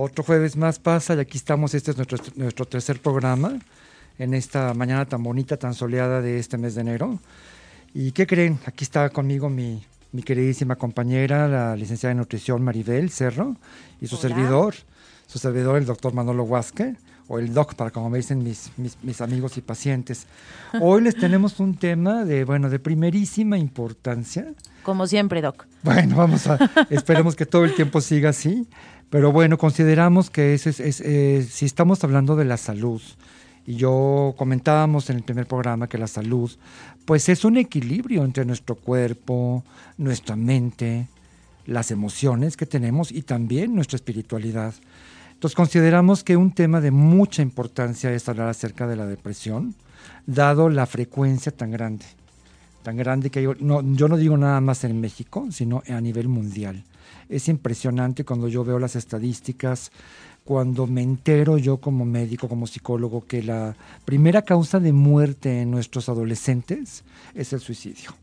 Otro 0.00 0.22
jueves 0.22 0.56
más 0.56 0.78
pasa 0.78 1.16
y 1.16 1.18
aquí 1.18 1.38
estamos. 1.38 1.74
Este 1.74 1.90
es 1.90 1.96
nuestro, 1.96 2.18
nuestro 2.36 2.64
tercer 2.66 3.00
programa 3.00 3.58
en 4.16 4.32
esta 4.32 4.72
mañana 4.72 5.06
tan 5.06 5.24
bonita, 5.24 5.56
tan 5.56 5.74
soleada 5.74 6.22
de 6.22 6.38
este 6.38 6.56
mes 6.56 6.76
de 6.76 6.82
enero. 6.82 7.18
¿Y 7.94 8.12
qué 8.12 8.24
creen? 8.24 8.60
Aquí 8.64 8.84
está 8.84 9.10
conmigo 9.10 9.50
mi, 9.50 9.84
mi 10.12 10.22
queridísima 10.22 10.76
compañera, 10.76 11.48
la 11.48 11.74
licenciada 11.74 12.12
en 12.12 12.18
nutrición 12.18 12.62
Maribel 12.62 13.10
Cerro, 13.10 13.56
y 14.00 14.06
su 14.06 14.16
servidor, 14.16 14.76
su 15.26 15.40
servidor, 15.40 15.78
el 15.78 15.86
doctor 15.86 16.14
Manolo 16.14 16.44
Huasque, 16.44 16.94
o 17.26 17.40
el 17.40 17.52
doc, 17.52 17.74
para 17.74 17.90
como 17.90 18.08
me 18.08 18.18
dicen 18.18 18.44
mis, 18.44 18.70
mis, 18.76 18.96
mis, 19.02 19.20
amigos 19.20 19.56
y 19.58 19.62
pacientes. 19.62 20.26
Hoy 20.80 21.02
les 21.02 21.16
tenemos 21.16 21.58
un 21.58 21.76
tema 21.76 22.24
de, 22.24 22.44
bueno, 22.44 22.70
de 22.70 22.78
primerísima 22.78 23.58
importancia. 23.58 24.46
Como 24.84 25.08
siempre, 25.08 25.42
doc. 25.42 25.66
Bueno, 25.82 26.16
vamos 26.16 26.46
a, 26.46 26.58
esperemos 26.88 27.36
que 27.36 27.46
todo 27.46 27.64
el 27.64 27.74
tiempo 27.74 28.00
siga 28.00 28.30
así. 28.30 28.66
Pero 29.10 29.32
bueno, 29.32 29.56
consideramos 29.56 30.30
que 30.30 30.54
es, 30.54 30.66
es, 30.66 31.00
eh, 31.00 31.46
si 31.48 31.64
estamos 31.64 32.04
hablando 32.04 32.36
de 32.36 32.44
la 32.44 32.56
salud, 32.56 33.00
y 33.66 33.76
yo 33.76 34.34
comentábamos 34.38 35.10
en 35.10 35.16
el 35.16 35.22
primer 35.22 35.46
programa 35.46 35.88
que 35.88 35.98
la 35.98 36.06
salud, 36.06 36.50
pues 37.04 37.28
es 37.28 37.44
un 37.44 37.58
equilibrio 37.58 38.24
entre 38.24 38.44
nuestro 38.44 38.76
cuerpo, 38.76 39.62
nuestra 39.98 40.36
mente, 40.36 41.06
las 41.66 41.90
emociones 41.90 42.56
que 42.56 42.64
tenemos 42.64 43.12
y 43.12 43.22
también 43.22 43.74
nuestra 43.74 43.96
espiritualidad. 43.96 44.74
Entonces 45.34 45.54
consideramos 45.54 46.24
que 46.24 46.36
un 46.36 46.52
tema 46.52 46.80
de 46.80 46.90
mucha 46.90 47.42
importancia 47.42 48.10
es 48.12 48.28
hablar 48.28 48.48
acerca 48.48 48.86
de 48.86 48.96
la 48.96 49.06
depresión, 49.06 49.74
dado 50.26 50.70
la 50.70 50.86
frecuencia 50.86 51.52
tan 51.52 51.70
grande, 51.70 52.06
tan 52.82 52.96
grande 52.96 53.28
que 53.28 53.42
yo 53.42 53.54
no, 53.60 53.82
yo 53.94 54.08
no 54.08 54.16
digo 54.16 54.36
nada 54.38 54.60
más 54.62 54.82
en 54.84 55.00
México, 55.00 55.46
sino 55.50 55.82
a 55.88 56.00
nivel 56.00 56.28
mundial. 56.28 56.84
Es 57.28 57.48
impresionante 57.48 58.24
cuando 58.24 58.48
yo 58.48 58.64
veo 58.64 58.78
las 58.78 58.96
estadísticas, 58.96 59.92
cuando 60.44 60.86
me 60.86 61.02
entero 61.02 61.58
yo 61.58 61.76
como 61.76 62.04
médico, 62.04 62.48
como 62.48 62.66
psicólogo, 62.66 63.26
que 63.26 63.42
la 63.42 63.76
primera 64.04 64.42
causa 64.42 64.80
de 64.80 64.92
muerte 64.92 65.60
en 65.60 65.70
nuestros 65.70 66.08
adolescentes 66.08 67.04
es 67.34 67.52
el 67.52 67.60
suicidio. 67.60 68.14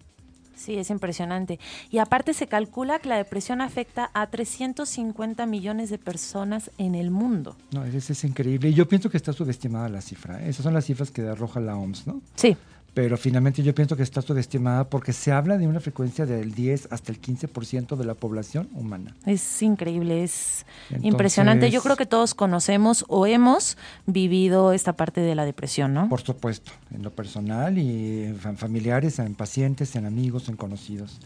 Sí, 0.55 0.79
es 0.79 0.89
impresionante. 0.89 1.59
Y 1.91 1.99
aparte 1.99 2.33
se 2.33 2.47
calcula 2.47 2.97
que 2.97 3.09
la 3.09 3.17
depresión 3.17 3.61
afecta 3.61 4.09
a 4.15 4.25
350 4.25 5.45
millones 5.45 5.91
de 5.91 5.99
personas 5.99 6.71
en 6.79 6.95
el 6.95 7.11
mundo. 7.11 7.55
No, 7.71 7.85
eso 7.85 8.13
es 8.13 8.23
increíble. 8.23 8.69
Y 8.69 8.73
yo 8.73 8.87
pienso 8.87 9.11
que 9.11 9.17
está 9.17 9.31
subestimada 9.31 9.87
la 9.89 10.01
cifra. 10.01 10.43
Esas 10.43 10.63
son 10.63 10.73
las 10.73 10.85
cifras 10.85 11.11
que 11.11 11.21
arroja 11.21 11.59
la 11.59 11.77
OMS, 11.77 12.07
¿no? 12.07 12.21
Sí 12.33 12.57
pero 12.95 13.17
finalmente 13.17 13.61
yo 13.61 13.75
pienso 13.75 13.97
que 13.97 14.03
está 14.03 14.21
subestimada 14.21 14.85
porque 14.85 15.11
se 15.11 15.33
habla 15.33 15.57
de 15.57 15.67
una 15.67 15.81
frecuencia 15.81 16.25
del 16.25 16.53
10 16.53 16.87
hasta 16.91 17.11
el 17.11 17.21
15% 17.21 17.97
de 17.97 18.05
la 18.05 18.13
población 18.13 18.69
humana. 18.73 19.13
Es 19.25 19.61
increíble, 19.61 20.23
es 20.23 20.65
Entonces, 20.85 21.11
impresionante. 21.11 21.69
Yo 21.69 21.81
creo 21.81 21.97
que 21.97 22.05
todos 22.05 22.33
conocemos 22.33 23.03
o 23.09 23.27
hemos 23.27 23.77
vivido 24.05 24.71
esta 24.71 24.93
parte 24.93 25.19
de 25.19 25.35
la 25.35 25.43
depresión, 25.43 25.93
¿no? 25.93 26.07
Por 26.07 26.21
supuesto, 26.21 26.71
en 26.89 27.03
lo 27.03 27.11
personal 27.11 27.77
y 27.77 28.23
en 28.23 28.57
familiares, 28.57 29.19
en 29.19 29.35
pacientes, 29.35 29.93
en 29.97 30.05
amigos, 30.05 30.47
en 30.47 30.55
conocidos. 30.55 31.19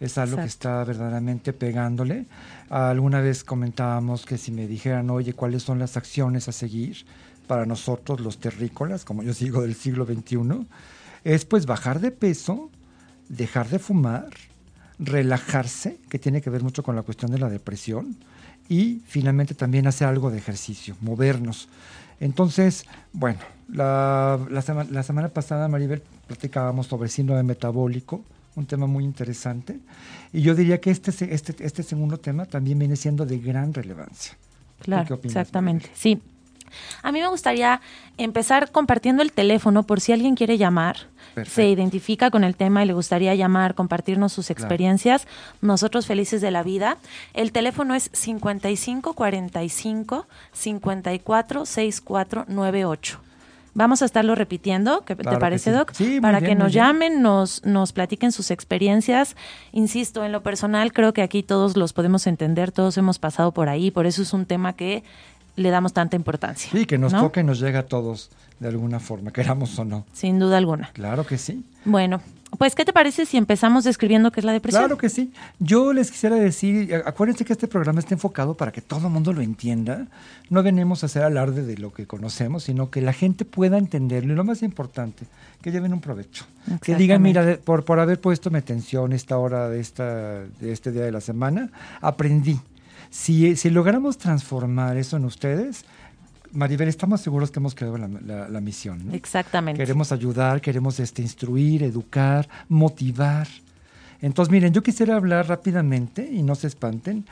Es 0.00 0.18
algo 0.18 0.32
Exacto. 0.32 0.42
que 0.42 0.48
está 0.48 0.84
verdaderamente 0.84 1.52
pegándole. 1.52 2.26
Alguna 2.68 3.20
vez 3.20 3.44
comentábamos 3.44 4.26
que 4.26 4.38
si 4.38 4.50
me 4.50 4.66
dijeran, 4.66 5.08
oye, 5.08 5.34
¿cuáles 5.34 5.62
son 5.62 5.78
las 5.78 5.96
acciones 5.96 6.48
a 6.48 6.52
seguir 6.52 7.06
para 7.46 7.64
nosotros 7.64 8.18
los 8.18 8.38
terrícolas, 8.38 9.04
como 9.04 9.22
yo 9.22 9.32
sigo 9.32 9.62
del 9.62 9.76
siglo 9.76 10.04
XXI? 10.04 10.66
Es 11.24 11.44
pues 11.44 11.66
bajar 11.66 12.00
de 12.00 12.10
peso, 12.10 12.70
dejar 13.28 13.68
de 13.68 13.78
fumar, 13.78 14.30
relajarse, 14.98 15.98
que 16.08 16.18
tiene 16.18 16.40
que 16.40 16.50
ver 16.50 16.62
mucho 16.62 16.82
con 16.82 16.96
la 16.96 17.02
cuestión 17.02 17.30
de 17.30 17.38
la 17.38 17.48
depresión, 17.48 18.16
y 18.68 19.02
finalmente 19.06 19.54
también 19.54 19.86
hacer 19.86 20.08
algo 20.08 20.30
de 20.30 20.38
ejercicio, 20.38 20.96
movernos. 21.00 21.68
Entonces, 22.20 22.86
bueno, 23.12 23.40
la, 23.68 24.38
la, 24.50 24.62
sema, 24.62 24.84
la 24.84 25.02
semana 25.02 25.28
pasada, 25.28 25.68
Maribel, 25.68 26.02
platicábamos 26.26 26.86
sobre 26.86 27.08
síndrome 27.08 27.42
metabólico, 27.42 28.24
un 28.54 28.66
tema 28.66 28.86
muy 28.86 29.04
interesante, 29.04 29.78
y 30.32 30.42
yo 30.42 30.54
diría 30.54 30.80
que 30.80 30.90
este, 30.90 31.34
este, 31.34 31.64
este 31.64 31.82
segundo 31.82 32.18
tema 32.18 32.46
también 32.46 32.78
viene 32.78 32.96
siendo 32.96 33.26
de 33.26 33.38
gran 33.38 33.74
relevancia. 33.74 34.36
Claro, 34.80 35.06
¿Qué 35.06 35.14
opinas, 35.14 35.36
exactamente. 35.36 35.86
Maribel? 35.86 35.98
Sí, 35.98 36.22
a 37.02 37.12
mí 37.12 37.20
me 37.20 37.28
gustaría 37.28 37.80
empezar 38.18 38.70
compartiendo 38.70 39.22
el 39.22 39.32
teléfono 39.32 39.84
por 39.84 40.00
si 40.00 40.12
alguien 40.12 40.34
quiere 40.34 40.58
llamar, 40.58 40.96
Perfecto. 41.34 41.54
se 41.54 41.68
identifica 41.68 42.30
con 42.30 42.44
el 42.44 42.56
tema 42.56 42.82
y 42.82 42.86
le 42.86 42.92
gustaría 42.92 43.34
llamar, 43.34 43.74
compartirnos 43.74 44.32
sus 44.32 44.50
experiencias. 44.50 45.24
Claro. 45.24 45.38
Nosotros 45.62 46.06
felices 46.06 46.40
de 46.40 46.50
la 46.50 46.62
vida. 46.62 46.98
El 47.34 47.52
teléfono 47.52 47.94
es 47.94 48.10
5545 48.12 50.26
546498. 50.52 53.18
Vamos 53.74 54.02
a 54.02 54.04
estarlo 54.04 54.34
repitiendo, 54.34 55.02
¿qué 55.06 55.16
claro 55.16 55.38
te 55.38 55.40
parece, 55.40 55.70
sí. 55.70 55.76
Doc? 55.76 55.92
Sí, 55.94 56.20
Para 56.20 56.40
bien, 56.40 56.50
que 56.50 56.56
nos 56.56 56.74
llamen, 56.74 57.22
nos, 57.22 57.64
nos 57.64 57.92
platiquen 57.92 58.30
sus 58.30 58.50
experiencias. 58.50 59.34
Insisto, 59.72 60.26
en 60.26 60.32
lo 60.32 60.42
personal, 60.42 60.92
creo 60.92 61.14
que 61.14 61.22
aquí 61.22 61.42
todos 61.42 61.74
los 61.74 61.94
podemos 61.94 62.26
entender, 62.26 62.70
todos 62.70 62.98
hemos 62.98 63.18
pasado 63.18 63.52
por 63.52 63.70
ahí, 63.70 63.90
por 63.90 64.04
eso 64.04 64.20
es 64.20 64.34
un 64.34 64.44
tema 64.44 64.74
que 64.74 65.04
le 65.56 65.70
damos 65.70 65.92
tanta 65.92 66.16
importancia. 66.16 66.70
Sí, 66.72 66.86
que 66.86 66.98
nos 66.98 67.12
¿no? 67.12 67.22
toca 67.22 67.40
y 67.40 67.44
nos 67.44 67.60
llega 67.60 67.80
a 67.80 67.86
todos 67.86 68.30
de 68.58 68.68
alguna 68.68 69.00
forma, 69.00 69.32
queramos 69.32 69.78
o 69.78 69.84
no. 69.84 70.06
Sin 70.12 70.38
duda 70.38 70.56
alguna. 70.58 70.90
Claro 70.92 71.26
que 71.26 71.36
sí. 71.36 71.64
Bueno, 71.84 72.20
pues, 72.58 72.74
¿qué 72.74 72.84
te 72.84 72.92
parece 72.92 73.24
si 73.24 73.38
empezamos 73.38 73.82
describiendo 73.82 74.30
qué 74.30 74.40
es 74.40 74.44
la 74.44 74.52
depresión? 74.52 74.82
Claro 74.82 74.98
que 74.98 75.08
sí. 75.08 75.32
Yo 75.58 75.92
les 75.92 76.10
quisiera 76.10 76.36
decir, 76.36 76.94
acuérdense 77.06 77.44
que 77.44 77.54
este 77.54 77.66
programa 77.66 77.98
está 77.98 78.14
enfocado 78.14 78.54
para 78.54 78.72
que 78.72 78.82
todo 78.82 79.06
el 79.06 79.12
mundo 79.12 79.32
lo 79.32 79.40
entienda. 79.40 80.06
No 80.50 80.62
venimos 80.62 81.02
a 81.02 81.06
hacer 81.06 81.22
alarde 81.22 81.62
de 81.62 81.78
lo 81.78 81.92
que 81.92 82.06
conocemos, 82.06 82.64
sino 82.64 82.90
que 82.90 83.00
la 83.00 83.14
gente 83.14 83.44
pueda 83.44 83.78
entenderlo. 83.78 84.34
Y 84.34 84.36
lo 84.36 84.44
más 84.44 84.62
importante, 84.62 85.24
que 85.62 85.72
lleven 85.72 85.92
un 85.92 86.00
provecho. 86.00 86.44
Que 86.82 86.94
digan, 86.94 87.22
mira, 87.22 87.58
por, 87.64 87.84
por 87.84 87.98
haber 87.98 88.20
puesto 88.20 88.50
mi 88.50 88.58
atención 88.58 89.12
esta 89.12 89.38
hora 89.38 89.68
de, 89.68 89.80
esta, 89.80 90.42
de 90.60 90.72
este 90.72 90.92
día 90.92 91.02
de 91.02 91.12
la 91.12 91.20
semana, 91.20 91.70
aprendí. 92.00 92.60
Si, 93.12 93.56
si 93.56 93.68
logramos 93.68 94.16
transformar 94.16 94.96
eso 94.96 95.18
en 95.18 95.26
ustedes, 95.26 95.84
Maribel, 96.50 96.88
estamos 96.88 97.20
seguros 97.20 97.50
que 97.50 97.58
hemos 97.58 97.74
creado 97.74 97.98
la, 97.98 98.08
la, 98.08 98.48
la 98.48 98.60
misión. 98.62 99.06
¿no? 99.06 99.12
Exactamente. 99.12 99.78
Queremos 99.78 100.12
ayudar, 100.12 100.62
queremos 100.62 100.98
este, 100.98 101.20
instruir, 101.20 101.82
educar, 101.82 102.48
motivar. 102.70 103.48
Entonces, 104.22 104.50
miren, 104.50 104.72
yo 104.72 104.82
quisiera 104.82 105.16
hablar 105.16 105.46
rápidamente 105.46 106.26
y 106.26 106.42
no 106.42 106.54
se 106.54 106.68
espanten. 106.68 107.26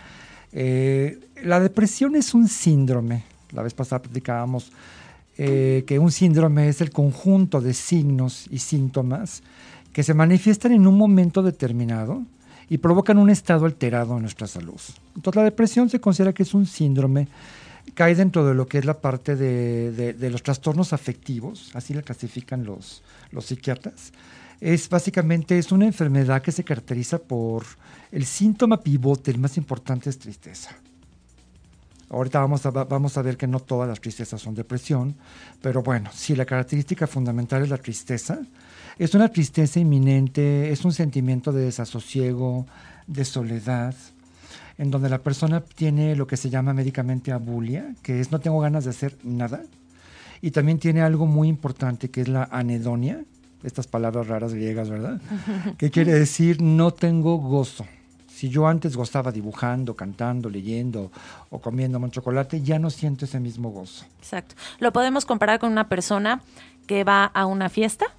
Eh, 0.52 1.18
la 1.42 1.60
depresión 1.60 2.14
es 2.14 2.34
un 2.34 2.46
síndrome. 2.46 3.24
La 3.52 3.62
vez 3.62 3.72
pasada 3.72 4.02
platicábamos 4.02 4.72
eh, 5.38 5.84
que 5.86 5.98
un 5.98 6.12
síndrome 6.12 6.68
es 6.68 6.82
el 6.82 6.90
conjunto 6.90 7.62
de 7.62 7.72
signos 7.72 8.48
y 8.50 8.58
síntomas 8.58 9.42
que 9.94 10.02
se 10.02 10.12
manifiestan 10.12 10.72
en 10.72 10.86
un 10.86 10.98
momento 10.98 11.42
determinado 11.42 12.22
y 12.70 12.78
provocan 12.78 13.18
un 13.18 13.28
estado 13.28 13.66
alterado 13.66 14.16
en 14.16 14.22
nuestra 14.22 14.46
salud. 14.46 14.80
Entonces, 15.14 15.36
la 15.36 15.44
depresión 15.44 15.90
se 15.90 16.00
considera 16.00 16.32
que 16.32 16.44
es 16.44 16.54
un 16.54 16.64
síndrome 16.64 17.28
cae 17.94 18.14
dentro 18.14 18.46
de 18.46 18.54
lo 18.54 18.66
que 18.66 18.78
es 18.78 18.84
la 18.84 19.00
parte 19.00 19.36
de, 19.36 20.30
los 20.30 20.42
trastornos 20.42 20.92
afectivos, 20.92 21.70
así 21.74 21.94
la 21.94 22.02
clasifican 22.02 22.64
los, 22.64 23.02
los 23.32 23.46
psiquiatras. 23.46 24.12
Es 24.60 24.88
básicamente 24.88 25.58
es 25.58 25.72
una 25.72 25.86
enfermedad 25.86 26.42
que 26.42 26.52
se 26.52 26.64
caracteriza 26.64 27.18
por 27.18 27.64
el 28.12 28.24
síntoma 28.26 28.80
pivote, 28.80 29.30
el 29.30 29.38
más 29.38 29.56
importante 29.56 30.10
es 30.10 30.18
tristeza. 30.18 30.76
Ahorita 32.10 32.40
vamos 32.40 32.66
a, 32.66 32.70
vamos 32.70 33.16
a 33.16 33.22
ver 33.22 33.36
que 33.36 33.46
no 33.46 33.60
todas 33.60 33.88
las 33.88 34.00
tristezas 34.00 34.40
son 34.42 34.54
depresión, 34.54 35.16
pero 35.62 35.82
bueno, 35.82 36.10
si 36.12 36.34
la 36.34 36.44
característica 36.44 37.06
fundamental 37.06 37.62
es 37.62 37.70
la 37.70 37.78
tristeza, 37.78 38.40
es 39.00 39.14
una 39.14 39.30
tristeza 39.30 39.80
inminente, 39.80 40.70
es 40.70 40.84
un 40.84 40.92
sentimiento 40.92 41.52
de 41.52 41.62
desasosiego, 41.62 42.66
de 43.06 43.24
soledad, 43.24 43.94
en 44.76 44.90
donde 44.90 45.08
la 45.08 45.20
persona 45.20 45.62
tiene 45.62 46.14
lo 46.14 46.26
que 46.26 46.36
se 46.36 46.50
llama 46.50 46.74
médicamente 46.74 47.32
abulia, 47.32 47.94
que 48.02 48.20
es 48.20 48.30
no 48.30 48.40
tengo 48.40 48.60
ganas 48.60 48.84
de 48.84 48.90
hacer 48.90 49.16
nada, 49.24 49.62
y 50.42 50.50
también 50.50 50.78
tiene 50.78 51.00
algo 51.00 51.24
muy 51.24 51.48
importante 51.48 52.10
que 52.10 52.20
es 52.20 52.28
la 52.28 52.44
anedonia, 52.52 53.24
estas 53.62 53.86
palabras 53.86 54.26
raras 54.28 54.52
griegas, 54.52 54.90
¿verdad? 54.90 55.18
que 55.78 55.90
quiere 55.90 56.12
decir 56.12 56.60
no 56.60 56.90
tengo 56.90 57.38
gozo, 57.38 57.86
Si 58.28 58.50
yo 58.50 58.68
antes 58.68 58.98
gozaba 58.98 59.32
dibujando, 59.32 59.96
cantando, 59.96 60.50
leyendo 60.50 61.10
o 61.48 61.58
comiendo 61.58 61.98
un 61.98 62.10
chocolate, 62.10 62.60
ya 62.60 62.78
no 62.78 62.90
siento 62.90 63.24
ese 63.24 63.40
mismo 63.40 63.70
gozo. 63.70 64.04
Exacto. 64.18 64.56
Lo 64.78 64.92
podemos 64.92 65.24
comparar 65.24 65.58
con 65.58 65.72
una 65.72 65.88
persona 65.88 66.42
que 66.86 67.02
va 67.02 67.24
a 67.24 67.46
una 67.46 67.70
fiesta 67.70 68.14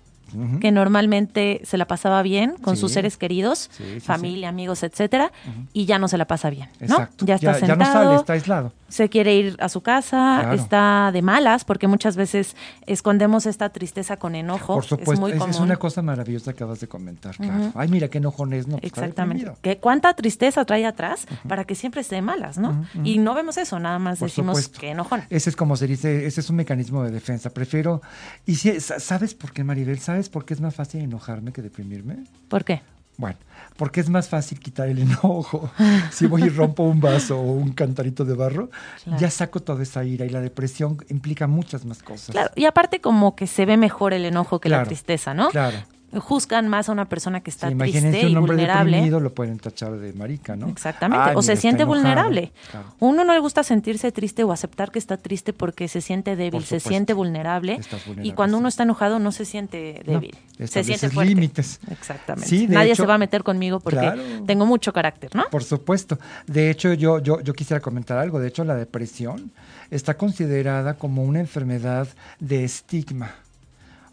que 0.59 0.71
normalmente 0.71 1.61
se 1.63 1.77
la 1.77 1.85
pasaba 1.85 2.21
bien 2.21 2.55
con 2.61 2.77
sus 2.77 2.91
seres 2.91 3.17
queridos, 3.17 3.69
familia, 4.01 4.49
amigos, 4.49 4.83
etcétera, 4.83 5.31
y 5.73 5.85
ya 5.85 5.99
no 5.99 6.07
se 6.07 6.17
la 6.17 6.25
pasa 6.25 6.49
bien, 6.49 6.69
¿no? 6.79 7.07
Ya 7.19 7.35
está 7.35 7.53
sentado, 7.55 7.67
ya 7.67 7.75
no 7.75 7.85
sale, 7.85 8.15
está 8.15 8.33
aislado. 8.33 8.73
Se 8.89 9.07
quiere 9.07 9.35
ir 9.35 9.55
a 9.59 9.69
su 9.69 9.81
casa, 9.81 10.53
está 10.53 11.11
de 11.13 11.21
malas, 11.21 11.63
porque 11.63 11.87
muchas 11.87 12.17
veces 12.17 12.57
escondemos 12.87 13.45
esta 13.45 13.69
tristeza 13.69 14.17
con 14.17 14.35
enojo. 14.35 14.73
Por 14.73 14.83
supuesto, 14.83 15.27
es, 15.27 15.41
es 15.49 15.59
una 15.59 15.77
cosa 15.77 16.01
maravillosa 16.01 16.51
que 16.51 16.57
acabas 16.63 16.81
de 16.81 16.87
comentar, 16.87 17.35
claro. 17.37 17.71
Ay, 17.75 17.87
mira 17.87 18.09
qué 18.09 18.17
enojones, 18.17 18.67
no. 18.67 18.77
Pues, 18.77 18.91
Exactamente. 18.91 19.51
Que 19.61 19.77
cuánta 19.77 20.13
tristeza 20.13 20.65
trae 20.65 20.85
atrás 20.85 21.25
para 21.47 21.63
que 21.63 21.75
siempre 21.75 22.01
esté 22.01 22.15
de 22.15 22.21
malas, 22.21 22.57
¿no? 22.57 22.85
Y 23.03 23.17
no 23.17 23.33
vemos 23.33 23.57
eso, 23.57 23.79
nada 23.79 23.99
más 23.99 24.19
decimos 24.19 24.67
que 24.67 24.89
enojón. 24.91 25.23
Ese 25.29 25.49
es 25.49 25.55
como 25.55 25.75
se 25.77 25.87
dice, 25.87 26.25
ese 26.25 26.41
es 26.41 26.49
un 26.49 26.57
mecanismo 26.57 27.03
de 27.03 27.11
defensa. 27.11 27.49
Prefiero, 27.49 28.01
y 28.45 28.55
si, 28.55 28.79
¿sabes 28.79 29.33
por 29.33 29.53
qué, 29.53 29.63
Maribel? 29.63 29.99
¿Sabes 29.99 30.20
¿Sabes 30.21 30.29
por 30.29 30.45
qué 30.45 30.53
es 30.53 30.61
más 30.61 30.75
fácil 30.75 31.01
enojarme 31.01 31.51
que 31.51 31.63
deprimirme? 31.63 32.25
¿Por 32.47 32.63
qué? 32.63 32.83
Bueno, 33.17 33.39
porque 33.75 34.01
es 34.01 34.09
más 34.09 34.29
fácil 34.29 34.59
quitar 34.59 34.87
el 34.87 34.99
enojo. 34.99 35.71
si 36.11 36.27
voy 36.27 36.43
y 36.43 36.49
rompo 36.49 36.83
un 36.83 37.01
vaso 37.01 37.39
o 37.39 37.53
un 37.53 37.73
cantarito 37.73 38.23
de 38.23 38.35
barro, 38.35 38.69
ya 39.17 39.31
saco 39.31 39.61
toda 39.61 39.81
esa 39.81 40.03
ira 40.03 40.23
y 40.23 40.29
la 40.29 40.39
depresión 40.39 40.97
implica 41.09 41.47
muchas 41.47 41.85
más 41.85 42.03
cosas. 42.03 42.35
Claro, 42.35 42.51
y 42.55 42.65
aparte 42.65 43.01
como 43.01 43.35
que 43.35 43.47
se 43.47 43.65
ve 43.65 43.77
mejor 43.77 44.13
el 44.13 44.25
enojo 44.25 44.61
que 44.61 44.69
la 44.69 44.83
tristeza, 44.83 45.33
¿no? 45.33 45.49
Claro 45.49 45.79
juzgan 46.19 46.67
más 46.67 46.89
a 46.89 46.91
una 46.91 47.05
persona 47.05 47.41
que 47.41 47.49
está 47.49 47.69
sí, 47.69 47.75
triste 47.75 48.25
un 48.25 48.31
y 48.31 48.35
vulnerable. 48.35 48.91
Deprimido, 48.91 49.19
lo 49.19 49.33
pueden 49.33 49.59
tachar 49.59 49.97
de 49.97 50.13
marica, 50.13 50.55
¿no? 50.55 50.67
Exactamente, 50.67 51.35
o 51.35 51.41
se 51.41 51.55
siente 51.55 51.83
vulnerable. 51.83 52.51
Uno 52.99 53.23
no 53.23 53.33
le 53.33 53.39
gusta 53.39 53.63
sentirse 53.63 54.11
triste 54.11 54.43
o 54.43 54.51
aceptar 54.51 54.91
que 54.91 54.99
está 54.99 55.17
triste 55.17 55.53
porque 55.53 55.87
se 55.87 56.01
siente 56.01 56.35
débil, 56.35 56.63
se 56.63 56.79
siente 56.79 57.13
vulnerable, 57.13 57.79
y 58.21 58.31
cuando 58.33 58.57
uno 58.57 58.67
está 58.67 58.83
enojado 58.83 59.19
no 59.19 59.31
se 59.31 59.45
siente 59.45 60.01
débil, 60.05 60.35
se 60.57 60.83
siente 60.83 61.09
fuerte. 61.09 61.29
límites. 61.29 61.79
Exactamente. 61.89 62.67
Nadie 62.67 62.95
se 62.95 63.05
va 63.05 63.15
a 63.15 63.17
meter 63.17 63.43
conmigo 63.43 63.79
porque 63.79 64.41
tengo 64.45 64.65
mucho 64.65 64.93
carácter, 64.93 65.35
¿no? 65.35 65.45
Por 65.49 65.63
supuesto. 65.63 66.17
De 66.47 66.69
hecho, 66.69 66.93
yo, 66.93 67.19
yo, 67.19 67.41
yo 67.41 67.53
quisiera 67.53 67.79
comentar 67.79 68.17
algo. 68.17 68.39
De 68.39 68.47
hecho, 68.47 68.63
la 68.63 68.75
depresión 68.75 69.51
está 69.89 70.17
considerada 70.17 70.95
como 70.95 71.23
una 71.23 71.39
enfermedad 71.39 72.07
de 72.39 72.63
estigma. 72.63 73.35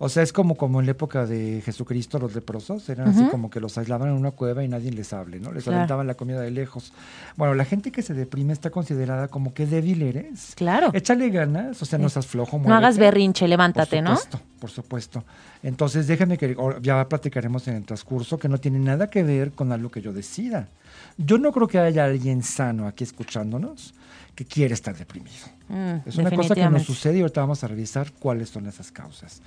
O 0.00 0.08
sea, 0.08 0.22
es 0.22 0.32
como, 0.32 0.56
como 0.56 0.78
en 0.78 0.86
la 0.86 0.92
época 0.92 1.26
de 1.26 1.60
Jesucristo 1.64 2.20
los 2.20 2.32
leprosos, 2.32 2.88
eran 2.88 3.08
así 3.08 3.24
como 3.30 3.50
que 3.50 3.58
los 3.58 3.76
aislaban 3.78 4.10
en 4.10 4.14
una 4.14 4.30
cueva 4.30 4.62
y 4.62 4.68
nadie 4.68 4.92
les 4.92 5.12
hable, 5.12 5.40
¿no? 5.40 5.52
Les 5.52 5.66
aventaban 5.66 6.06
la 6.06 6.14
comida 6.14 6.40
de 6.40 6.52
lejos. 6.52 6.92
Bueno, 7.36 7.54
la 7.54 7.64
gente 7.64 7.90
que 7.90 8.02
se 8.02 8.14
deprime 8.14 8.52
está 8.52 8.70
considerada 8.70 9.26
como 9.26 9.54
que 9.54 9.66
débil 9.66 10.02
eres. 10.02 10.52
Claro. 10.54 10.90
Échale 10.92 11.30
ganas, 11.30 11.82
o 11.82 11.84
sea, 11.84 11.98
no 11.98 12.08
seas 12.08 12.26
flojo. 12.26 12.58
No 12.58 12.74
hagas 12.76 12.96
berrinche, 12.96 13.48
levántate, 13.48 14.00
¿no? 14.00 14.10
Por 14.10 14.18
supuesto, 14.18 14.40
por 14.60 14.70
supuesto. 14.70 15.24
Entonces, 15.64 16.06
déjame 16.06 16.38
que 16.38 16.56
ya 16.80 17.08
platicaremos 17.08 17.66
en 17.66 17.74
el 17.74 17.84
transcurso 17.84 18.38
que 18.38 18.48
no 18.48 18.58
tiene 18.58 18.78
nada 18.78 19.10
que 19.10 19.24
ver 19.24 19.50
con 19.50 19.72
algo 19.72 19.90
que 19.90 20.00
yo 20.00 20.12
decida. 20.12 20.68
Yo 21.16 21.38
no 21.38 21.50
creo 21.50 21.66
que 21.66 21.80
haya 21.80 22.04
alguien 22.04 22.44
sano 22.44 22.86
aquí 22.86 23.02
escuchándonos 23.02 23.94
que 24.38 24.44
quiere 24.44 24.72
estar 24.72 24.96
deprimido. 24.96 25.48
Mm, 25.68 26.08
es 26.08 26.16
una 26.16 26.30
cosa 26.30 26.54
que 26.54 26.70
nos 26.70 26.84
sucede 26.84 27.18
y 27.18 27.20
ahorita 27.22 27.40
vamos 27.40 27.64
a 27.64 27.66
revisar 27.66 28.12
cuáles 28.12 28.50
son 28.50 28.68
esas 28.68 28.92
causas. 28.92 29.42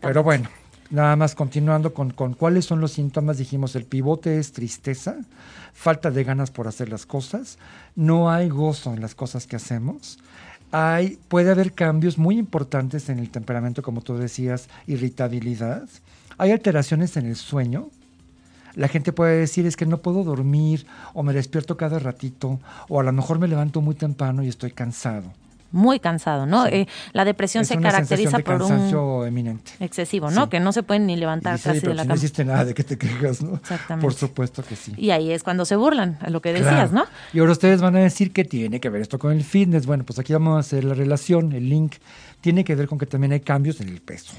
Pero 0.00 0.22
bueno, 0.22 0.48
nada 0.90 1.16
más 1.16 1.34
continuando 1.34 1.92
con, 1.92 2.12
con, 2.12 2.34
cuáles 2.34 2.64
son 2.64 2.80
los 2.80 2.92
síntomas, 2.92 3.38
dijimos, 3.38 3.74
el 3.74 3.84
pivote 3.84 4.38
es 4.38 4.52
tristeza, 4.52 5.16
falta 5.72 6.12
de 6.12 6.22
ganas 6.22 6.52
por 6.52 6.68
hacer 6.68 6.88
las 6.88 7.04
cosas, 7.04 7.58
no 7.96 8.30
hay 8.30 8.48
gozo 8.48 8.94
en 8.94 9.00
las 9.00 9.16
cosas 9.16 9.48
que 9.48 9.56
hacemos. 9.56 10.20
Hay, 10.70 11.18
puede 11.26 11.50
haber 11.50 11.72
cambios 11.72 12.16
muy 12.16 12.38
importantes 12.38 13.08
en 13.08 13.18
el 13.18 13.30
temperamento, 13.30 13.82
como 13.82 14.02
tú 14.02 14.18
decías, 14.18 14.68
irritabilidad. 14.86 15.88
Hay 16.36 16.52
alteraciones 16.52 17.16
en 17.16 17.26
el 17.26 17.34
sueño, 17.34 17.90
la 18.78 18.86
gente 18.86 19.12
puede 19.12 19.40
decir 19.40 19.66
es 19.66 19.76
que 19.76 19.86
no 19.86 19.98
puedo 19.98 20.22
dormir 20.22 20.86
o 21.12 21.24
me 21.24 21.32
despierto 21.32 21.76
cada 21.76 21.98
ratito 21.98 22.60
o 22.88 23.00
a 23.00 23.02
lo 23.02 23.12
mejor 23.12 23.40
me 23.40 23.48
levanto 23.48 23.80
muy 23.80 23.96
temprano 23.96 24.44
y 24.44 24.48
estoy 24.48 24.70
cansado. 24.70 25.32
Muy 25.72 25.98
cansado, 25.98 26.46
¿no? 26.46 26.66
Eh, 26.66 26.86
la 27.12 27.26
depresión 27.26 27.66
se 27.66 27.76
caracteriza 27.78 28.38
por 28.38 28.62
un 28.62 29.26
eminente. 29.26 29.72
excesivo, 29.80 30.30
¿no? 30.30 30.48
Que 30.48 30.60
no 30.60 30.72
se 30.72 30.82
pueden 30.82 31.06
ni 31.06 31.16
levantar 31.16 31.60
casi 31.60 31.80
de 31.80 31.88
la 31.88 32.02
cama. 32.02 32.04
No 32.04 32.14
existe 32.14 32.44
nada 32.44 32.64
de 32.64 32.72
que 32.72 32.84
te 32.84 32.96
quejas, 32.96 33.42
¿no? 33.42 33.56
Exactamente. 33.56 34.02
Por 34.02 34.14
supuesto 34.14 34.62
que 34.62 34.76
sí. 34.76 34.94
Y 34.96 35.10
ahí 35.10 35.30
es 35.30 35.42
cuando 35.42 35.66
se 35.66 35.76
burlan, 35.76 36.16
a 36.22 36.30
lo 36.30 36.40
que 36.40 36.52
decías, 36.52 36.92
¿no? 36.92 37.04
Y 37.34 37.40
ahora 37.40 37.52
ustedes 37.52 37.82
van 37.82 37.96
a 37.96 37.98
decir 37.98 38.32
que 38.32 38.44
tiene 38.44 38.80
que 38.80 38.88
ver 38.88 39.02
esto 39.02 39.18
con 39.18 39.32
el 39.32 39.44
fitness. 39.44 39.84
Bueno, 39.84 40.04
pues 40.04 40.18
aquí 40.20 40.32
vamos 40.32 40.56
a 40.56 40.60
hacer 40.60 40.84
la 40.84 40.94
relación, 40.94 41.52
el 41.52 41.68
link. 41.68 41.96
Tiene 42.40 42.64
que 42.64 42.74
ver 42.74 42.86
con 42.86 42.96
que 42.96 43.06
también 43.06 43.32
hay 43.32 43.40
cambios 43.40 43.80
en 43.80 43.88
el 43.88 44.00
peso. 44.00 44.34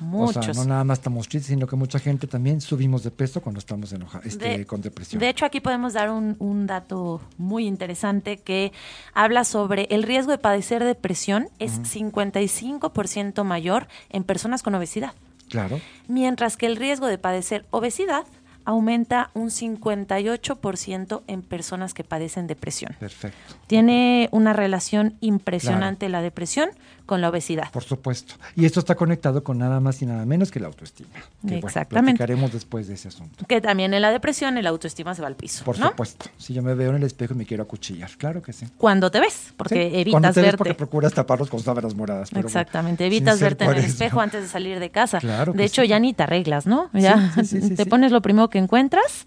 Muchos. 0.00 0.36
O 0.36 0.42
sea, 0.42 0.54
no 0.54 0.64
nada 0.64 0.84
más 0.84 0.98
estamos 0.98 1.28
tristes, 1.28 1.48
sino 1.48 1.66
que 1.66 1.76
mucha 1.76 1.98
gente 1.98 2.26
también 2.26 2.60
subimos 2.60 3.02
de 3.04 3.10
peso 3.10 3.40
cuando 3.40 3.58
estamos 3.58 3.92
enojados, 3.92 4.26
este, 4.26 4.66
con 4.66 4.80
depresión. 4.80 5.20
De 5.20 5.28
hecho, 5.28 5.44
aquí 5.44 5.60
podemos 5.60 5.92
dar 5.92 6.10
un, 6.10 6.36
un, 6.38 6.66
dato 6.66 7.20
muy 7.38 7.66
interesante 7.66 8.38
que 8.38 8.72
habla 9.12 9.44
sobre 9.44 9.86
el 9.90 10.02
riesgo 10.02 10.32
de 10.32 10.38
padecer 10.38 10.82
depresión 10.84 11.48
es 11.58 11.80
55% 11.80 13.44
mayor 13.44 13.88
en 14.10 14.24
personas 14.24 14.62
con 14.62 14.74
obesidad. 14.74 15.12
Claro. 15.48 15.80
Mientras 16.08 16.56
que 16.56 16.66
el 16.66 16.76
riesgo 16.76 17.06
de 17.06 17.18
padecer 17.18 17.66
obesidad 17.70 18.24
aumenta 18.64 19.30
un 19.34 19.50
58% 19.50 21.22
en 21.26 21.42
personas 21.42 21.94
que 21.94 22.04
padecen 22.04 22.46
depresión. 22.46 22.96
Perfecto. 22.98 23.54
Tiene 23.66 24.28
una 24.32 24.52
relación 24.52 25.16
impresionante 25.20 26.08
la 26.08 26.22
depresión 26.22 26.70
con 27.06 27.20
la 27.20 27.28
obesidad. 27.28 27.70
Por 27.70 27.84
supuesto. 27.84 28.34
Y 28.56 28.64
esto 28.64 28.80
está 28.80 28.94
conectado 28.94 29.42
con 29.42 29.58
nada 29.58 29.80
más 29.80 30.02
y 30.02 30.06
nada 30.06 30.24
menos 30.26 30.50
que 30.50 30.60
la 30.60 30.66
autoestima. 30.68 31.10
Que, 31.46 31.58
Exactamente. 31.58 32.18
platicaremos 32.18 32.52
después 32.52 32.86
de 32.88 32.94
ese 32.94 33.08
asunto. 33.08 33.44
Que 33.46 33.60
también 33.60 33.94
en 33.94 34.02
la 34.02 34.10
depresión 34.10 34.58
el 34.58 34.66
autoestima 34.66 35.14
se 35.14 35.22
va 35.22 35.28
al 35.28 35.36
piso. 35.36 35.64
Por 35.64 35.76
supuesto. 35.76 36.26
Si 36.38 36.54
yo 36.54 36.62
me 36.62 36.74
veo 36.74 36.90
en 36.90 36.96
el 36.96 37.02
espejo 37.02 37.34
y 37.34 37.36
me 37.36 37.46
quiero 37.46 37.62
acuchillar, 37.62 38.10
claro 38.16 38.42
que 38.42 38.52
sí. 38.52 38.66
Cuando 38.78 39.10
te 39.10 39.20
ves, 39.20 39.52
porque 39.56 39.86
evitas 39.86 40.12
Cuando 40.12 40.32
te 40.32 40.40
verte. 40.40 40.50
Ves 40.50 40.58
porque 40.58 40.74
procuras 40.74 41.12
taparlos 41.12 41.48
con 41.48 41.60
sábanas 41.60 41.94
moradas. 41.94 42.30
Exactamente, 42.32 43.06
evitas 43.06 43.40
verte 43.40 43.64
en 43.64 43.70
el 43.70 43.84
espejo 43.84 44.20
antes 44.20 44.42
de 44.42 44.48
salir 44.48 44.78
de 44.78 44.90
casa. 44.90 45.20
Claro 45.20 45.54
de 45.54 45.64
hecho, 45.64 45.84
ya 45.84 45.98
ni 45.98 46.12
te 46.12 46.22
arreglas, 46.22 46.66
¿no? 46.66 46.90
Ya 46.92 47.32
te 47.76 47.86
pones 47.86 48.12
lo 48.12 48.22
primero 48.22 48.48
que 48.48 48.58
encuentras 48.58 49.26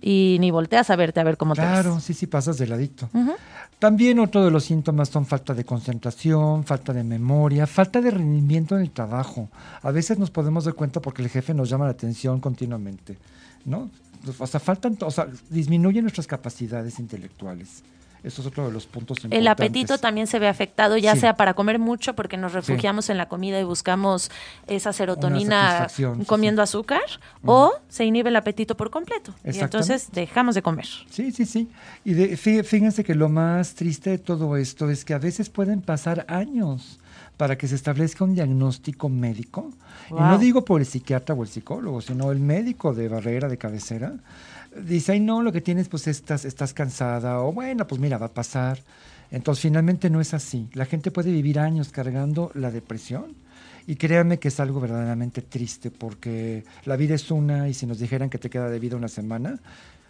y 0.00 0.36
ni 0.40 0.50
volteas 0.50 0.90
a 0.90 0.96
verte 0.96 1.20
a 1.20 1.24
ver 1.24 1.36
cómo 1.36 1.54
te 1.54 1.62
ves. 1.62 1.70
Claro, 1.70 2.00
sí, 2.00 2.14
sí, 2.14 2.26
pasas 2.26 2.58
de 2.58 2.66
ladito. 2.66 3.08
También 3.78 4.18
otro 4.18 4.44
de 4.44 4.50
los 4.50 4.64
síntomas 4.64 5.08
son 5.08 5.26
falta 5.26 5.52
de 5.52 5.64
concentración, 5.64 6.64
falta 6.64 6.92
de 6.92 7.03
memoria, 7.08 7.66
falta 7.66 8.00
de 8.00 8.10
rendimiento 8.10 8.76
en 8.76 8.82
el 8.82 8.90
trabajo. 8.90 9.48
A 9.82 9.90
veces 9.90 10.18
nos 10.18 10.30
podemos 10.30 10.64
dar 10.64 10.74
cuenta 10.74 11.00
porque 11.00 11.22
el 11.22 11.28
jefe 11.28 11.54
nos 11.54 11.68
llama 11.68 11.84
la 11.84 11.92
atención 11.92 12.40
continuamente, 12.40 13.16
¿no? 13.64 13.90
O 14.38 14.46
sea, 14.46 14.60
faltan, 14.60 14.96
o 15.00 15.10
sea, 15.10 15.28
disminuyen 15.50 16.04
nuestras 16.04 16.26
capacidades 16.26 16.98
intelectuales. 16.98 17.82
Eso 18.24 18.40
es 18.40 18.48
otro 18.48 18.66
de 18.66 18.72
los 18.72 18.86
puntos 18.86 19.18
importantes. 19.18 19.38
El 19.38 19.46
apetito 19.48 19.98
también 19.98 20.26
se 20.26 20.38
ve 20.38 20.48
afectado, 20.48 20.96
ya 20.96 21.14
sea 21.14 21.36
para 21.36 21.52
comer 21.52 21.78
mucho, 21.78 22.14
porque 22.14 22.38
nos 22.38 22.54
refugiamos 22.54 23.10
en 23.10 23.18
la 23.18 23.28
comida 23.28 23.60
y 23.60 23.64
buscamos 23.64 24.30
esa 24.66 24.94
serotonina 24.94 25.86
comiendo 26.26 26.62
azúcar, 26.62 27.02
o 27.44 27.74
se 27.88 28.06
inhibe 28.06 28.30
el 28.30 28.36
apetito 28.36 28.76
por 28.76 28.90
completo. 28.90 29.34
Y 29.44 29.58
entonces 29.58 30.08
dejamos 30.12 30.54
de 30.54 30.62
comer. 30.62 30.86
Sí, 31.10 31.32
sí, 31.32 31.44
sí. 31.44 31.68
Y 32.04 32.14
de, 32.14 32.36
fíjense 32.36 33.04
que 33.04 33.14
lo 33.14 33.28
más 33.28 33.74
triste 33.74 34.10
de 34.10 34.18
todo 34.18 34.56
esto 34.56 34.88
es 34.88 35.04
que 35.04 35.12
a 35.12 35.18
veces 35.18 35.50
pueden 35.50 35.82
pasar 35.82 36.24
años 36.28 36.98
para 37.36 37.58
que 37.58 37.68
se 37.68 37.74
establezca 37.74 38.24
un 38.24 38.34
diagnóstico 38.34 39.08
médico. 39.08 39.70
Y 40.10 40.14
no 40.14 40.38
digo 40.38 40.64
por 40.64 40.80
el 40.80 40.86
psiquiatra 40.86 41.34
o 41.34 41.42
el 41.42 41.48
psicólogo, 41.48 42.00
sino 42.00 42.30
el 42.30 42.38
médico 42.38 42.94
de 42.94 43.08
barrera, 43.08 43.48
de 43.48 43.58
cabecera, 43.58 44.14
dice, 44.82 45.12
ay 45.12 45.20
no, 45.20 45.42
lo 45.42 45.52
que 45.52 45.60
tienes 45.60 45.88
pues 45.88 46.06
estás, 46.06 46.44
estás 46.44 46.74
cansada, 46.74 47.40
o 47.40 47.52
bueno, 47.52 47.86
pues 47.86 48.00
mira, 48.00 48.18
va 48.18 48.26
a 48.26 48.34
pasar. 48.34 48.78
Entonces 49.30 49.62
finalmente 49.62 50.10
no 50.10 50.20
es 50.20 50.34
así. 50.34 50.68
La 50.74 50.84
gente 50.84 51.10
puede 51.10 51.30
vivir 51.30 51.58
años 51.58 51.90
cargando 51.90 52.50
la 52.54 52.70
depresión 52.70 53.34
y 53.86 53.96
créanme 53.96 54.38
que 54.38 54.48
es 54.48 54.60
algo 54.60 54.80
verdaderamente 54.80 55.42
triste 55.42 55.90
porque 55.90 56.64
la 56.84 56.96
vida 56.96 57.14
es 57.14 57.30
una 57.30 57.68
y 57.68 57.74
si 57.74 57.86
nos 57.86 57.98
dijeran 57.98 58.30
que 58.30 58.38
te 58.38 58.50
queda 58.50 58.68
de 58.68 58.78
vida 58.78 58.96
una 58.96 59.08
semana, 59.08 59.58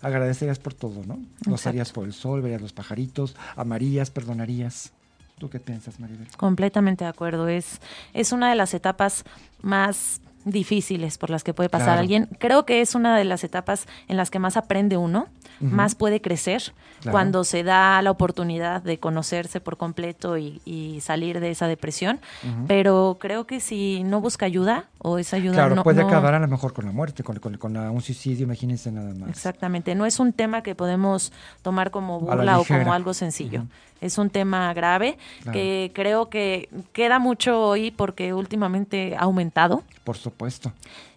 agradecerías 0.03 0.59
por 0.59 0.75
todo, 0.75 1.03
¿no? 1.07 1.19
Gozarías 1.47 1.93
por 1.93 2.05
el 2.05 2.13
sol, 2.13 2.43
verías 2.43 2.61
los 2.61 2.73
pajaritos, 2.73 3.35
amarías, 3.57 4.11
perdonarías. 4.11 4.93
¿Tú 5.39 5.51
qué 5.51 5.59
piensas, 5.59 5.99
Maribel? 5.99 6.29
Completamente 6.37 7.05
de 7.05 7.11
acuerdo. 7.11 7.49
Es, 7.49 7.81
es 8.13 8.31
una 8.31 8.51
de 8.51 8.55
las 8.55 8.75
etapas 8.75 9.25
más 9.63 10.21
difíciles 10.45 11.19
por 11.19 11.31
las 11.31 11.43
que 11.45 11.55
puede 11.55 11.69
pasar 11.69 11.99
alguien. 11.99 12.29
Creo 12.39 12.65
que 12.67 12.81
es 12.81 12.95
una 12.95 13.17
de 13.17 13.25
las 13.25 13.45
etapas 13.45 13.87
en 14.09 14.17
las 14.17 14.31
que 14.31 14.39
más 14.39 14.57
aprende 14.57 14.97
uno, 14.97 15.27
más 15.61 15.95
puede 15.95 16.21
crecer 16.21 16.73
cuando 17.11 17.45
se 17.45 17.63
da 17.63 18.01
la 18.03 18.11
oportunidad 18.11 18.83
de 18.83 18.99
conocerse 18.99 19.61
por 19.61 19.77
completo 19.77 20.37
y, 20.39 20.99
salir 21.01 21.41
de 21.41 21.51
esa 21.51 21.67
depresión. 21.69 22.21
Pero 22.67 23.19
creo 23.21 23.47
que 23.47 23.61
si 23.61 24.03
no 24.05 24.21
busca 24.21 24.47
ayuda 24.47 24.87
o 24.99 25.19
esa 25.19 25.37
ayuda 25.37 25.55
claro, 25.55 25.75
no 25.75 25.83
puede 25.85 26.03
no- 26.03 26.09
acabar 26.09 26.35
a 26.35 26.39
lo 26.41 26.49
mejor 26.49 26.73
con 26.73 26.85
la 26.87 26.93
muerte, 26.93 27.23
con, 27.23 27.39
con- 27.39 27.57
con 27.59 27.73
la- 27.75 27.91
un 27.91 28.01
suicidio, 28.03 28.45
imagínense 28.45 28.91
nada 28.91 29.15
más. 29.15 29.29
Exactamente, 29.31 29.95
no 29.95 30.07
es 30.07 30.19
un 30.19 30.33
tema 30.33 30.63
que 30.63 30.75
podemos 30.75 31.33
tomar 31.63 31.91
como 31.91 32.21
burla 32.21 32.59
o 32.59 32.65
como 32.65 32.93
algo 32.93 33.15
sencillo. 33.15 33.65
Es 34.05 34.19
un 34.19 34.31
tema 34.31 34.73
grave 34.75 35.17
Claro. 35.43 35.53
que 35.59 35.91
creo 35.95 36.29
que 36.29 36.69
queda 36.93 37.19
mucho 37.19 37.61
hoy 37.61 37.91
porque 37.91 38.33
últimamente 38.35 39.17
ha 39.17 39.21
aumentado. 39.23 39.83
Por 40.05 40.17
supuesto. 40.17 40.73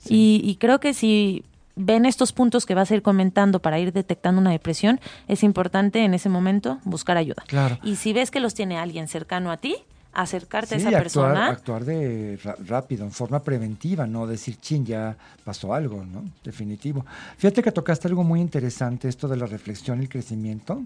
Y, 0.08 0.42
y 0.44 0.56
creo 0.56 0.80
que 0.80 0.94
si 0.94 1.44
ven 1.76 2.06
estos 2.06 2.32
puntos 2.34 2.66
que 2.66 2.74
vas 2.74 2.90
a 2.90 2.96
ir 2.96 3.02
comentando 3.02 3.60
para 3.60 3.78
ir 3.80 3.94
detectando 3.94 4.42
una 4.42 4.52
depresión, 4.52 5.00
es 5.28 5.44
importante 5.44 6.04
en 6.04 6.14
ese 6.14 6.30
momento 6.30 6.80
buscar 6.86 7.18
ayuda. 7.18 7.44
Claro. 7.48 7.78
Y 7.84 7.98
si 7.98 8.14
ves 8.14 8.32
que 8.32 8.40
los 8.40 8.54
tiene 8.54 8.78
alguien 8.80 9.08
cercano 9.08 9.52
a 9.52 9.58
ti, 9.58 9.76
acercarte 10.14 10.74
a 10.74 10.78
esa 10.80 10.88
actuar, 10.88 11.04
persona. 11.04 11.48
actuar 11.48 11.86
de 11.86 12.40
rápido, 12.66 13.06
en 13.06 13.12
forma 13.12 13.44
preventiva, 13.44 14.08
no 14.08 14.26
decir, 14.26 14.58
chin, 14.60 14.84
ya 14.84 15.16
pasó 15.44 15.76
algo, 15.76 16.04
¿no? 16.04 16.24
Definitivo. 16.44 17.06
Fíjate 17.38 17.62
que 17.62 17.72
tocaste 17.72 18.08
algo 18.08 18.24
muy 18.24 18.42
interesante, 18.42 19.08
esto 19.10 19.28
de 19.28 19.38
la 19.38 19.46
reflexión 19.46 20.00
y 20.00 20.04
el 20.04 20.10
crecimiento. 20.10 20.82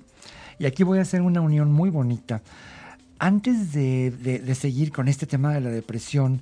Y 0.59 0.65
aquí 0.65 0.83
voy 0.83 0.99
a 0.99 1.03
hacer 1.03 1.21
una 1.21 1.41
unión 1.41 1.71
muy 1.71 1.89
bonita. 1.89 2.41
Antes 3.19 3.73
de, 3.73 4.11
de- 4.11 4.55
seguir 4.55 4.91
con 4.91 5.07
este 5.07 5.25
tema 5.27 5.53
de 5.53 5.61
la 5.61 5.69
depresión, 5.69 6.41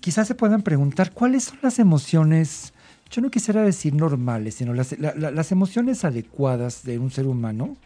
quizás 0.00 0.28
se 0.28 0.34
puedan 0.34 0.62
preguntar 0.62 1.12
cuáles 1.12 1.44
son 1.44 1.58
las 1.62 1.78
emociones, 1.78 2.74
yo 3.10 3.22
no 3.22 3.30
quisiera 3.30 3.62
decir 3.62 3.94
normales, 3.94 4.54
sino 4.56 4.74
las, 4.74 4.98
la- 4.98 5.14
la- 5.14 5.30
las 5.30 5.50
emociones 5.52 6.04
adecuadas 6.04 6.84
de 6.84 6.98
un 6.98 7.10
ser 7.10 7.26
humano. 7.26 7.76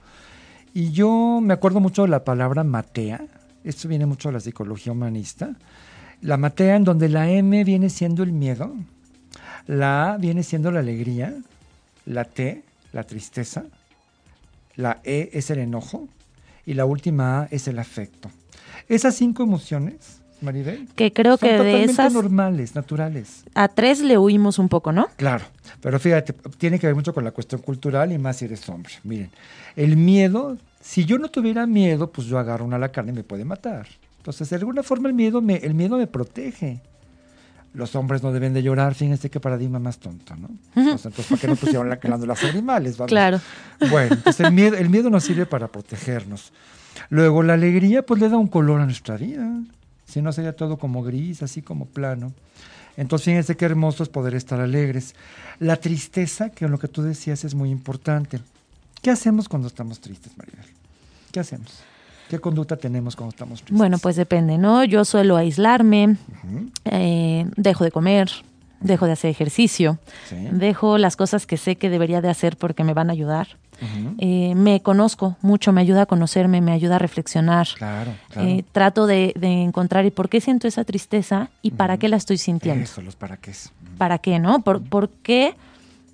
Y 0.75 0.91
yo 0.91 1.41
me 1.43 1.55
acuerdo 1.55 1.81
mucho 1.81 2.03
de 2.03 2.09
la 2.09 2.25
palabra 2.25 2.65
matea, 2.65 3.23
esto 3.65 3.89
viene 3.89 4.07
mucho 4.07 4.29
de 4.29 4.35
la 4.35 4.41
psicología 4.41 4.93
humanista. 4.93 5.55
La 6.21 6.37
matea 6.37 6.77
en 6.77 6.85
donde 6.85 7.09
la 7.09 7.31
M 7.31 7.63
viene 7.65 7.89
siendo 7.91 8.23
el 8.25 8.33
miedo, 8.33 8.75
la 9.67 10.13
A 10.15 10.17
viene 10.19 10.43
siendo 10.43 10.71
la 10.73 10.81
alegría, 10.81 11.35
la 12.05 12.25
T, 12.25 12.65
la 12.93 13.05
tristeza, 13.05 13.65
la 14.79 15.01
E 15.05 15.31
es 15.33 15.51
el 15.51 15.59
enojo 15.59 16.09
y 16.65 16.75
la 16.75 16.87
última 16.87 17.43
A 17.43 17.49
es 17.51 17.67
el 17.67 17.81
afecto. 17.81 18.31
Esas 18.89 19.17
cinco 19.17 19.43
emociones, 19.43 20.21
Maribel, 20.41 20.89
que 20.95 21.13
creo 21.13 21.37
son 21.37 21.49
que 21.49 21.59
de 21.59 21.83
esas 21.83 22.13
normales, 22.13 22.77
naturales. 22.77 23.43
a 23.55 23.67
tres 23.67 23.99
le 23.99 24.17
huimos 24.17 24.61
un 24.61 24.69
poco, 24.69 24.93
¿no? 24.93 25.09
Claro, 25.17 25.45
pero 25.83 25.99
fíjate, 25.99 26.33
tiene 26.59 26.79
que 26.79 26.87
ver 26.87 26.95
mucho 26.95 27.13
con 27.13 27.25
la 27.25 27.33
cuestión 27.33 27.61
cultural 27.61 28.13
y 28.13 28.19
más 28.19 28.37
si 28.37 28.45
eres 28.45 28.69
hombre. 28.69 28.93
Miren, 29.03 29.31
el 29.75 29.97
miedo, 29.97 30.57
si 30.81 31.05
yo 31.05 31.19
no 31.19 31.29
tuviera 31.29 31.67
miedo, 31.67 32.13
pues 32.13 32.29
yo 32.29 32.39
agarro 32.39 32.65
una 32.65 32.79
lacana 32.79 33.11
y 33.11 33.15
me 33.15 33.25
puede 33.25 33.45
matar. 33.45 33.89
Entonces, 34.19 34.49
de 34.49 34.57
alguna 34.57 34.85
forma 34.85 35.09
el 35.09 35.15
miedo 35.15 35.43
me, 35.43 35.57
el 35.57 35.75
miedo 35.75 35.97
me 35.97 36.07
protege. 36.07 36.81
Los 37.75 37.95
hombres 37.95 38.23
no 38.23 38.33
deben 38.33 38.55
de 38.55 38.63
llorar, 38.63 38.95
fíjense 38.95 39.31
qué 39.31 39.41
paradigma 39.41 39.79
más 39.79 39.99
tonto, 39.99 40.35
¿no? 40.37 40.49
Entonces, 40.75 41.27
¿para 41.27 41.41
qué 41.41 41.47
no 41.49 41.57
pusieron 41.57 41.89
la 41.89 41.97
glándulas 41.97 42.43
animales? 42.45 42.97
Vamos. 42.97 43.11
Claro. 43.11 43.41
Bueno, 43.91 44.15
entonces 44.15 44.47
el 44.47 44.53
miedo, 44.53 44.77
el 44.77 44.89
miedo 44.89 45.11
nos 45.11 45.25
sirve 45.25 45.47
para 45.47 45.69
protegernos. 45.69 46.53
Luego, 47.11 47.43
la 47.43 47.55
alegría, 47.55 48.05
pues 48.05 48.21
le 48.21 48.29
da 48.29 48.37
un 48.37 48.49
color 48.49 48.81
a 48.81 48.85
nuestra 48.85 49.17
vida. 49.17 49.49
Si 50.07 50.23
no, 50.23 50.33
sería 50.33 50.55
todo 50.55 50.79
como 50.79 51.03
gris, 51.03 51.43
así 51.43 51.63
como 51.63 51.87
plano. 51.87 52.33
Entonces, 52.97 53.27
fíjense 53.27 53.57
qué 53.57 53.67
hermoso 53.67 54.03
es 54.03 54.09
poder 54.09 54.35
estar 54.35 54.61
alegres. 54.61 55.15
La 55.61 55.77
tristeza, 55.77 56.51
que 56.51 56.67
lo 56.67 56.79
que 56.79 56.89
tú 56.89 57.03
decías 57.03 57.45
es 57.45 57.55
muy 57.55 57.71
importante. 57.71 58.41
¿Qué 59.03 59.11
hacemos 59.11 59.49
cuando 59.49 59.69
estamos 59.69 60.01
tristes, 60.01 60.37
Maribel? 60.37 60.65
¿Qué 61.31 61.41
hacemos? 61.41 61.81
¿Qué 62.29 62.39
conducta 62.39 62.77
tenemos 62.77 63.17
cuando 63.17 63.31
estamos 63.31 63.61
tristes? 63.61 63.77
Bueno, 63.77 63.99
pues 63.99 64.17
depende, 64.17 64.59
¿no? 64.59 64.85
Yo 64.85 65.05
suelo 65.05 65.37
aislarme, 65.37 66.17
eh, 66.85 67.47
dejo 67.57 67.85
de 67.85 67.91
comer, 67.91 68.31
dejo 68.81 69.07
de 69.07 69.13
hacer 69.13 69.31
ejercicio, 69.31 69.99
sí, 70.29 70.37
dejo 70.53 70.99
las 70.99 71.17
cosas 71.17 71.47
que 71.47 71.57
sé 71.57 71.77
que 71.77 71.91
debería 71.91 72.21
de 72.21 72.29
hacer 72.29 72.57
porque 72.57 72.85
me 72.85 72.95
van 72.95 73.11
a 73.11 73.13
ayudar. 73.13 73.49
Eh, 74.19 74.55
me 74.57 74.83
conozco 74.83 75.37
mucho, 75.41 75.73
me 75.73 75.81
ayuda 75.81 76.03
a 76.03 76.07
conocerme, 76.07 76.61
me 76.61 76.73
ayuda 76.73 76.97
a 76.97 76.99
reflexionar. 76.99 77.69
Claro, 77.77 78.13
claro. 78.29 78.49
Eh, 78.49 78.65
trato 78.73 79.07
de, 79.07 79.33
de 79.39 79.63
encontrar 79.63 80.05
y 80.05 80.11
por 80.11 80.29
qué 80.29 80.41
siento 80.41 80.67
esa 80.67 80.83
tristeza 80.83 81.49
y 81.63 81.71
para 81.71 81.97
qué 81.97 82.09
la 82.09 82.17
estoy 82.17 82.39
sintiendo. 82.39 82.83
Eso, 82.83 83.03
los 83.03 83.15
para 83.15 83.37
qué. 83.37 83.53
¿Para 83.97 84.19
qué, 84.19 84.41
no? 84.41 84.63
¿Por, 84.63 84.83
por 84.83 85.09
qué 85.09 85.55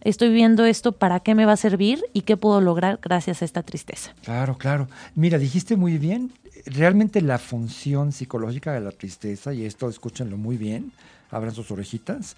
estoy 0.04 0.32
viendo 0.32 0.64
esto? 0.64 0.92
¿Para 0.92 1.20
qué 1.20 1.34
me 1.34 1.46
va 1.46 1.52
a 1.52 1.56
servir? 1.56 2.02
¿Y 2.12 2.23
qué 2.23 2.37
puedo 2.37 2.61
lograr 2.61 3.00
gracias 3.02 3.42
a 3.42 3.44
esta 3.44 3.62
tristeza? 3.62 4.14
Claro, 4.23 4.56
claro. 4.56 4.88
Mira, 5.14 5.38
dijiste 5.38 5.76
muy 5.76 5.99
bien, 5.99 6.32
realmente 6.66 7.20
la 7.20 7.38
función 7.38 8.12
psicológica 8.12 8.73
de 8.73 8.80
la 8.80 8.90
tristeza, 8.90 9.52
y 9.52 9.64
esto 9.64 9.88
escúchenlo 9.88 10.37
muy 10.37 10.56
bien, 10.56 10.92
abran 11.30 11.54
sus 11.54 11.70
orejitas, 11.70 12.37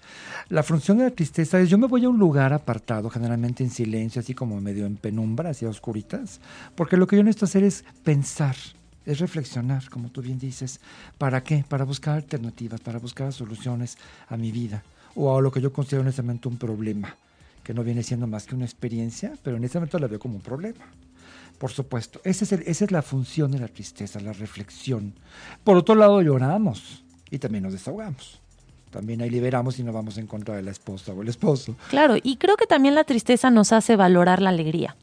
la 0.49 0.63
función 0.63 0.97
de 0.97 1.05
la 1.05 1.11
tristeza 1.11 1.59
es 1.59 1.69
yo 1.69 1.77
me 1.77 1.87
voy 1.87 2.05
a 2.05 2.09
un 2.09 2.17
lugar 2.17 2.53
apartado, 2.53 3.09
generalmente 3.09 3.63
en 3.63 3.69
silencio, 3.69 4.21
así 4.21 4.33
como 4.33 4.59
medio 4.59 4.85
en 4.85 4.97
penumbra, 4.97 5.51
así 5.51 5.65
a 5.65 5.69
oscuritas, 5.69 6.39
porque 6.75 6.97
lo 6.97 7.05
que 7.05 7.15
yo 7.15 7.23
necesito 7.23 7.45
hacer 7.45 7.63
es 7.63 7.85
pensar, 8.03 8.55
es 9.05 9.19
reflexionar, 9.19 9.89
como 9.89 10.09
tú 10.09 10.21
bien 10.21 10.39
dices. 10.39 10.79
¿Para 11.17 11.43
qué? 11.43 11.63
Para 11.67 11.85
buscar 11.85 12.15
alternativas, 12.15 12.81
para 12.81 12.99
buscar 12.99 13.31
soluciones 13.31 13.97
a 14.27 14.35
mi 14.35 14.51
vida 14.51 14.83
o 15.15 15.37
a 15.37 15.41
lo 15.41 15.51
que 15.51 15.61
yo 15.61 15.71
considero 15.71 16.01
en 16.01 16.09
ese 16.09 16.21
momento 16.21 16.49
un 16.49 16.57
problema, 16.57 17.15
que 17.67 17.73
no 17.73 17.83
viene 17.83 18.01
siendo 18.01 18.27
más 18.27 18.45
que 18.45 18.55
una 18.55 18.63
experiencia, 18.63 19.33
pero 19.43 19.57
en 19.57 19.63
ese 19.65 19.77
momento 19.77 19.99
la 19.99 20.07
veo 20.07 20.19
como 20.19 20.35
un 20.35 20.41
problema. 20.41 20.85
Por 21.57 21.69
supuesto, 21.69 22.21
esa 22.23 22.55
es 22.55 22.91
la 22.91 23.01
función 23.01 23.51
de 23.51 23.59
la 23.59 23.67
tristeza, 23.67 24.21
la 24.21 24.31
reflexión. 24.31 25.13
Por 25.65 25.75
otro 25.75 25.93
lado, 25.93 26.21
lloramos 26.21 27.03
y 27.29 27.39
también 27.39 27.65
nos 27.65 27.73
desahogamos. 27.73 28.39
También 28.89 29.21
ahí 29.21 29.29
liberamos 29.29 29.79
y 29.79 29.83
no 29.83 29.91
vamos 29.91 30.17
en 30.17 30.27
contra 30.27 30.55
de 30.55 30.61
la 30.61 30.71
esposa 30.71 31.11
o 31.11 31.21
el 31.21 31.27
esposo. 31.27 31.75
Claro, 31.89 32.15
y 32.23 32.37
creo 32.37 32.55
que 32.55 32.67
también 32.67 32.95
la 32.95 33.03
tristeza 33.03 33.49
nos 33.49 33.73
hace 33.73 33.97
valorar 33.97 34.41
la 34.41 34.51
alegría 34.51 34.95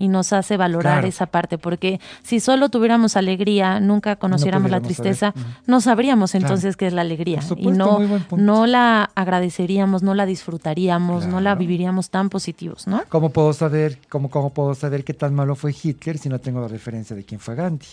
y 0.00 0.08
nos 0.08 0.32
hace 0.32 0.56
valorar 0.56 0.94
Claro. 0.94 1.06
esa 1.06 1.26
parte, 1.26 1.58
porque 1.58 2.00
si 2.24 2.40
solo 2.40 2.70
tuviéramos 2.70 3.16
alegría, 3.16 3.78
nunca 3.78 4.16
conociéramos 4.16 4.68
la 4.70 4.80
tristeza, 4.80 5.30
saber. 5.32 5.46
No 5.66 5.80
sabríamos 5.80 6.32
Claro. 6.32 6.46
entonces 6.46 6.76
qué 6.76 6.88
es 6.88 6.92
la 6.92 7.02
alegría 7.02 7.38
y 7.56 7.68
no, 7.68 8.00
no 8.36 8.66
la 8.66 9.10
agradeceríamos, 9.14 10.02
no 10.02 10.14
la 10.14 10.26
disfrutaríamos, 10.26 11.26
no 11.26 11.40
la 11.40 11.54
viviríamos 11.54 12.10
tan 12.10 12.30
positivos, 12.30 12.88
¿no? 12.88 13.02
¿Cómo 13.10 13.30
puedo 13.30 13.52
saber, 13.52 13.98
cómo, 14.08 14.30
cómo 14.30 14.50
puedo 14.50 14.74
saber 14.74 15.04
qué 15.04 15.14
tan 15.14 15.34
malo 15.34 15.54
fue 15.54 15.72
Hitler 15.80 16.18
si 16.18 16.28
no 16.28 16.38
tengo 16.40 16.60
la 16.60 16.68
referencia 16.68 17.14
de 17.14 17.22
quién 17.24 17.38
fue 17.38 17.54
Gandhi? 17.54 17.86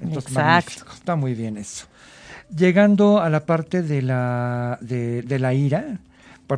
Entonces, 0.00 0.30
Exacto. 0.32 0.70
magnífico, 0.70 0.92
está 0.94 1.14
muy 1.14 1.34
bien 1.34 1.58
eso. 1.58 1.84
Llegando 2.56 3.20
a 3.20 3.28
la 3.30 3.44
parte 3.44 3.82
de 3.82 4.02
la, 4.02 4.78
de, 4.80 5.22
de 5.22 5.38
la 5.38 5.54
ira, 5.54 5.98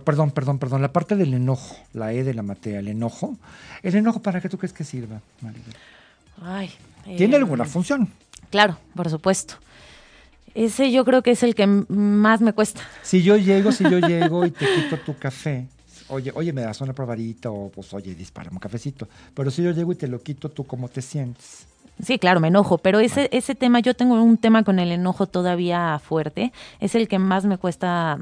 perdón, 0.00 0.30
perdón, 0.30 0.58
perdón, 0.58 0.82
la 0.82 0.92
parte 0.92 1.16
del 1.16 1.34
enojo, 1.34 1.76
la 1.92 2.12
E 2.12 2.24
de 2.24 2.34
la 2.34 2.42
matea, 2.42 2.78
el 2.78 2.88
enojo. 2.88 3.36
¿El 3.82 3.94
enojo 3.94 4.20
para 4.20 4.40
qué 4.40 4.48
tú 4.48 4.58
crees 4.58 4.72
que 4.72 4.84
sirva, 4.84 5.20
Maribel? 5.40 5.74
Ay, 6.40 6.70
¿Tiene 7.04 7.34
eh, 7.34 7.38
alguna 7.38 7.64
función? 7.64 8.08
Claro, 8.50 8.78
por 8.94 9.10
supuesto. 9.10 9.54
Ese 10.54 10.92
yo 10.92 11.04
creo 11.04 11.22
que 11.22 11.30
es 11.32 11.42
el 11.42 11.54
que 11.54 11.66
más 11.66 12.40
me 12.40 12.52
cuesta. 12.52 12.82
Si 13.02 13.22
yo 13.22 13.36
llego, 13.36 13.72
si 13.72 13.84
yo 13.84 13.98
llego 14.06 14.44
y 14.44 14.50
te 14.50 14.66
quito 14.66 14.98
tu 14.98 15.16
café, 15.16 15.66
oye, 16.08 16.30
oye, 16.34 16.52
me 16.52 16.62
das 16.62 16.80
una 16.80 16.92
probadita 16.92 17.50
o 17.50 17.70
pues 17.70 17.92
oye, 17.94 18.14
dispárame 18.14 18.56
un 18.56 18.60
cafecito. 18.60 19.08
Pero 19.34 19.50
si 19.50 19.62
yo 19.62 19.70
llego 19.70 19.92
y 19.92 19.96
te 19.96 20.08
lo 20.08 20.22
quito, 20.22 20.50
¿tú 20.50 20.64
cómo 20.64 20.88
te 20.88 21.02
sientes? 21.02 21.66
Sí, 22.02 22.18
claro, 22.18 22.40
me 22.40 22.48
enojo, 22.48 22.78
pero 22.78 23.00
ese, 23.00 23.28
ese 23.32 23.54
tema, 23.54 23.80
yo 23.80 23.94
tengo 23.94 24.14
un 24.14 24.36
tema 24.36 24.64
con 24.64 24.78
el 24.78 24.90
enojo 24.92 25.26
todavía 25.26 26.00
fuerte, 26.02 26.52
es 26.80 26.94
el 26.94 27.06
que 27.06 27.18
más 27.18 27.44
me 27.44 27.58
cuesta 27.58 28.18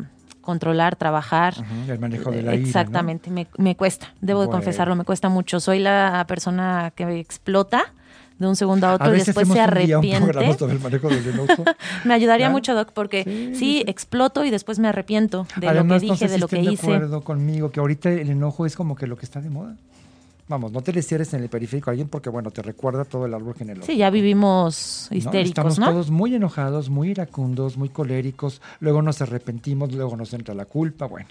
controlar, 0.51 0.97
trabajar. 0.97 1.55
El 1.89 1.99
manejo 2.01 2.31
de 2.31 2.43
la 2.43 2.55
ira, 2.55 2.61
¿no? 2.63 2.67
Exactamente, 2.67 3.31
me, 3.31 3.47
me 3.57 3.77
cuesta, 3.77 4.13
debo 4.21 4.43
de 4.43 4.49
confesarlo, 4.49 4.97
me 4.97 5.05
cuesta 5.05 5.29
mucho. 5.29 5.61
Soy 5.61 5.79
la 5.79 6.25
persona 6.27 6.93
que 6.97 7.21
explota 7.21 7.93
de 8.41 8.47
un 8.49 8.57
segundo 8.57 8.87
a 8.89 8.95
otro 8.95 9.07
A 9.11 9.15
y 9.15 9.19
después 9.21 9.47
se 9.47 9.61
arrepiente. 9.61 10.55
sobre 10.59 10.73
el 10.75 10.81
manejo 10.81 11.09
del 11.09 11.27
enojo. 11.29 11.63
Me 12.05 12.15
ayudaría 12.15 12.49
mucho, 12.51 12.75
Doc, 12.75 12.91
porque 12.93 13.53
Sí, 13.55 13.85
exploto 13.87 14.45
y 14.45 14.51
después 14.51 14.79
me 14.79 14.89
arrepiento 14.89 15.47
de 15.57 15.69
Además, 15.69 15.77
lo 15.77 16.01
que 16.01 16.07
no 16.07 16.15
dije, 16.15 16.17
sé 16.17 16.27
si 16.29 16.33
de 16.33 16.39
lo 16.39 16.49
que 16.49 16.57
estén 16.57 16.67
de 16.67 16.73
hice. 16.73 16.87
acuerdo 16.95 17.21
conmigo 17.23 17.71
que 17.71 17.81
ahorita 17.81 18.11
el 18.11 18.31
enojo 18.31 18.65
es 18.67 18.75
como 18.77 18.97
que 18.97 19.07
lo 19.07 19.17
que 19.17 19.27
está 19.27 19.41
de 19.43 19.51
moda. 19.51 19.77
Vamos, 20.51 20.73
no 20.73 20.83
te 20.83 20.93
le 20.93 21.01
cierres 21.01 21.33
en 21.33 21.45
el 21.45 21.49
periférico 21.49 21.91
a 21.91 21.93
alguien 21.93 22.09
porque, 22.09 22.29
bueno, 22.29 22.51
te 22.51 22.61
recuerda 22.61 23.05
todo 23.05 23.25
el 23.25 23.33
árbol 23.33 23.55
genealógico. 23.55 23.87
Sí, 23.87 23.97
ya 23.97 24.11
vivimos 24.11 25.07
¿no? 25.09 25.17
histéricos, 25.17 25.49
Estamos 25.49 25.79
¿no? 25.79 25.91
todos 25.93 26.11
muy 26.11 26.35
enojados, 26.35 26.91
muy 26.91 27.11
iracundos, 27.11 27.77
muy 27.77 27.89
coléricos, 27.89 28.61
luego 28.81 29.01
nos 29.01 29.23
arrepentimos, 29.23 29.93
luego 29.93 30.17
nos 30.17 30.35
entra 30.35 30.53
la 30.53 30.65
culpa, 30.65 31.07
bueno. 31.07 31.29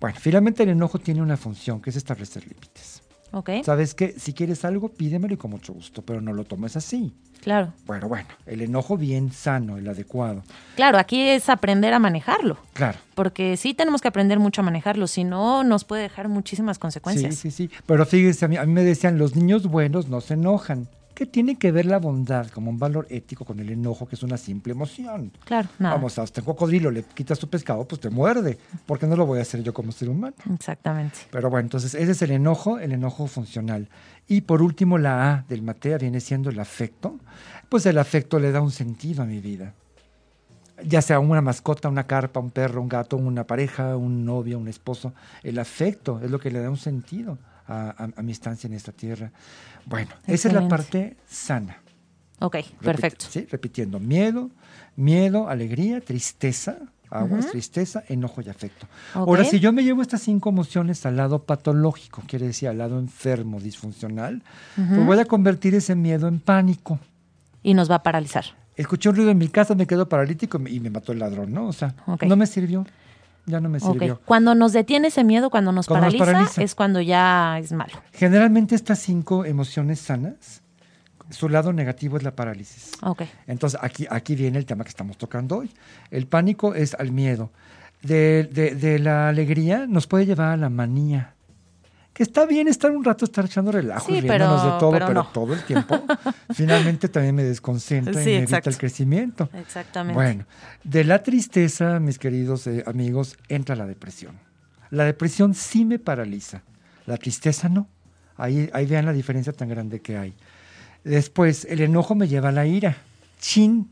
Bueno, 0.00 0.16
finalmente 0.18 0.62
el 0.62 0.70
enojo 0.70 0.98
tiene 0.98 1.20
una 1.20 1.36
función, 1.36 1.82
que 1.82 1.90
es 1.90 1.96
establecer 1.96 2.44
límites. 2.44 2.95
Ok, 3.32 3.50
¿Sabes 3.64 3.94
qué? 3.94 4.14
Si 4.18 4.32
quieres 4.32 4.64
algo, 4.64 4.88
pídemelo 4.88 5.34
y 5.34 5.36
con 5.36 5.50
mucho 5.50 5.72
gusto, 5.72 6.02
pero 6.02 6.20
no 6.20 6.32
lo 6.32 6.44
tomes 6.44 6.76
así. 6.76 7.12
claro. 7.42 7.72
Bueno, 7.84 8.08
bueno, 8.08 8.28
el 8.46 8.62
enojo 8.62 8.96
bien 8.96 9.32
sano, 9.32 9.76
el 9.76 9.88
adecuado. 9.88 10.42
Claro, 10.76 10.96
aquí 10.98 11.28
es 11.28 11.48
aprender 11.48 11.92
a 11.92 11.98
manejarlo. 11.98 12.56
Claro. 12.72 12.98
Porque 13.14 13.56
sí 13.56 13.74
tenemos 13.74 14.00
que 14.00 14.08
aprender 14.08 14.38
mucho 14.38 14.60
a 14.60 14.64
manejarlo, 14.64 15.06
si 15.06 15.24
no 15.24 15.64
nos 15.64 15.84
puede 15.84 16.02
dejar 16.02 16.28
muchísimas 16.28 16.78
consecuencias. 16.78 17.34
Sí, 17.34 17.50
sí, 17.50 17.68
sí. 17.68 17.76
Pero 17.84 18.06
fíjense, 18.06 18.44
a 18.44 18.48
mí, 18.48 18.56
a 18.56 18.64
mí 18.64 18.72
me 18.72 18.84
decían, 18.84 19.18
los 19.18 19.34
niños 19.36 19.66
buenos 19.66 20.08
no 20.08 20.20
se 20.20 20.34
enojan. 20.34 20.88
¿Qué 21.16 21.24
tiene 21.24 21.56
que 21.56 21.72
ver 21.72 21.86
la 21.86 21.98
bondad 21.98 22.48
como 22.48 22.70
un 22.70 22.78
valor 22.78 23.06
ético 23.08 23.46
con 23.46 23.58
el 23.58 23.70
enojo, 23.70 24.06
que 24.06 24.16
es 24.16 24.22
una 24.22 24.36
simple 24.36 24.74
emoción? 24.74 25.32
Claro, 25.46 25.66
nada. 25.78 25.94
Vamos, 25.94 26.18
hasta 26.18 26.42
un 26.42 26.44
cocodrilo 26.44 26.90
le 26.90 27.04
quitas 27.04 27.38
tu 27.38 27.48
pescado, 27.48 27.88
pues 27.88 28.02
te 28.02 28.10
muerde. 28.10 28.58
¿Por 28.84 28.98
qué 28.98 29.06
no 29.06 29.16
lo 29.16 29.24
voy 29.24 29.38
a 29.38 29.42
hacer 29.42 29.62
yo 29.62 29.72
como 29.72 29.92
ser 29.92 30.10
humano? 30.10 30.34
Exactamente. 30.52 31.20
Pero 31.30 31.48
bueno, 31.48 31.64
entonces 31.64 31.94
ese 31.94 32.12
es 32.12 32.20
el 32.20 32.32
enojo, 32.32 32.78
el 32.78 32.92
enojo 32.92 33.26
funcional. 33.28 33.88
Y 34.28 34.42
por 34.42 34.60
último, 34.60 34.98
la 34.98 35.32
A 35.32 35.44
del 35.48 35.62
Matea 35.62 35.96
viene 35.96 36.20
siendo 36.20 36.50
el 36.50 36.60
afecto. 36.60 37.18
Pues 37.70 37.86
el 37.86 37.96
afecto 37.96 38.38
le 38.38 38.52
da 38.52 38.60
un 38.60 38.70
sentido 38.70 39.22
a 39.22 39.24
mi 39.26 39.40
vida. 39.40 39.72
Ya 40.84 41.00
sea 41.00 41.18
una 41.18 41.40
mascota, 41.40 41.88
una 41.88 42.06
carpa, 42.06 42.40
un 42.40 42.50
perro, 42.50 42.82
un 42.82 42.90
gato, 42.90 43.16
una 43.16 43.44
pareja, 43.46 43.96
un 43.96 44.26
novio, 44.26 44.58
un 44.58 44.68
esposo. 44.68 45.14
El 45.42 45.58
afecto 45.58 46.20
es 46.22 46.30
lo 46.30 46.38
que 46.38 46.50
le 46.50 46.60
da 46.60 46.68
un 46.68 46.76
sentido 46.76 47.38
a, 47.68 48.22
mi 48.22 48.32
estancia 48.32 48.66
en 48.66 48.74
esta 48.74 48.92
tierra. 48.92 49.32
Bueno, 49.84 50.10
esa 50.26 50.48
es 50.48 50.54
la 50.54 50.68
parte 50.68 51.16
sana. 51.26 51.82
Ok, 52.38 52.56
perfecto. 52.82 53.26
sí, 53.30 53.46
repitiendo, 53.50 53.98
miedo, 53.98 54.50
miedo, 54.94 55.48
alegría, 55.48 56.00
tristeza, 56.00 56.76
aguas, 57.10 57.50
tristeza, 57.50 58.04
enojo 58.08 58.42
y 58.42 58.50
afecto. 58.50 58.86
Ahora, 59.14 59.44
si 59.44 59.58
yo 59.58 59.72
me 59.72 59.82
llevo 59.82 60.02
estas 60.02 60.22
cinco 60.22 60.50
emociones 60.50 61.06
al 61.06 61.16
lado 61.16 61.44
patológico, 61.44 62.22
quiere 62.26 62.46
decir 62.46 62.68
al 62.68 62.78
lado 62.78 62.98
enfermo, 62.98 63.60
disfuncional, 63.60 64.42
pues 64.74 65.06
voy 65.06 65.18
a 65.18 65.24
convertir 65.24 65.74
ese 65.74 65.94
miedo 65.94 66.28
en 66.28 66.40
pánico. 66.40 66.98
Y 67.62 67.74
nos 67.74 67.90
va 67.90 67.96
a 67.96 68.02
paralizar. 68.02 68.44
Escuché 68.76 69.08
un 69.08 69.16
ruido 69.16 69.30
en 69.30 69.38
mi 69.38 69.48
casa, 69.48 69.74
me 69.74 69.86
quedo 69.86 70.06
paralítico 70.08 70.60
y 70.68 70.80
me 70.80 70.90
mató 70.90 71.12
el 71.12 71.18
ladrón, 71.18 71.52
¿no? 71.52 71.66
O 71.66 71.72
sea, 71.72 71.94
no 72.26 72.36
me 72.36 72.46
sirvió 72.46 72.84
ya 73.46 73.60
no 73.60 73.68
me 73.68 73.80
sirvió. 73.80 74.20
Cuando 74.24 74.54
nos 74.54 74.72
detiene 74.72 75.08
ese 75.08 75.24
miedo, 75.24 75.50
cuando 75.50 75.72
nos, 75.72 75.86
paraliza, 75.86 76.46
es 76.62 76.74
cuando 76.74 77.00
ya 77.00 77.58
es 77.58 77.72
malo. 77.72 77.94
Generalmente 78.12 78.74
estas 78.74 78.98
cinco 78.98 79.44
emociones 79.44 80.00
sanas, 80.00 80.62
su 81.30 81.48
lado 81.48 81.72
negativo 81.72 82.16
es 82.16 82.24
la 82.24 82.34
parálisis. 82.34 82.92
Okay. 83.00 83.28
Entonces 83.46 83.78
aquí, 83.82 84.06
aquí 84.10 84.34
viene 84.34 84.58
el 84.58 84.66
tema 84.66 84.84
que 84.84 84.90
estamos 84.90 85.16
tocando 85.16 85.58
hoy. 85.58 85.70
El 86.10 86.26
pánico 86.26 86.74
es 86.74 86.94
al 86.94 87.12
miedo. 87.12 87.50
De, 88.02 88.44
de 88.44 88.98
la 88.98 89.28
alegría 89.28 89.86
nos 89.88 90.06
puede 90.06 90.26
llevar 90.26 90.50
a 90.50 90.56
la 90.56 90.68
manía 90.68 91.35
que 92.16 92.22
está 92.22 92.46
bien 92.46 92.66
estar 92.66 92.90
un 92.90 93.04
rato, 93.04 93.26
estar 93.26 93.44
echando 93.44 93.70
relajo 93.70 94.10
y 94.10 94.22
riéndonos 94.22 94.64
de 94.64 94.70
todo, 94.80 94.92
pero, 94.92 95.28
todo 95.34 95.52
el 95.52 95.62
tiempo 95.64 96.02
finalmente 96.54 97.10
también 97.10 97.34
me 97.34 97.42
desconcentra 97.42 98.22
y 98.22 98.24
me 98.24 98.38
evita 98.38 98.62
el 98.64 98.78
crecimiento. 98.78 99.50
Exactamente. 99.52 100.14
Bueno, 100.14 100.46
de 100.82 101.04
la 101.04 101.22
tristeza, 101.22 102.00
mis 102.00 102.18
queridos 102.18 102.66
eh, 102.68 102.82
amigos, 102.86 103.36
entra 103.48 103.76
la 103.76 103.84
depresión. 103.84 104.34
La 104.88 105.04
depresión 105.04 105.52
sí 105.52 105.84
me 105.84 105.98
paraliza, 105.98 106.62
la 107.04 107.18
tristeza 107.18 107.68
no. 107.68 107.86
Ahí, 108.38 108.70
ahí 108.72 108.86
vean 108.86 109.04
la 109.04 109.12
diferencia 109.12 109.52
tan 109.52 109.68
grande 109.68 110.00
que 110.00 110.16
hay. 110.16 110.34
Después, 111.04 111.66
el 111.68 111.82
enojo 111.82 112.14
me 112.14 112.28
lleva 112.28 112.48
a 112.48 112.52
la 112.52 112.64
ira. 112.64 112.96
Chin, 113.40 113.90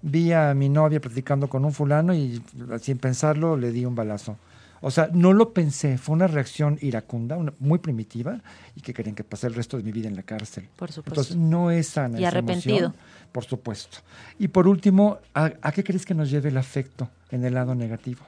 vi 0.00 0.32
a 0.32 0.52
mi 0.54 0.68
novia 0.68 1.00
platicando 1.00 1.46
con 1.46 1.64
un 1.64 1.72
fulano 1.72 2.12
y 2.12 2.42
sin 2.80 2.98
pensarlo 2.98 3.56
le 3.56 3.70
di 3.70 3.84
un 3.84 3.94
balazo 3.94 4.36
o 4.82 4.90
sea, 4.90 5.08
no 5.12 5.32
lo 5.32 5.52
pensé, 5.52 5.96
fue 5.96 6.14
una 6.14 6.26
reacción 6.26 6.76
iracunda, 6.82 7.38
muy 7.60 7.78
primitiva, 7.78 8.40
y 8.74 8.80
que 8.80 8.92
querían 8.92 9.14
que 9.14 9.22
pase 9.22 9.46
el 9.46 9.54
resto 9.54 9.76
de 9.76 9.84
mi 9.84 9.92
vida 9.92 10.08
en 10.08 10.16
la 10.16 10.24
cárcel. 10.24 10.68
Por 10.76 10.90
supuesto. 10.90 11.20
Entonces, 11.20 11.36
no 11.36 11.70
es 11.70 11.86
sana. 11.86 12.18
Y 12.18 12.24
arrepentido. 12.24 12.92
por 13.30 13.44
supuesto. 13.44 13.98
Y 14.40 14.48
por 14.48 14.66
último, 14.66 15.18
¿a, 15.34 15.50
qué 15.72 15.84
crees 15.84 16.04
que 16.04 16.14
nos 16.14 16.30
lleve 16.30 16.48
el 16.48 16.56
afecto 16.56 17.08
en 17.30 17.44
el 17.44 17.54
lado 17.54 17.76
negativo? 17.76 18.22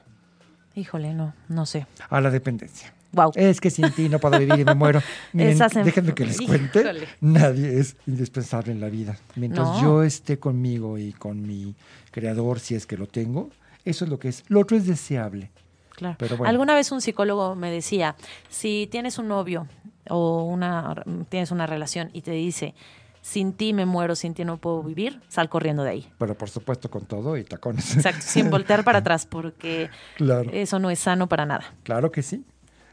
Híjole, 0.75 1.13
no, 1.13 1.33
no 1.49 1.65
sé. 1.65 1.87
A 2.09 2.21
la 2.21 2.31
dependencia. 2.31 2.93
Wow. 3.11 3.33
Es 3.35 3.59
que 3.59 3.69
sin 3.69 3.91
ti 3.91 4.07
no 4.07 4.19
puedo 4.19 4.39
vivir 4.39 4.59
y 4.59 4.65
me 4.65 4.75
muero. 4.75 5.01
déjenme 5.33 6.13
que 6.13 6.25
les 6.25 6.39
cuente. 6.41 6.83
Nadie 7.19 7.79
es 7.79 7.97
indispensable 8.07 8.71
en 8.71 8.79
la 8.79 8.87
vida. 8.87 9.17
Mientras 9.35 9.81
yo 9.81 10.03
esté 10.03 10.39
conmigo 10.39 10.97
y 10.97 11.11
con 11.11 11.45
mi 11.45 11.75
creador, 12.11 12.61
si 12.61 12.75
es 12.75 12.85
que 12.85 12.97
lo 12.97 13.07
tengo, 13.07 13.49
eso 13.83 14.05
es 14.05 14.11
lo 14.11 14.19
que 14.19 14.29
es. 14.29 14.43
Lo 14.47 14.61
otro 14.61 14.75
es 14.75 14.87
deseable. 14.87 15.49
Claro. 15.95 16.17
Alguna 16.45 16.75
vez 16.75 16.91
un 16.91 17.01
psicólogo 17.01 17.55
me 17.55 17.71
decía, 17.71 18.15
si 18.49 18.87
tienes 18.91 19.17
un 19.17 19.27
novio 19.27 19.67
o 20.09 20.43
una 20.43 21.03
tienes 21.29 21.51
una 21.51 21.65
relación 21.65 22.09
y 22.13 22.21
te 22.21 22.31
dice, 22.31 22.75
sin 23.21 23.53
ti 23.53 23.73
me 23.73 23.87
muero, 23.87 24.15
sin 24.15 24.35
ti 24.35 24.45
no 24.45 24.57
puedo 24.57 24.83
vivir, 24.83 25.19
sal 25.29 25.49
corriendo 25.49 25.83
de 25.83 25.89
ahí. 25.89 26.09
Pero 26.19 26.37
por 26.37 26.49
supuesto 26.49 26.91
con 26.91 27.05
todo 27.05 27.37
y 27.37 27.43
tacones. 27.43 27.95
Exacto, 27.95 28.21
sin 28.21 28.51
voltear 28.51 28.83
para 28.83 28.99
atrás, 28.99 29.25
porque 29.25 29.89
eso 30.51 30.77
no 30.77 30.91
es 30.91 30.99
sano 30.99 31.27
para 31.27 31.45
nada. 31.45 31.65
Claro 31.83 32.11
que 32.11 32.21
sí. 32.21 32.45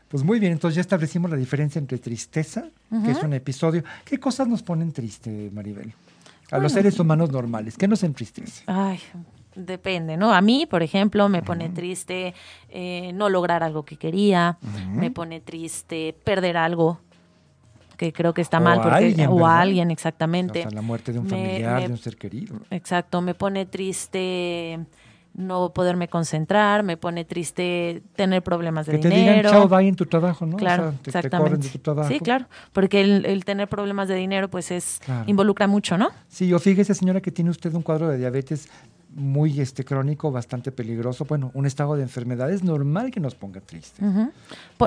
Pues 0.09 0.25
muy 0.25 0.39
bien, 0.39 0.53
entonces 0.53 0.77
ya 0.77 0.81
establecimos 0.81 1.31
la 1.31 1.37
diferencia 1.37 1.79
entre 1.79 1.99
tristeza, 1.99 2.65
que 3.05 3.11
es 3.11 3.23
un 3.23 3.33
episodio. 3.33 3.83
¿Qué 4.05 4.19
cosas 4.19 4.47
nos 4.47 4.63
ponen 4.63 4.93
triste, 4.93 5.51
Maribel? 5.53 5.95
A 6.51 6.59
los 6.59 6.73
seres 6.73 6.99
humanos 7.01 7.31
normales, 7.31 7.77
¿qué 7.79 7.89
nos 7.89 8.03
entristece? 8.03 8.63
Ay, 8.67 9.01
Depende, 9.55 10.17
¿no? 10.17 10.33
A 10.33 10.41
mí, 10.41 10.67
por 10.67 10.83
ejemplo, 10.83 11.29
me 11.29 11.43
pone 11.43 11.69
triste 11.69 12.35
eh, 12.71 13.13
no 13.15 13.29
lograr 13.29 13.63
algo 13.63 13.85
que 13.85 13.97
quería, 13.97 14.59
me 14.89 15.11
pone 15.11 15.41
triste 15.41 16.17
perder 16.25 16.57
algo 16.57 17.01
que 17.99 18.13
creo 18.13 18.35
que 18.35 18.41
está 18.41 18.59
mal, 18.61 18.81
porque, 18.81 18.97
alguien, 18.97 19.29
o 19.31 19.47
a 19.47 19.61
alguien, 19.61 19.91
exactamente. 19.91 20.61
O 20.61 20.63
sea, 20.63 20.71
la 20.71 20.83
muerte 20.83 21.13
de 21.13 21.19
un 21.19 21.29
familiar, 21.29 21.87
de 21.87 21.93
un 21.93 21.99
ser 21.99 22.17
querido. 22.17 22.57
Exacto, 22.71 23.21
me 23.21 23.35
pone 23.35 23.67
triste 23.67 24.81
no 25.35 25.73
poderme 25.73 26.09
concentrar, 26.09 26.83
me 26.83 26.97
pone 26.97 27.25
triste 27.25 28.03
tener 28.17 28.43
problemas 28.43 28.87
de 28.87 28.99
dinero. 28.99 29.11
Que 29.11 29.15
te 29.15 29.21
digan 29.21 29.53
chao, 29.53 29.69
bye 29.69 29.89
en 29.89 29.97
tu 29.97 30.07
trabajo, 30.07 30.45
¿no? 30.45 30.57
Claro, 30.57 30.95
exactamente. 31.05 31.69
Sí, 32.09 32.21
claro, 32.21 32.47
porque 32.73 33.01
el, 33.01 33.45
tener 33.45 33.69
problemas 33.69 34.09
de 34.09 34.17
dinero 34.17 34.49
pues 34.51 34.71
es 34.71 35.01
involucra 35.27 35.67
mucho, 35.67 35.97
¿no? 35.97 36.11
Sí, 36.29 36.53
o 36.53 36.59
fíjese 36.59 36.95
señora 36.95 37.21
que 37.21 37.31
tiene 37.31 37.51
usted 37.51 37.73
un 37.75 37.83
cuadro 37.83 38.09
de 38.09 38.19
diabetes 38.19 38.69
muy 39.15 39.61
este 39.61 39.85
crónico, 39.85 40.31
bastante 40.31 40.73
peligroso, 40.73 41.25
bueno, 41.25 41.51
un 41.55 41.67
estado 41.67 41.97
de 41.97 42.03
enfermedad 42.03 42.51
es 42.51 42.63
normal 42.63 43.11
que 43.11 43.21
nos 43.21 43.35
ponga 43.35 43.61
triste. 43.61 44.03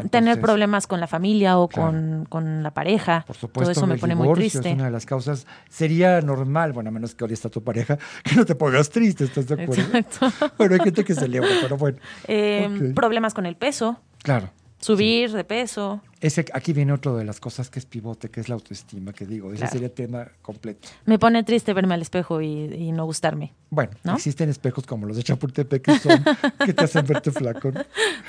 Tener 0.09 0.41
problemas 0.41 0.87
con 0.87 0.99
la 0.99 1.07
familia 1.07 1.57
o 1.57 1.69
con, 1.69 2.63
la 2.63 2.71
pareja, 2.71 3.23
por 3.27 3.35
supuesto, 3.35 3.73
todo 3.73 3.83
eso 3.83 3.87
me 3.87 3.97
pone 3.97 4.15
muy 4.15 4.33
triste. 4.33 4.69
Es 4.69 4.75
una 4.75 4.85
de 4.85 4.91
las 4.91 5.05
causas, 5.05 5.45
sería 5.69 6.21
normal, 6.21 6.73
bueno, 6.73 6.89
a 6.89 6.91
menos 6.91 7.15
que 7.15 7.23
odies 7.23 7.45
a 7.45 7.49
tu 7.49 7.63
pareja, 7.63 7.97
que 8.23 8.35
no 8.35 8.45
te 8.45 8.55
pongas 8.55 8.89
triste, 8.89 9.25
¿estás 9.25 9.47
de 9.47 9.63
acuerdo? 9.63 9.97
Exacto. 9.97 10.51
bueno, 10.57 10.75
hay 10.75 10.81
gente 10.81 11.03
que 11.03 11.13
celebra, 11.13 11.49
pero 11.61 11.77
bueno. 11.77 11.97
Eh, 12.27 12.91
problemas 12.95 13.33
con 13.33 13.45
el 13.45 13.55
peso. 13.55 13.99
Claro. 14.23 14.49
Subir 14.79 15.31
de 15.31 15.43
peso. 15.43 16.01
Ese, 16.21 16.45
aquí 16.53 16.73
viene 16.73 16.93
otro 16.93 17.15
de 17.17 17.23
las 17.23 17.39
cosas 17.39 17.69
que 17.69 17.79
es 17.79 17.85
pivote, 17.85 18.29
que 18.29 18.39
es 18.39 18.49
la 18.49 18.55
autoestima, 18.55 19.13
que 19.13 19.25
digo, 19.25 19.51
ese 19.53 19.67
sería 19.67 19.93
tema 19.93 20.27
completo. 20.41 20.87
Me 21.05 21.19
pone 21.19 21.43
triste 21.43 21.73
verme 21.73 21.93
al 21.93 22.01
espejo 22.01 22.41
y, 22.41 22.91
no 22.91 23.05
gustarme. 23.05 23.53
Bueno, 23.69 23.91
existen 24.13 24.49
espejos 24.49 24.85
como 24.85 25.05
los 25.05 25.17
de 25.17 25.23
Chapultepec 25.23 25.81
que 25.81 25.99
son, 25.99 26.23
que 26.65 26.73
te 26.73 26.83
hacen 26.83 27.05
verte 27.05 27.31
flaco. 27.31 27.71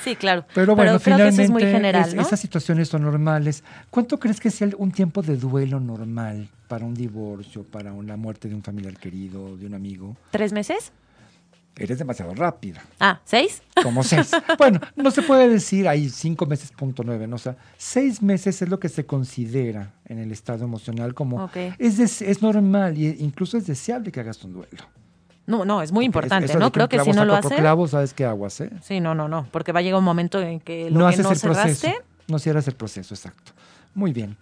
Sí, 0.03 0.15
claro. 0.15 0.45
Pero 0.55 0.77
bueno, 0.77 1.01
finalmente 1.01 1.43
es 1.43 1.51
muy 1.51 1.63
general, 1.63 2.19
esas 2.19 2.39
situaciones 2.39 2.89
son 2.89 3.03
normales. 3.03 3.65
¿Cuánto 3.91 4.19
crees 4.19 4.41
que 4.41 4.51
sea 4.51 4.69
un 4.79 4.93
tiempo 4.93 5.23
de 5.23 5.37
duelo 5.37 5.81
normal 5.81 6.49
para 6.69 6.85
un 6.85 6.95
divorcio, 6.95 7.65
para 7.65 7.93
una 7.93 8.17
muerte 8.17 8.49
de 8.49 8.55
un 8.55 8.63
familiar 8.63 8.97
querido, 8.97 9.57
de 9.57 9.67
un 9.67 9.75
amigo? 9.75 10.17
¿Tres 10.31 10.53
meses? 10.53 10.93
Eres 11.79 11.99
demasiado 11.99 12.35
rápida. 12.35 12.83
Ah, 12.99 13.21
¿seis? 13.25 13.63
Como 13.83 14.03
seis. 14.03 14.31
bueno, 14.59 14.81
no 14.97 15.11
se 15.11 15.23
puede 15.23 15.49
decir 15.49 15.87
ahí 15.87 16.09
cinco 16.09 16.47
meses 16.47 16.73
punto 16.73 17.03
nueve, 17.05 17.27
¿no? 17.27 17.37
O 17.37 17.39
sea, 17.39 17.57
seis 17.77 18.23
meses 18.23 18.63
es 18.63 18.69
lo 18.69 18.81
que 18.81 18.89
se 18.89 19.05
considera 19.05 19.93
en 20.07 20.19
el 20.19 20.33
estado 20.33 20.65
emocional 20.65 21.13
como 21.15 21.51
es, 21.79 22.23
es 22.23 22.43
normal 22.43 22.97
e 22.97 23.17
incluso 23.19 23.59
es 23.59 23.67
deseable 23.67 24.11
que 24.11 24.21
hagas 24.21 24.43
un 24.45 24.55
duelo. 24.55 24.85
No, 25.47 25.65
no, 25.65 25.81
es 25.81 25.93
muy 25.93 26.05
importante, 26.05 26.55
¿no? 26.57 26.73
Creo 26.73 26.89
que 26.89 26.99
si 27.01 27.13
no 27.13 27.25
lo 27.25 27.35
haces. 27.35 27.53
clavo, 27.53 27.87
sabes 27.87 28.13
qué 28.13 28.25
aguas, 28.25 28.61
¿eh? 28.61 28.71
Sí, 28.83 29.01
no, 29.01 29.15
no, 29.15 29.29
no, 29.29 29.47
porque 29.53 29.73
va 29.73 29.81
a 29.81 29.83
llegar 29.83 29.99
un 29.99 30.05
momento 30.05 30.41
en 30.41 30.61
que 30.61 30.91
lo 30.91 30.99
no 30.99 31.07
que 31.07 31.15
haces 31.15 31.25
no 31.25 31.33
el 31.33 31.39
cerraste... 31.39 31.89
proceso. 31.89 32.05
No 32.29 32.39
cierras 32.41 32.67
el 32.67 32.75
proceso, 32.75 33.15
exacto. 33.15 33.53
Muy 33.95 34.13
bien. 34.13 34.37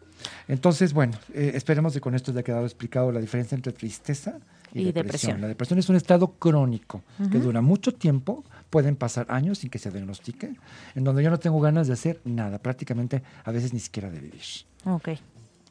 Entonces, 0.49 0.95
bueno, 0.95 1.13
eh, 1.35 1.53
esperemos 1.55 1.93
que 1.93 2.01
con 2.01 2.15
esto 2.15 2.31
haya 2.31 2.43
quedado 2.43 2.65
explicado 2.65 3.13
la 3.13 3.21
diferencia 3.21 3.55
entre 3.55 3.73
tristeza 3.73 4.39
y, 4.75 4.93
depresión. 4.93 5.41
La 5.41 5.49
depresión 5.49 5.79
es 5.79 5.89
un 5.89 5.97
estado 5.97 6.33
crónico 6.33 7.03
que 7.31 7.39
dura 7.39 7.61
mucho 7.61 7.95
tiempo, 7.95 8.45
pueden 8.71 8.97
pasar 8.97 9.27
años 9.29 9.59
sin 9.59 9.71
que 9.71 9.79
se 9.79 9.91
diagnostique, 9.91 10.55
en 10.95 11.05
donde 11.05 11.23
yo 11.23 11.31
no 11.31 11.39
tengo 11.39 11.61
ganas 11.61 11.87
de 11.87 11.93
hacer 11.93 12.21
nada, 12.25 12.59
prácticamente 12.59 13.23
a 13.45 13.53
veces 13.53 13.73
ni 13.73 13.81
siquiera 13.81 14.11
de 14.11 14.21
vivir. 14.21 14.43
Ok. 14.85 15.09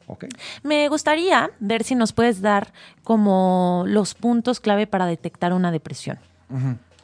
Okay. 0.06 0.28
Me 0.62 0.88
gustaría 0.88 1.50
ver 1.60 1.82
si 1.82 1.94
nos 1.94 2.12
puedes 2.12 2.42
dar 2.42 2.74
como 3.04 3.84
los 3.86 4.14
puntos 4.14 4.60
clave 4.60 4.86
para 4.86 5.06
detectar 5.06 5.54
una 5.54 5.70
depresión. 5.70 6.18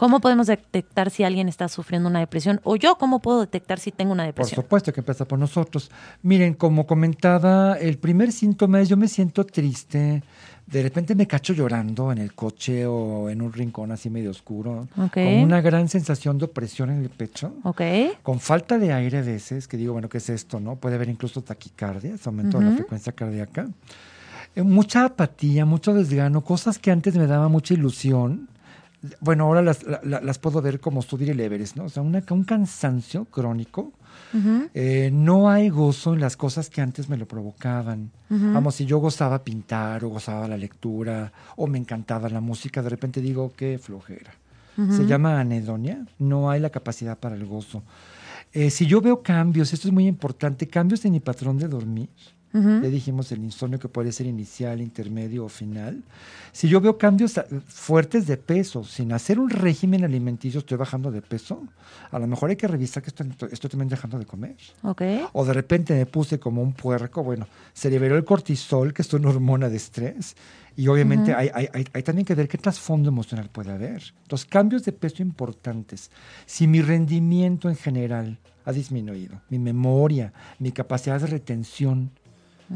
¿Cómo 0.00 0.20
podemos 0.20 0.46
detectar 0.46 1.10
si 1.10 1.24
alguien 1.24 1.46
está 1.46 1.68
sufriendo 1.68 2.08
una 2.08 2.20
depresión? 2.20 2.58
O 2.64 2.76
yo, 2.76 2.96
¿cómo 2.96 3.18
puedo 3.18 3.40
detectar 3.40 3.78
si 3.78 3.92
tengo 3.92 4.12
una 4.12 4.24
depresión? 4.24 4.56
Por 4.56 4.64
supuesto 4.64 4.94
que 4.94 5.00
empieza 5.00 5.26
por 5.26 5.38
nosotros. 5.38 5.90
Miren, 6.22 6.54
como 6.54 6.86
comentaba, 6.86 7.74
el 7.74 7.98
primer 7.98 8.32
síntoma 8.32 8.80
es 8.80 8.88
yo 8.88 8.96
me 8.96 9.08
siento 9.08 9.44
triste, 9.44 10.22
de 10.66 10.82
repente 10.82 11.14
me 11.14 11.26
cacho 11.26 11.52
llorando 11.52 12.12
en 12.12 12.16
el 12.16 12.32
coche 12.32 12.86
o 12.86 13.28
en 13.28 13.42
un 13.42 13.52
rincón 13.52 13.92
así 13.92 14.08
medio 14.08 14.30
oscuro, 14.30 14.88
con 14.94 15.22
una 15.22 15.60
gran 15.60 15.86
sensación 15.90 16.38
de 16.38 16.46
opresión 16.46 16.88
en 16.88 17.02
el 17.02 17.10
pecho, 17.10 17.52
con 18.22 18.40
falta 18.40 18.78
de 18.78 18.94
aire 18.94 19.18
a 19.18 19.22
veces, 19.22 19.68
que 19.68 19.76
digo, 19.76 19.92
bueno, 19.92 20.08
¿qué 20.08 20.16
es 20.16 20.30
esto? 20.30 20.60
no 20.60 20.76
Puede 20.76 20.94
haber 20.94 21.10
incluso 21.10 21.42
taquicardia, 21.42 22.14
aumento 22.24 22.58
de 22.58 22.64
la 22.64 22.72
frecuencia 22.72 23.12
cardíaca. 23.12 23.68
Eh, 24.54 24.62
mucha 24.62 25.04
apatía, 25.04 25.66
mucho 25.66 25.92
desgano, 25.92 26.40
cosas 26.40 26.78
que 26.78 26.90
antes 26.90 27.16
me 27.16 27.26
daban 27.26 27.52
mucha 27.52 27.74
ilusión. 27.74 28.48
Bueno, 29.20 29.44
ahora 29.44 29.62
las, 29.62 29.84
las 30.04 30.38
puedo 30.38 30.60
ver 30.60 30.80
como 30.80 31.02
subir 31.02 31.30
el 31.30 31.40
Everest, 31.40 31.76
¿no? 31.76 31.84
O 31.84 31.88
sea, 31.88 32.02
una, 32.02 32.22
un 32.30 32.44
cansancio 32.44 33.24
crónico. 33.26 33.92
Eh, 34.74 35.10
no 35.12 35.50
hay 35.50 35.70
gozo 35.70 36.14
en 36.14 36.20
las 36.20 36.36
cosas 36.36 36.70
que 36.70 36.80
antes 36.80 37.08
me 37.08 37.16
lo 37.16 37.26
provocaban. 37.26 38.10
Vamos, 38.28 38.76
si 38.76 38.86
yo 38.86 38.98
gozaba 38.98 39.42
pintar 39.42 40.04
o 40.04 40.08
gozaba 40.08 40.46
la 40.46 40.56
lectura 40.56 41.32
o 41.56 41.66
me 41.66 41.78
encantaba 41.78 42.28
la 42.28 42.40
música, 42.40 42.80
de 42.80 42.90
repente 42.90 43.20
digo, 43.20 43.52
qué 43.56 43.78
flojera. 43.78 44.32
Se 44.76 45.04
llama 45.04 45.38
anedonia, 45.40 46.06
no 46.18 46.48
hay 46.48 46.60
la 46.60 46.70
capacidad 46.70 47.18
para 47.18 47.34
el 47.34 47.44
gozo. 47.44 47.82
Eh, 48.52 48.70
si 48.70 48.86
yo 48.86 49.00
veo 49.00 49.22
cambios, 49.22 49.72
esto 49.72 49.88
es 49.88 49.94
muy 49.94 50.06
importante, 50.06 50.66
cambios 50.68 51.04
en 51.04 51.12
mi 51.12 51.20
patrón 51.20 51.58
de 51.58 51.68
dormir, 51.68 52.08
ya 52.52 52.88
dijimos 52.88 53.30
el 53.30 53.44
insomnio 53.44 53.78
que 53.78 53.88
puede 53.88 54.10
ser 54.10 54.26
inicial, 54.26 54.80
intermedio 54.80 55.44
o 55.44 55.48
final. 55.48 56.02
Si 56.52 56.68
yo 56.68 56.80
veo 56.80 56.98
cambios 56.98 57.40
fuertes 57.66 58.26
de 58.26 58.36
peso, 58.36 58.82
sin 58.82 59.12
hacer 59.12 59.38
un 59.38 59.50
régimen 59.50 60.04
alimenticio, 60.04 60.58
estoy 60.58 60.76
bajando 60.76 61.12
de 61.12 61.22
peso, 61.22 61.62
a 62.10 62.18
lo 62.18 62.26
mejor 62.26 62.50
hay 62.50 62.56
que 62.56 62.66
revisar 62.66 63.02
que 63.02 63.10
estoy, 63.10 63.28
estoy 63.52 63.70
también 63.70 63.88
dejando 63.88 64.18
de 64.18 64.26
comer. 64.26 64.56
Okay. 64.82 65.24
O 65.32 65.44
de 65.44 65.52
repente 65.52 65.94
me 65.94 66.06
puse 66.06 66.40
como 66.40 66.60
un 66.62 66.72
puerco, 66.72 67.22
bueno, 67.22 67.46
se 67.72 67.88
liberó 67.88 68.16
el 68.16 68.24
cortisol, 68.24 68.92
que 68.92 69.02
es 69.02 69.12
una 69.14 69.28
hormona 69.28 69.68
de 69.68 69.76
estrés, 69.76 70.34
y 70.76 70.88
obviamente 70.88 71.34
hay, 71.34 71.50
hay, 71.52 71.68
hay, 71.92 72.02
también 72.02 72.24
que 72.24 72.34
ver 72.34 72.48
qué 72.48 72.56
trasfondo 72.56 73.08
emocional 73.10 73.48
puede 73.50 73.70
haber. 73.70 74.02
Los 74.28 74.44
cambios 74.44 74.84
de 74.84 74.92
peso 74.92 75.22
importantes. 75.22 76.10
Si 76.46 76.66
mi 76.66 76.80
rendimiento 76.80 77.68
en 77.68 77.76
general 77.76 78.38
ha 78.64 78.72
disminuido, 78.72 79.40
mi 79.50 79.58
memoria, 79.58 80.32
mi 80.58 80.72
capacidad 80.72 81.20
de 81.20 81.26
retención, 81.26 82.10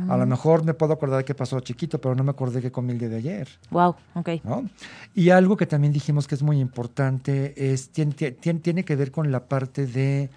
a 0.09 0.17
lo 0.17 0.27
mejor 0.27 0.65
me 0.65 0.75
puedo 0.75 0.93
acordar 0.93 1.19
de 1.19 1.25
qué 1.25 1.35
pasó 1.35 1.61
chiquito, 1.61 2.01
pero 2.01 2.15
no 2.17 2.25
me 2.25 2.31
acordé 2.31 2.61
que 2.61 2.73
comí 2.73 2.93
el 2.93 2.99
día 2.99 3.09
de 3.09 3.17
ayer. 3.17 3.49
Wow, 3.71 3.95
ok. 4.15 4.29
Y 5.15 5.31
algo 5.31 5.57
que 5.57 5.67
también 5.67 5.93
dijimos 5.93 6.27
que 6.27 6.35
es 6.35 6.43
muy 6.43 6.59
importante 6.59 7.55
es 7.73 7.91
tiene, 7.91 8.13
tiene, 8.13 8.61
tiene 8.61 8.85
que 8.85 8.97
ver 8.97 9.13
con 9.13 9.31
la 9.31 9.45
parte 9.45 9.87
de 9.87 10.31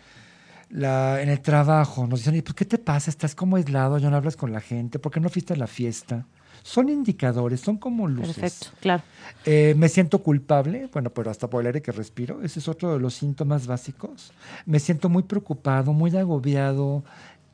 la, 0.70 1.22
en 1.22 1.30
el 1.30 1.42
trabajo. 1.42 2.06
Nos 2.06 2.20
dicen, 2.20 2.42
¿qué 2.42 2.66
te 2.66 2.78
pasa? 2.78 3.10
Estás 3.10 3.34
como 3.34 3.56
aislado, 3.56 3.98
ya 3.98 4.10
no 4.10 4.18
hablas 4.18 4.36
con 4.36 4.52
la 4.52 4.62
gente, 4.62 5.00
¿por 5.00 5.12
qué 5.12 5.20
no 5.20 5.30
fuiste 5.30 5.54
a 5.54 5.58
la 5.58 5.68
fiesta? 5.68 6.26
Son 6.64 6.90
indicadores, 6.90 7.62
son 7.62 7.78
como 7.78 8.08
luces. 8.08 8.36
Perfecto, 8.36 8.78
claro. 8.82 9.02
Eh, 9.46 9.74
me 9.78 9.88
siento 9.88 10.22
culpable, 10.22 10.90
bueno, 10.92 11.12
pero 11.12 11.32
hasta 11.32 11.50
por 11.50 11.62
el 11.62 11.68
aire 11.68 11.82
que 11.82 11.94
respiro, 11.94 12.44
ese 12.44 12.60
es 12.60 12.68
otro 12.68 12.94
de 12.94 13.00
los 13.00 13.14
síntomas 13.14 13.68
básicos. 13.68 14.34
Me 14.66 14.80
siento 14.80 15.08
muy 15.08 15.24
preocupado, 15.24 15.94
muy 15.94 16.16
agobiado, 16.18 17.06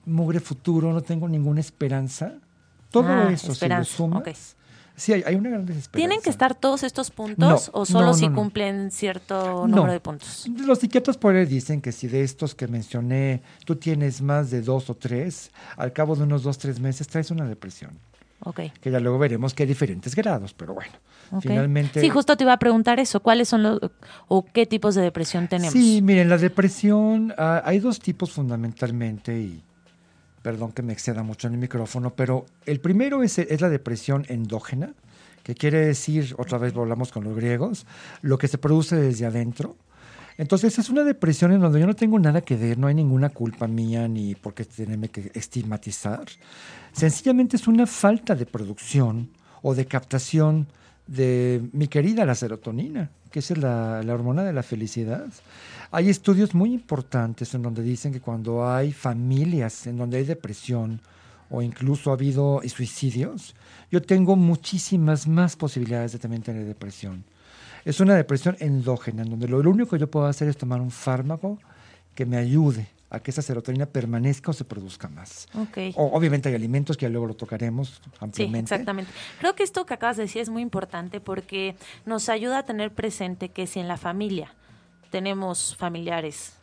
mugre 0.06 0.40
futuro, 0.40 0.92
no 0.92 1.02
tengo 1.02 1.28
ninguna 1.28 1.60
esperanza. 1.60 2.34
Todo 2.90 3.08
ah, 3.10 3.32
eso, 3.32 3.56
si 3.56 3.68
lo 3.68 3.84
sumas, 3.84 4.56
Sí, 4.96 5.12
hay, 5.12 5.36
una 5.36 5.50
gran 5.50 5.66
desesperanza. 5.66 5.98
¿Tienen 5.98 6.22
que 6.22 6.30
estar 6.30 6.54
todos 6.54 6.84
estos 6.84 7.10
puntos 7.10 7.72
o 7.74 7.86
solo 7.86 8.14
si 8.14 8.30
cumplen 8.30 8.92
cierto 8.92 9.68
número 9.68 9.92
de 9.92 10.00
puntos? 10.00 10.48
Los 10.48 10.80
psiquiatras 10.80 11.18
por 11.18 11.36
ahí 11.36 11.46
dicen 11.46 11.82
que 11.82 11.92
si 11.92 12.08
de 12.08 12.24
estos 12.24 12.54
que 12.54 12.68
mencioné 12.68 13.42
tú 13.66 13.76
tienes 13.76 14.22
más 14.22 14.52
de 14.52 14.62
dos 14.62 14.90
o 14.92 14.96
tres, 14.96 15.52
al 15.78 15.94
cabo 15.94 16.16
de 16.16 16.24
unos 16.24 16.44
dos, 16.44 16.60
tres 16.60 16.80
meses 16.80 17.08
traes 17.08 17.32
una 17.32 17.46
depresión. 17.46 17.98
Okay. 18.46 18.72
Que 18.82 18.92
ya 18.92 19.00
luego 19.00 19.18
veremos 19.18 19.54
que 19.54 19.64
hay 19.64 19.68
diferentes 19.68 20.14
grados, 20.16 20.54
pero 20.54 20.74
bueno, 20.74 20.92
finalmente... 21.42 22.02
Sí, 22.02 22.10
justo 22.10 22.36
te 22.36 22.44
iba 22.44 22.52
a 22.52 22.60
preguntar 22.60 23.00
eso, 23.00 23.22
¿cuáles 23.22 23.48
son 23.48 23.64
los 23.64 23.80
o 24.28 24.44
qué 24.44 24.66
tipos 24.66 24.96
de 24.96 25.02
depresión 25.02 25.48
tenemos? 25.48 25.72
Sí, 25.72 26.02
miren, 26.02 26.28
la 26.28 26.38
depresión, 26.38 27.34
ah, 27.38 27.62
hay 27.64 27.80
dos 27.80 28.00
tipos 28.00 28.32
fundamentalmente 28.32 29.40
y 29.40 29.64
perdón 30.44 30.74
que 30.74 30.84
me 30.84 30.94
exceda 30.94 31.24
mucho 31.24 31.48
en 31.48 31.54
el 31.54 31.60
micrófono, 31.60 32.12
pero 32.12 32.46
el 32.68 32.80
primero 32.80 33.24
es, 33.24 33.40
es 33.40 33.62
la 33.62 33.70
depresión 33.70 34.26
endógena, 34.28 34.94
que 35.42 35.56
quiere 35.56 35.86
decir, 35.86 36.36
otra 36.38 36.58
vez 36.58 36.74
volvamos 36.74 37.12
con 37.12 37.24
los 37.24 37.36
griegos, 37.36 37.88
lo 38.22 38.38
que 38.38 38.48
se 38.48 38.58
produce 38.58 38.96
desde 38.96 39.26
adentro. 39.26 39.76
Entonces 40.38 40.78
es 40.80 40.90
una 40.90 41.04
depresión 41.04 41.52
en 41.52 41.62
donde 41.62 41.80
yo 41.80 41.88
no 41.88 41.96
tengo 41.96 42.20
nada 42.20 42.42
que 42.42 42.56
ver, 42.56 42.78
no 42.78 42.88
hay 42.88 42.96
ninguna 42.96 43.30
culpa 43.30 43.68
mía 43.68 44.08
ni 44.08 44.36
por 44.36 44.54
qué 44.54 44.66
tenerme 44.66 45.10
que 45.10 45.32
estigmatizar. 45.34 46.26
Sencillamente 46.92 47.56
es 47.56 47.68
una 47.68 47.88
falta 47.88 48.36
de 48.36 48.46
producción 48.46 49.30
o 49.62 49.76
de 49.76 49.86
captación 49.86 50.68
de 51.08 51.62
mi 51.74 51.88
querida 51.88 52.26
la 52.26 52.36
serotonina, 52.36 53.10
que 53.32 53.40
es 53.40 53.58
la, 53.58 54.02
la 54.04 54.14
hormona 54.14 54.44
de 54.44 54.54
la 54.54 54.64
felicidad. 54.64 55.26
Hay 55.92 56.10
estudios 56.10 56.54
muy 56.54 56.74
importantes 56.74 57.54
en 57.54 57.62
donde 57.62 57.84
dicen 57.84 58.14
que 58.14 58.22
cuando 58.22 58.68
hay 58.68 58.92
familias 58.92 59.86
en 59.88 59.98
donde 59.98 60.18
hay 60.18 60.24
depresión 60.24 61.00
o 61.50 61.62
incluso 61.62 62.10
ha 62.10 62.14
habido 62.14 62.62
suicidios, 62.68 63.56
yo 63.92 64.02
tengo 64.02 64.36
muchísimas 64.36 65.28
más 65.28 65.56
posibilidades 65.56 66.14
de 66.14 66.20
también 66.20 66.42
tener 66.42 66.66
depresión. 66.66 67.24
Es 67.86 68.00
una 68.00 68.16
depresión 68.16 68.56
endógena, 68.60 69.24
en 69.24 69.30
donde 69.30 69.48
lo 69.48 69.60
único 69.60 69.92
que 69.92 70.00
yo 70.00 70.10
puedo 70.10 70.26
hacer 70.26 70.48
es 70.48 70.58
tomar 70.58 70.82
un 70.82 70.90
fármaco 70.90 71.60
que 72.16 72.26
me 72.26 72.38
ayude 72.38 72.88
a 73.14 73.20
que 73.20 73.30
esa 73.30 73.44
serotonina 73.44 73.86
permanezca 73.86 74.50
o 74.50 74.54
se 74.54 74.66
produzca 74.66 75.08
más. 75.08 75.48
Okay. 75.70 75.94
O, 75.96 76.18
obviamente 76.18 76.50
hay 76.50 76.56
alimentos 76.56 76.98
que 76.98 77.08
luego 77.10 77.28
lo 77.28 77.36
tocaremos 77.36 78.02
ampliamente. 78.20 78.70
Sí, 78.70 78.74
exactamente. 78.74 79.12
Creo 79.40 79.54
que 79.54 79.62
esto 79.62 79.86
que 79.86 79.94
acabas 79.94 80.18
de 80.18 80.24
decir 80.24 80.42
es 80.42 80.50
muy 80.50 80.64
importante 80.64 81.22
porque 81.22 81.76
nos 82.06 82.28
ayuda 82.28 82.58
a 82.58 82.64
tener 82.64 82.92
presente 82.92 83.50
que 83.50 83.68
si 83.68 83.80
en 83.80 83.88
la 83.88 83.98
familia 83.98 84.56
tenemos 85.12 85.76
familiares 85.78 86.58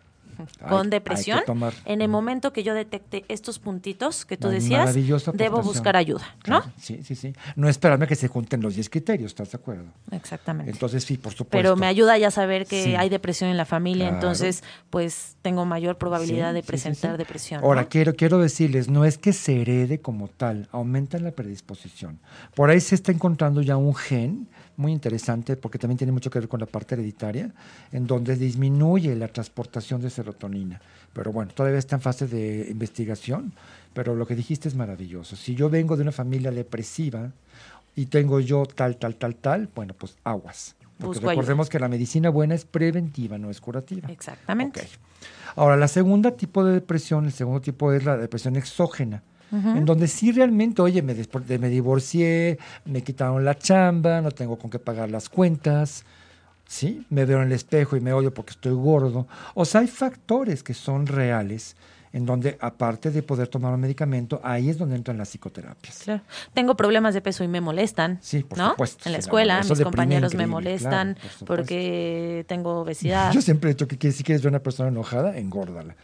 con 0.68 0.90
depresión, 0.90 1.40
en 1.84 2.02
el 2.02 2.08
momento 2.08 2.52
que 2.52 2.62
yo 2.62 2.74
detecte 2.74 3.24
estos 3.28 3.58
puntitos 3.58 4.24
que 4.24 4.36
tú 4.36 4.48
decías, 4.48 4.94
debo 5.34 5.62
buscar 5.62 5.96
ayuda, 5.96 6.36
¿no? 6.46 6.62
sí, 6.76 7.00
sí, 7.02 7.14
sí. 7.14 7.32
No 7.56 7.68
esperarme 7.68 8.06
que 8.06 8.16
se 8.16 8.28
junten 8.28 8.60
los 8.60 8.74
10 8.74 8.90
criterios, 8.90 9.32
¿estás 9.32 9.50
de 9.52 9.56
acuerdo? 9.56 9.86
Exactamente. 10.10 10.70
Entonces, 10.70 11.04
sí, 11.04 11.16
por 11.16 11.32
supuesto. 11.32 11.50
Pero 11.50 11.76
me 11.76 11.86
ayuda 11.86 12.16
ya 12.18 12.30
saber 12.30 12.66
que 12.66 12.96
hay 12.96 13.08
depresión 13.08 13.50
en 13.50 13.56
la 13.56 13.64
familia, 13.64 14.08
entonces, 14.08 14.62
pues 14.90 15.36
tengo 15.42 15.64
mayor 15.64 15.98
probabilidad 15.98 16.54
de 16.54 16.62
presentar 16.62 17.18
depresión. 17.18 17.62
Ahora, 17.62 17.86
quiero, 17.86 18.14
quiero 18.14 18.38
decirles, 18.38 18.88
no 18.88 19.04
es 19.04 19.18
que 19.18 19.32
se 19.32 19.60
herede 19.60 20.00
como 20.00 20.28
tal, 20.28 20.68
aumenta 20.72 21.18
la 21.18 21.32
predisposición. 21.32 22.18
Por 22.54 22.70
ahí 22.70 22.80
se 22.80 22.94
está 22.94 23.12
encontrando 23.12 23.62
ya 23.62 23.76
un 23.76 23.94
gen 23.94 24.48
muy 24.80 24.92
interesante 24.92 25.56
porque 25.56 25.78
también 25.78 25.98
tiene 25.98 26.12
mucho 26.12 26.30
que 26.30 26.40
ver 26.40 26.48
con 26.48 26.58
la 26.58 26.66
parte 26.66 26.94
hereditaria, 26.94 27.52
en 27.92 28.06
donde 28.06 28.34
disminuye 28.34 29.14
la 29.14 29.28
transportación 29.28 30.00
de 30.00 30.10
serotonina. 30.10 30.80
Pero 31.12 31.32
bueno, 31.32 31.52
todavía 31.54 31.78
está 31.78 31.96
en 31.96 32.02
fase 32.02 32.26
de 32.26 32.66
investigación, 32.70 33.52
pero 33.92 34.14
lo 34.14 34.26
que 34.26 34.34
dijiste 34.34 34.68
es 34.68 34.74
maravilloso. 34.74 35.36
Si 35.36 35.54
yo 35.54 35.70
vengo 35.70 35.96
de 35.96 36.02
una 36.02 36.12
familia 36.12 36.50
depresiva 36.50 37.30
y 37.94 38.06
tengo 38.06 38.40
yo 38.40 38.64
tal, 38.66 38.96
tal, 38.96 39.16
tal, 39.16 39.36
tal, 39.36 39.68
bueno, 39.74 39.94
pues 39.94 40.16
aguas. 40.24 40.74
Porque 40.98 41.20
recordemos 41.20 41.68
que 41.68 41.78
la 41.78 41.88
medicina 41.88 42.28
buena 42.28 42.54
es 42.54 42.64
preventiva, 42.64 43.38
no 43.38 43.50
es 43.50 43.60
curativa. 43.60 44.10
Exactamente. 44.10 44.86
Ahora, 45.56 45.76
la 45.76 45.88
segunda 45.88 46.32
tipo 46.32 46.64
de 46.64 46.74
depresión, 46.74 47.24
el 47.24 47.32
segundo 47.32 47.60
tipo 47.60 47.92
es 47.92 48.04
la 48.04 48.16
depresión 48.16 48.56
exógena 48.56 49.22
en 49.52 49.84
donde 49.84 50.06
sí 50.06 50.32
realmente, 50.32 50.80
oye, 50.82 51.02
me, 51.02 51.14
me 51.58 51.68
divorcié, 51.68 52.58
me 52.84 53.02
quitaron 53.02 53.44
la 53.44 53.58
chamba, 53.58 54.20
no 54.20 54.30
tengo 54.30 54.58
con 54.58 54.70
qué 54.70 54.78
pagar 54.78 55.10
las 55.10 55.28
cuentas, 55.28 56.04
¿sí? 56.66 57.04
Me 57.10 57.24
veo 57.24 57.38
en 57.38 57.48
el 57.48 57.52
espejo 57.52 57.96
y 57.96 58.00
me 58.00 58.12
odio 58.12 58.32
porque 58.32 58.52
estoy 58.52 58.74
gordo. 58.74 59.26
O 59.54 59.64
sea, 59.64 59.80
hay 59.80 59.88
factores 59.88 60.62
que 60.62 60.74
son 60.74 61.06
reales 61.06 61.76
en 62.12 62.26
donde 62.26 62.58
aparte 62.60 63.10
de 63.10 63.22
poder 63.22 63.48
tomar 63.48 63.72
un 63.72 63.80
medicamento, 63.80 64.40
ahí 64.42 64.68
es 64.68 64.78
donde 64.78 64.96
entran 64.96 65.16
las 65.16 65.28
psicoterapias. 65.28 66.00
Claro. 66.04 66.22
Tengo 66.54 66.76
problemas 66.76 67.14
de 67.14 67.20
peso 67.20 67.44
y 67.44 67.48
me 67.48 67.60
molestan. 67.60 68.18
Sí, 68.20 68.42
por 68.42 68.58
¿no? 68.58 68.70
supuesto. 68.70 69.08
En 69.08 69.12
la 69.12 69.18
escuela, 69.18 69.62
mis 69.62 69.80
compañeros 69.80 70.34
me 70.34 70.46
molestan 70.46 71.16
porque 71.46 72.44
tengo 72.48 72.80
obesidad. 72.80 73.32
Yo 73.32 73.40
siempre 73.40 73.70
he 73.70 73.74
dicho 73.74 73.86
que 73.86 74.12
si 74.12 74.24
quieres 74.24 74.42
ver 74.42 74.48
a 74.48 74.56
una 74.56 74.62
persona 74.62 74.88
enojada, 74.88 75.36
engórdala. 75.36 75.94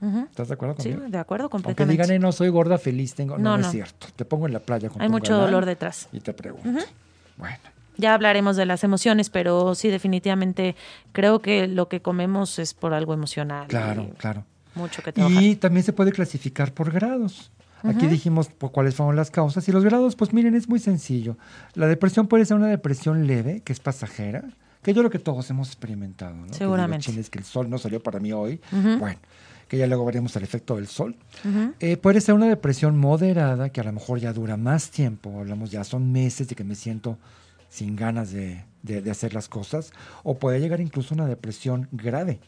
¿Estás 0.00 0.48
de 0.48 0.54
acuerdo 0.54 0.74
conmigo? 0.76 1.02
Sí, 1.04 1.10
de 1.10 1.18
acuerdo 1.18 1.48
completamente. 1.48 1.92
Aunque 1.92 2.12
digan, 2.12 2.22
no, 2.22 2.32
soy 2.32 2.48
gorda, 2.48 2.78
feliz, 2.78 3.14
tengo... 3.14 3.38
No, 3.38 3.56
no, 3.56 3.66
es 3.66 3.72
cierto. 3.72 4.08
Te 4.14 4.24
pongo 4.24 4.46
en 4.46 4.52
la 4.52 4.60
playa 4.60 4.88
con 4.88 5.00
Hay 5.00 5.08
mucho 5.08 5.36
dolor 5.36 5.64
detrás. 5.64 6.08
Y 6.12 6.20
te 6.20 6.32
pregunto. 6.32 6.84
Bueno. 7.36 7.58
Ya 7.96 8.12
hablaremos 8.12 8.56
de 8.56 8.66
las 8.66 8.84
emociones, 8.84 9.30
pero 9.30 9.74
sí, 9.74 9.88
definitivamente 9.88 10.76
creo 11.12 11.40
que 11.40 11.66
lo 11.66 11.88
que 11.88 12.02
comemos 12.02 12.58
es 12.58 12.74
por 12.74 12.92
algo 12.92 13.14
emocional. 13.14 13.68
Claro, 13.68 14.10
claro. 14.18 14.44
Mucho 14.74 15.02
que 15.02 15.12
trabajar. 15.12 15.42
Y 15.42 15.56
también 15.56 15.82
se 15.82 15.94
puede 15.94 16.12
clasificar 16.12 16.72
por 16.72 16.92
grados. 16.92 17.50
Aquí 17.82 18.06
dijimos 18.06 18.48
por 18.48 18.72
cuáles 18.72 18.96
fueron 18.96 19.16
las 19.16 19.30
causas. 19.30 19.66
Y 19.68 19.72
los 19.72 19.84
grados, 19.84 20.16
pues 20.16 20.32
miren, 20.32 20.54
es 20.54 20.68
muy 20.68 20.80
sencillo. 20.80 21.38
La 21.74 21.86
depresión 21.86 22.26
puede 22.26 22.44
ser 22.44 22.56
una 22.56 22.66
depresión 22.66 23.26
leve, 23.26 23.60
que 23.60 23.72
es 23.72 23.80
pasajera, 23.80 24.42
que 24.82 24.92
yo 24.92 25.02
creo 25.02 25.10
que 25.10 25.18
todos 25.18 25.48
hemos 25.50 25.68
experimentado. 25.68 26.34
¿no? 26.34 26.52
Seguramente. 26.52 27.12
Que, 27.12 27.20
es 27.20 27.30
que 27.30 27.38
el 27.38 27.44
sol 27.44 27.70
no 27.70 27.78
salió 27.78 28.02
para 28.02 28.18
mí 28.18 28.32
hoy. 28.32 28.60
Bueno 28.98 29.18
que 29.68 29.78
ya 29.78 29.86
luego 29.86 30.04
veremos 30.04 30.34
el 30.36 30.44
efecto 30.44 30.76
del 30.76 30.86
sol. 30.86 31.16
Eh, 31.80 31.96
puede 31.96 32.20
ser 32.20 32.34
una 32.34 32.48
depresión 32.48 32.96
moderada, 32.96 33.70
que 33.70 33.80
a 33.80 33.84
lo 33.84 33.92
mejor 33.92 34.20
ya 34.20 34.32
dura 34.32 34.56
más 34.56 34.90
tiempo, 34.90 35.38
hablamos 35.38 35.70
ya 35.70 35.84
son 35.84 36.12
meses 36.12 36.48
de 36.48 36.54
que 36.54 36.64
me 36.64 36.74
siento 36.74 37.18
sin 37.68 37.96
ganas 37.96 38.32
de, 38.32 38.64
hacer 39.10 39.34
las 39.34 39.48
cosas, 39.48 39.92
o 40.22 40.38
puede 40.38 40.60
llegar 40.60 40.80
incluso 40.80 41.14
a 41.14 41.16
una 41.16 41.26
depresión 41.26 41.88
grave, 41.90 42.38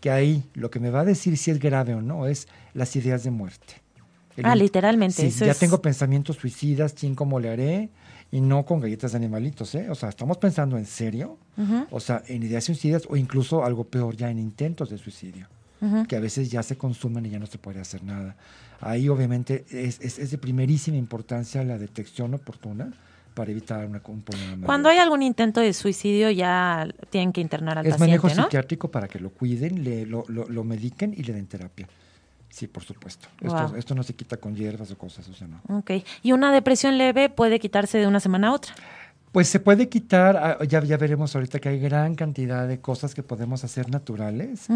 que 0.00 0.10
ahí 0.10 0.44
lo 0.54 0.70
que 0.70 0.80
me 0.80 0.90
va 0.90 1.00
a 1.00 1.04
decir 1.04 1.36
si 1.36 1.50
es 1.50 1.58
grave 1.58 1.94
o 1.94 2.00
no 2.00 2.26
es 2.26 2.48
las 2.72 2.96
ideas 2.96 3.22
de 3.22 3.30
muerte. 3.30 3.74
ah, 4.42 4.56
literalmente. 4.56 5.30
Sí, 5.30 5.44
ya 5.44 5.54
tengo 5.54 5.82
pensamientos 5.82 6.36
suicidas, 6.36 6.94
ching, 6.94 7.14
¿cómo 7.14 7.38
le 7.38 7.50
haré? 7.50 7.90
Y 8.30 8.40
no 8.40 8.64
con 8.64 8.80
galletas 8.80 9.12
de 9.12 9.18
animalitos, 9.18 9.74
¿eh? 9.74 9.90
O 9.90 9.94
sea, 9.94 10.08
estamos 10.08 10.38
pensando 10.38 10.78
en 10.78 10.86
serio, 10.86 11.36
o 11.90 12.00
sea, 12.00 12.22
en 12.26 12.42
ideas 12.42 12.64
suicidas 12.64 13.02
o 13.10 13.16
incluso 13.16 13.62
algo 13.62 13.84
peor, 13.84 14.16
ya 14.16 14.30
en 14.30 14.38
intentos 14.38 14.88
de 14.88 14.96
suicidio, 14.96 15.48
que 16.08 16.16
a 16.16 16.20
veces 16.20 16.50
ya 16.50 16.62
se 16.62 16.76
consumen 16.76 17.26
y 17.26 17.30
ya 17.30 17.38
no 17.38 17.46
se 17.46 17.58
puede 17.58 17.80
hacer 17.80 18.04
nada. 18.04 18.36
Ahí 18.80 19.08
obviamente 19.08 19.64
es, 19.70 20.00
es, 20.00 20.30
de 20.30 20.38
primerísima 20.38 20.96
importancia 20.96 21.62
la 21.64 21.78
detección 21.78 22.34
oportuna 22.34 22.92
para 23.34 23.50
evitar 23.50 23.86
una, 23.86 24.00
un 24.06 24.22
problema. 24.22 24.66
Cuando 24.66 24.88
hay 24.88 24.98
algún 24.98 25.22
intento 25.22 25.60
de 25.60 25.72
suicidio 25.72 26.30
ya 26.30 26.88
tienen 27.10 27.32
que 27.32 27.40
internar 27.40 27.78
al 27.78 27.86
es 27.86 27.94
paciente, 27.94 28.16
Es 28.16 28.22
manejo 28.22 28.42
psiquiátrico 28.42 28.90
para 28.90 29.08
que 29.08 29.18
lo 29.18 29.30
cuiden, 29.30 29.82
le, 29.82 30.06
lo, 30.06 30.24
lo, 30.28 30.48
lo 30.48 30.64
mediquen 30.64 31.14
y 31.16 31.22
le 31.22 31.32
den 31.32 31.46
terapia. 31.46 31.88
Sí, 32.52 32.66
por 32.66 32.84
supuesto. 32.84 33.28
Esto, 33.40 33.76
esto, 33.76 33.94
no 33.94 34.02
se 34.02 34.14
quita 34.14 34.36
con 34.36 34.54
hierbas 34.54 34.90
o 34.90 34.98
cosas, 34.98 35.26
o 35.26 35.32
sea, 35.32 35.48
no. 35.48 35.78
Ok. 35.78 35.92
¿Y 36.22 36.32
una 36.32 36.52
depresión 36.52 36.98
leve 36.98 37.30
puede 37.30 37.58
quitarse 37.58 37.96
de 37.96 38.06
una 38.06 38.20
semana 38.20 38.48
a 38.48 38.52
otra? 38.52 38.74
Pues 39.32 39.48
se 39.48 39.60
puede 39.60 39.88
quitar, 39.88 40.36
ah, 40.36 40.64
ya, 40.64 40.84
ya 40.84 40.98
veremos 40.98 41.34
ahorita 41.34 41.58
que 41.58 41.70
hay 41.70 41.80
gran 41.80 42.14
cantidad 42.14 42.68
de 42.68 42.80
cosas 42.80 43.14
que 43.14 43.22
podemos 43.22 43.64
hacer 43.64 43.88
naturales. 43.88 44.66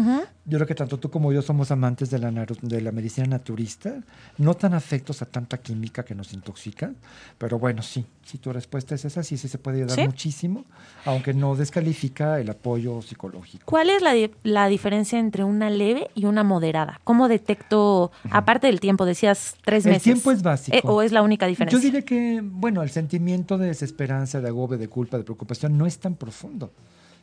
Yo 0.45 0.57
creo 0.57 0.65
que 0.65 0.73
tanto 0.73 0.97
tú 0.97 1.11
como 1.11 1.31
yo 1.31 1.43
somos 1.43 1.69
amantes 1.69 2.09
de 2.09 2.17
la, 2.17 2.31
de 2.31 2.81
la 2.81 2.91
medicina 2.91 3.27
naturista, 3.27 3.93
no 4.39 4.55
tan 4.55 4.73
afectos 4.73 5.21
a 5.21 5.27
tanta 5.27 5.59
química 5.59 6.03
que 6.03 6.15
nos 6.15 6.33
intoxica, 6.33 6.91
pero 7.37 7.59
bueno, 7.59 7.83
sí, 7.83 8.03
si 8.27 8.37
tu 8.37 8.51
respuesta 8.51 8.93
es 8.93 9.05
esa, 9.05 9.23
sí, 9.23 9.37
sí 9.37 9.47
se 9.47 9.57
puede 9.57 9.83
ayudar 9.83 10.05
muchísimo, 10.05 10.65
aunque 11.05 11.33
no 11.33 11.55
descalifica 11.55 12.39
el 12.41 12.49
apoyo 12.49 13.01
psicológico. 13.01 13.63
¿Cuál 13.65 13.89
es 13.89 14.01
la, 14.01 14.13
la 14.43 14.67
diferencia 14.67 15.17
entre 15.17 15.45
una 15.45 15.69
leve 15.69 16.09
y 16.13 16.25
una 16.25 16.43
moderada? 16.43 16.99
¿Cómo 17.05 17.29
detecto, 17.29 18.11
aparte 18.29 18.67
del 18.67 18.81
tiempo, 18.81 19.05
decías 19.05 19.55
tres 19.63 19.85
meses? 19.85 20.07
El 20.07 20.13
tiempo 20.13 20.31
es 20.31 20.43
básico. 20.43 20.75
Eh, 20.77 20.81
¿O 20.83 21.01
es 21.01 21.13
la 21.13 21.21
única 21.21 21.47
diferencia? 21.47 21.79
Yo 21.79 21.81
diría 21.81 22.01
que, 22.01 22.41
bueno, 22.43 22.83
el 22.83 22.89
sentimiento 22.89 23.57
de 23.57 23.67
desesperanza, 23.67 24.41
de 24.41 24.49
agobio, 24.49 24.77
de 24.77 24.89
culpa, 24.89 25.17
de 25.17 25.23
preocupación, 25.23 25.77
no 25.77 25.85
es 25.85 25.97
tan 25.97 26.15
profundo. 26.15 26.71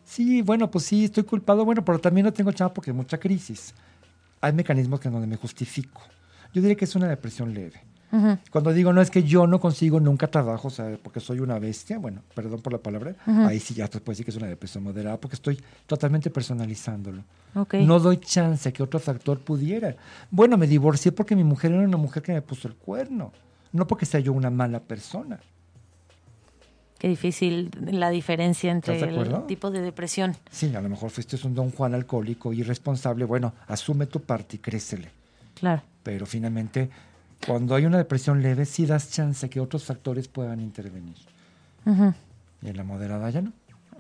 Sí, 0.07 0.41
bueno, 0.41 0.71
pues 0.71 0.85
sí, 0.85 1.05
estoy 1.05 1.25
culpado, 1.25 1.65
bueno, 1.65 1.85
pero 1.85 1.99
también 1.99 2.25
no 2.25 2.33
tengo 2.33 2.51
chavo 2.53 2.73
porque 2.73 2.91
hay 2.91 2.97
mucha 2.97 3.19
crisis. 3.19 3.75
Hay 4.41 4.53
mecanismos 4.53 5.01
que 5.01 5.09
en 5.09 5.15
donde 5.15 5.27
me 5.27 5.37
justifico. 5.37 6.01
Yo 6.55 6.63
diría 6.63 6.77
que 6.77 6.85
es 6.87 6.95
una 6.95 7.09
depresión 7.09 7.53
leve. 7.53 7.83
Cuando 8.51 8.73
digo 8.73 8.93
no 8.93 9.01
es 9.01 9.11
que 9.11 9.23
yo 9.23 9.47
no 9.47 9.59
consigo 9.61 9.99
nunca 9.99 10.29
trabajo, 10.29 10.69
o 10.69 10.71
sea, 10.71 10.99
porque 11.03 11.21
soy 11.21 11.41
una 11.41 11.59
bestia, 11.59 11.99
bueno, 11.99 12.23
perdón 12.35 12.61
por 12.61 12.73
la 12.73 12.79
palabra, 12.79 13.17
ahí 13.27 13.59
sí 13.59 13.75
ya 13.75 13.89
te 13.89 14.01
puedo 14.01 14.15
decir 14.15 14.25
que 14.25 14.31
es 14.31 14.37
una 14.37 14.47
depresión 14.47 14.85
moderada, 14.85 15.19
porque 15.19 15.35
estoy 15.35 15.61
totalmente 15.87 16.31
personalizándolo. 16.31 17.25
No 17.73 18.01
doy 18.01 18.19
chance 18.19 18.69
a 18.69 18.73
que 18.73 18.83
otro 18.83 18.99
factor 18.99 19.41
pudiera. 19.41 19.97
Bueno, 20.31 20.57
me 20.57 20.67
divorcié 20.67 21.13
porque 21.13 21.37
mi 21.37 21.45
mujer 21.45 21.73
era 21.73 21.83
una 21.83 21.97
mujer 21.97 22.23
que 22.23 22.33
me 22.33 22.43
puso 22.43 22.69
el 22.69 22.75
cuerno, 22.75 23.33
no 23.73 23.87
porque 23.87 24.07
sea 24.07 24.21
yo 24.21 24.33
una 24.33 24.51
mala 24.51 24.81
persona. 24.81 25.41
Qué 26.99 27.09
difícil 27.09 27.71
la 27.91 28.09
diferencia 28.09 28.71
entre 28.71 28.99
el 28.99 29.47
tipo 29.47 29.71
de 29.71 29.83
depresión. 29.83 30.37
Sí, 30.51 30.75
a 30.75 30.81
lo 30.81 30.89
mejor 30.89 31.11
fuiste 31.11 31.37
un 31.45 31.55
don 31.55 31.71
Juan 31.71 31.95
alcohólico, 31.95 32.53
irresponsable. 32.53 33.27
Bueno, 33.27 33.53
asume 33.67 34.07
tu 34.07 34.21
parte 34.21 34.57
y 34.57 34.59
crécele. 34.61 35.11
Claro. 35.55 35.83
Pero 36.03 36.25
finalmente, 36.25 36.89
cuando 37.47 37.75
hay 37.75 37.87
una 37.87 37.99
depresión 37.99 38.43
leve, 38.43 38.65
sí 38.65 38.87
das 38.87 39.11
chance 39.11 39.49
que 39.49 39.61
otros 39.61 39.85
factores 39.85 40.29
puedan 40.29 40.61
intervenir. 40.61 41.17
Y 42.63 42.69
en 42.69 42.77
la 42.77 42.85
moderada 42.85 43.29
ya 43.31 43.43
no. 43.43 43.53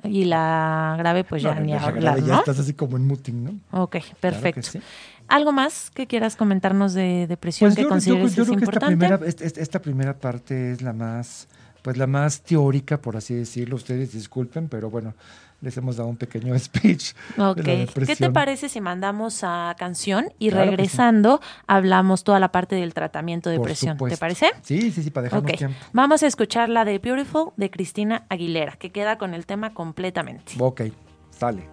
Y 0.02 0.24
la 0.24 0.96
grave, 0.98 1.24
pues 1.24 1.42
ya 1.42 1.54
ni 1.54 1.72
la 1.72 1.82
hablar, 1.82 2.20
¿no? 2.20 2.26
Ya 2.26 2.38
estás 2.38 2.58
así 2.58 2.74
como 2.74 2.96
en 2.96 3.06
muting, 3.06 3.44
¿no? 3.44 3.82
Ok, 3.82 3.96
perfecto. 4.20 4.80
¿Algo 5.28 5.52
más 5.52 5.90
que 5.90 6.06
quieras 6.06 6.36
comentarnos 6.36 6.92
de 6.94 7.26
depresión 7.26 7.70
pues 7.70 7.76
que 7.76 7.88
consideres 7.88 8.34
yo, 8.34 8.44
yo, 8.44 8.54
creo 8.56 8.98
Que 8.98 9.28
esta 9.28 9.60
esta 9.60 9.80
primera 9.80 10.14
parte 10.18 10.72
es 10.72 10.82
la 10.82 10.92
más 10.92 11.48
pues 11.84 11.98
la 11.98 12.06
más 12.06 12.40
teórica, 12.40 12.96
por 12.96 13.16
así 13.16 13.34
decirlo. 13.34 13.76
Ustedes 13.76 14.12
disculpen, 14.12 14.68
pero 14.68 14.88
bueno, 14.88 15.12
les 15.60 15.76
hemos 15.76 15.96
dado 15.96 16.08
un 16.08 16.16
pequeño 16.16 16.58
speech. 16.58 17.14
Ok, 17.38 17.62
¿qué 18.06 18.16
te 18.16 18.30
parece 18.30 18.68
si 18.68 18.80
mandamos 18.80 19.40
a 19.42 19.74
canción 19.78 20.32
y 20.38 20.50
regresando 20.50 21.40
hablamos 21.66 22.24
toda 22.24 22.38
la 22.38 22.52
parte 22.52 22.76
del 22.76 22.94
tratamiento 22.94 23.50
de 23.50 23.58
depresión? 23.58 23.96
¿Te 23.96 24.16
parece? 24.16 24.50
Sí, 24.62 24.90
sí, 24.90 25.02
sí, 25.02 25.10
para 25.10 25.24
dejarnos 25.24 25.52
tiempo. 25.52 25.76
Vamos 25.92 26.22
a 26.22 26.26
escuchar 26.26 26.68
la 26.68 26.84
de 26.84 26.98
Beautiful 26.98 27.52
de 27.56 27.70
Cristina 27.70 28.26
Aguilera, 28.28 28.72
que 28.72 28.90
queda 28.90 29.18
con 29.18 29.34
el 29.34 29.46
tema 29.46 29.74
completamente. 29.74 30.52
Ok, 30.58 30.82
sale. 31.30 31.68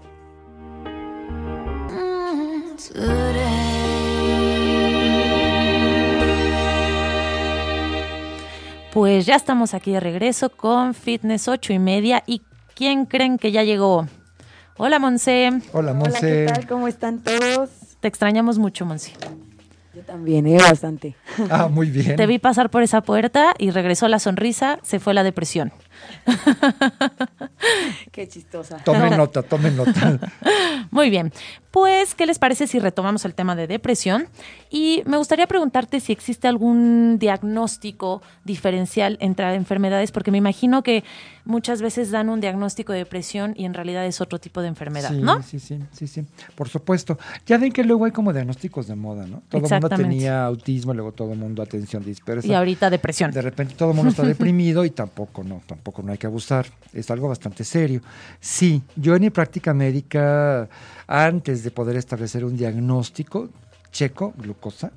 Pues 8.92 9.26
ya 9.26 9.36
estamos 9.36 9.74
aquí 9.74 9.92
de 9.92 10.02
regreso 10.02 10.50
con 10.50 10.94
Fitness 10.94 11.48
8 11.48 11.74
y 11.74 11.80
media. 11.80 12.24
¿Y 12.28 12.42
quién 12.76 13.06
creen 13.06 13.38
que 13.38 13.52
ya 13.52 13.64
llegó? 13.64 14.08
Hola, 14.78 15.00
Monse. 15.00 15.52
Hola, 15.74 15.94
Monse. 15.94 16.18
Hola, 16.18 16.20
¿qué 16.20 16.46
tal? 16.54 16.68
¿Cómo 16.68 16.88
están 16.88 17.20
todos? 17.20 17.70
Te 18.00 18.08
extrañamos 18.08 18.58
mucho, 18.58 18.86
Monse. 18.86 19.14
Yo 19.94 20.02
también, 20.04 20.48
¿eh? 20.48 20.58
bastante. 20.58 21.16
Ah, 21.50 21.68
muy 21.68 21.90
bien. 21.90 22.16
Te 22.16 22.26
vi 22.26 22.40
pasar 22.40 22.70
por 22.70 22.82
esa 22.82 23.02
puerta 23.02 23.54
y 23.58 23.72
regresó 23.72 24.08
la 24.08 24.20
sonrisa, 24.20 24.80
se 24.84 25.00
fue 25.00 25.14
la 25.14 25.24
depresión. 25.24 25.72
Qué 28.12 28.28
chistosa. 28.28 28.78
Tomen 28.78 29.18
nota, 29.18 29.44
tomen 29.44 29.76
nota. 29.76 30.20
Muy 30.92 31.10
bien. 31.10 31.32
Pues, 31.72 32.16
¿qué 32.16 32.26
les 32.26 32.38
parece 32.38 32.68
si 32.68 32.80
retomamos 32.80 33.24
el 33.24 33.34
tema 33.34 33.56
de 33.56 33.66
depresión? 33.66 34.28
Y 34.70 35.04
me 35.06 35.18
gustaría 35.18 35.48
preguntarte 35.48 36.02
si 36.02 36.12
existe 36.12 36.50
algún 36.50 37.18
diagnóstico 37.18 38.22
diferencial 38.44 39.18
entre 39.22 39.54
enfermedades, 39.56 40.12
porque 40.12 40.32
me 40.32 40.38
imagino 40.38 40.84
que 40.84 41.06
muchas 41.46 41.82
veces 41.82 42.12
dan 42.12 42.30
un 42.30 42.42
diagnóstico 42.42 42.92
de 42.92 43.00
depresión 43.00 43.54
y 43.58 43.66
en 43.66 43.74
realidad 43.74 44.06
es 44.06 44.20
otro 44.22 44.40
tipo 44.40 44.62
de 44.62 44.68
enfermedad, 44.68 45.12
¿no? 45.12 45.42
Sí, 45.44 45.60
sí, 45.60 45.80
sí, 45.92 46.08
sí, 46.08 46.26
por 46.56 46.68
supuesto. 46.68 47.18
Ya 47.46 47.58
ven 47.58 47.72
que 47.72 47.84
luego 47.84 48.06
hay 48.06 48.12
como 48.12 48.34
diagnósticos 48.34 48.88
de 48.88 48.96
moda, 48.96 49.26
¿no? 49.26 49.42
Todo 49.50 49.66
el 49.66 49.72
mundo 49.72 49.90
tenía 49.90 50.46
autismo, 50.46 50.94
luego 50.94 51.14
todo 51.14 51.32
el 51.32 51.40
mundo 51.40 51.62
atención 51.64 52.04
dispersa. 52.04 52.48
Y 52.48 52.54
ahorita 52.54 52.90
depresión. 52.90 53.32
De 53.32 53.42
repente 53.42 53.76
todo 53.76 53.92
el 53.92 53.96
mundo 53.96 54.12
está 54.12 54.24
deprimido 54.28 54.84
y 54.86 54.90
tampoco, 54.90 55.44
no, 55.44 55.62
tampoco 55.66 55.91
no 56.02 56.12
hay 56.12 56.18
que 56.18 56.28
abusar. 56.28 56.66
Es 56.94 57.12
algo 57.12 57.28
bastante 57.28 57.64
serio. 57.64 58.02
Sí, 58.40 58.82
yo 58.96 59.16
en 59.16 59.22
mi 59.22 59.30
práctica 59.30 59.74
médica 59.74 60.70
antes 61.08 61.64
de 61.64 61.72
poder 61.72 61.96
establecer 61.98 62.46
un 62.46 62.56
diagnóstico, 62.56 63.50
checo 63.92 64.34
glucosa, 64.38 64.92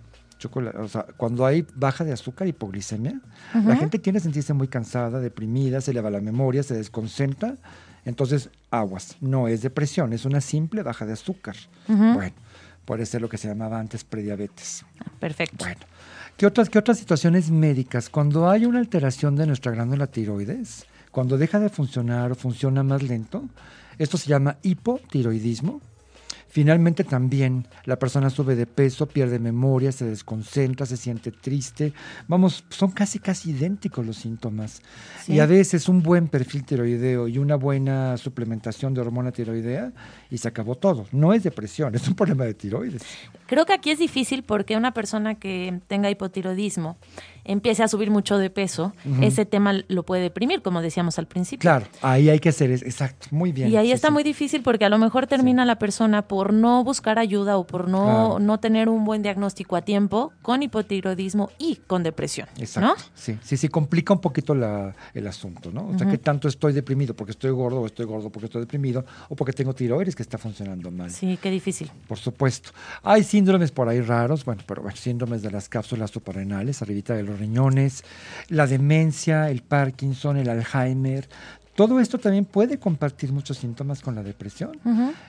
o 0.78 0.88
sea, 0.88 1.06
cuando 1.16 1.46
hay 1.46 1.66
baja 1.74 2.04
de 2.04 2.12
azúcar, 2.12 2.46
hipoglicemia, 2.46 3.20
la 3.54 3.76
gente 3.76 3.98
tiene 3.98 4.18
que 4.18 4.24
sentirse 4.24 4.52
muy 4.52 4.68
cansada, 4.68 5.20
deprimida, 5.20 5.80
se 5.80 5.92
le 5.92 6.00
va 6.00 6.10
la 6.10 6.20
memoria, 6.20 6.62
se 6.62 6.74
desconcentra. 6.74 7.56
Entonces, 8.04 8.50
aguas, 8.70 9.16
no 9.20 9.48
es 9.48 9.62
depresión, 9.62 10.12
es 10.12 10.26
una 10.26 10.40
simple 10.40 10.82
baja 10.82 11.06
de 11.06 11.14
azúcar. 11.14 11.56
Bueno, 11.88 12.34
puede 12.84 13.06
ser 13.06 13.22
lo 13.22 13.28
que 13.28 13.38
se 13.38 13.48
llamaba 13.48 13.78
antes 13.78 14.04
prediabetes. 14.04 14.84
Perfecto. 15.18 15.56
Bueno, 15.64 15.80
¿qué 16.36 16.46
otras, 16.46 16.68
¿qué 16.70 16.78
otras 16.78 16.98
situaciones 16.98 17.50
médicas? 17.50 18.08
Cuando 18.08 18.48
hay 18.48 18.64
una 18.66 18.78
alteración 18.78 19.36
de 19.36 19.46
nuestra 19.46 19.72
glándula 19.72 20.06
tiroides, 20.06 20.86
cuando 21.10 21.38
deja 21.38 21.60
de 21.60 21.68
funcionar 21.68 22.32
o 22.32 22.34
funciona 22.34 22.82
más 22.82 23.02
lento, 23.02 23.44
esto 23.98 24.16
se 24.16 24.28
llama 24.28 24.56
hipotiroidismo 24.62 25.80
Finalmente 26.54 27.02
también 27.02 27.66
la 27.84 27.98
persona 27.98 28.30
sube 28.30 28.54
de 28.54 28.64
peso, 28.64 29.06
pierde 29.06 29.40
memoria, 29.40 29.90
se 29.90 30.04
desconcentra, 30.04 30.86
se 30.86 30.96
siente 30.96 31.32
triste. 31.32 31.92
Vamos, 32.28 32.64
son 32.68 32.92
casi 32.92 33.18
casi 33.18 33.50
idénticos 33.50 34.06
los 34.06 34.18
síntomas. 34.18 34.80
Y 35.26 35.40
a 35.40 35.46
veces 35.46 35.88
un 35.88 36.00
buen 36.00 36.28
perfil 36.28 36.64
tiroideo 36.64 37.26
y 37.26 37.38
una 37.38 37.56
buena 37.56 38.16
suplementación 38.18 38.94
de 38.94 39.00
hormona 39.00 39.32
tiroidea 39.32 39.90
y 40.30 40.38
se 40.38 40.46
acabó 40.46 40.76
todo. 40.76 41.06
No 41.10 41.32
es 41.32 41.42
depresión, 41.42 41.92
es 41.96 42.06
un 42.06 42.14
problema 42.14 42.44
de 42.44 42.54
tiroides. 42.54 43.02
Creo 43.48 43.66
que 43.66 43.72
aquí 43.72 43.90
es 43.90 43.98
difícil 43.98 44.44
porque 44.44 44.76
una 44.76 44.94
persona 44.94 45.34
que 45.34 45.80
tenga 45.88 46.08
hipotiroidismo 46.08 46.98
empiece 47.44 47.82
a 47.82 47.88
subir 47.88 48.10
mucho 48.10 48.38
de 48.38 48.50
peso, 48.50 48.92
ese 49.20 49.44
tema 49.44 49.74
lo 49.88 50.02
puede 50.04 50.22
deprimir, 50.22 50.62
como 50.62 50.80
decíamos 50.82 51.18
al 51.18 51.26
principio. 51.26 51.60
Claro, 51.60 51.86
ahí 52.02 52.28
hay 52.28 52.38
que 52.38 52.48
hacer, 52.48 52.70
exacto, 52.70 53.28
muy 53.30 53.52
bien. 53.52 53.70
Y 53.70 53.76
ahí 53.76 53.92
está 53.92 54.10
muy 54.10 54.22
difícil 54.22 54.62
porque 54.62 54.84
a 54.84 54.88
lo 54.88 54.98
mejor 54.98 55.26
termina 55.26 55.64
la 55.64 55.78
persona 55.78 56.22
por 56.22 56.52
no 56.52 56.84
buscar 56.84 57.18
ayuda 57.18 57.56
o 57.56 57.66
por 57.66 57.88
no, 57.88 58.38
no 58.38 58.58
tener 58.60 58.88
un 58.88 59.04
buen 59.04 59.22
diagnóstico 59.22 59.76
a 59.76 59.82
tiempo 59.82 60.32
con 60.42 60.62
hipotiroidismo 60.62 61.50
y 61.58 61.76
con 61.76 62.02
depresión. 62.02 62.48
Exacto, 62.58 63.02
sí, 63.14 63.38
sí, 63.42 63.56
sí, 63.56 63.68
complica 63.68 64.12
un 64.14 64.20
poquito 64.20 64.54
la, 64.54 64.94
el 65.12 65.26
asunto, 65.26 65.70
¿no? 65.70 65.88
O 65.88 65.98
sea, 65.98 66.08
que 66.08 66.18
tanto 66.18 66.48
estoy 66.48 66.72
deprimido 66.72 67.14
porque 67.14 67.32
estoy 67.32 67.50
gordo 67.50 67.80
o 67.80 67.86
estoy 67.86 68.06
gordo 68.06 68.30
porque 68.30 68.46
estoy 68.46 68.62
deprimido 68.62 69.04
o 69.28 69.36
porque 69.36 69.52
tengo 69.52 69.74
tiroides 69.74 70.14
que 70.16 70.22
está 70.22 70.38
funcionando 70.38 70.90
mal. 70.90 71.10
Sí, 71.10 71.38
qué 71.40 71.50
difícil. 71.50 71.90
Por 72.08 72.18
supuesto. 72.18 72.70
Hay 73.02 73.22
síndromes 73.22 73.70
por 73.70 73.88
ahí 73.88 74.00
raros, 74.00 74.44
bueno, 74.44 74.62
pero 74.66 74.82
bueno, 74.82 74.96
síndromes 74.96 75.42
de 75.42 75.50
las 75.50 75.68
cápsulas 75.68 76.10
suprarrenales, 76.10 76.82
arribita 76.82 77.14
de 77.14 77.22
los 77.34 77.40
riñones, 77.40 78.04
la 78.48 78.66
demencia, 78.66 79.50
el 79.50 79.62
Parkinson, 79.62 80.36
el 80.36 80.48
Alzheimer, 80.48 81.28
todo 81.74 81.98
esto 81.98 82.18
también 82.18 82.44
puede 82.44 82.78
compartir 82.78 83.32
muchos 83.32 83.58
síntomas 83.58 84.00
con 84.00 84.14
la 84.14 84.22
depresión. 84.22 84.78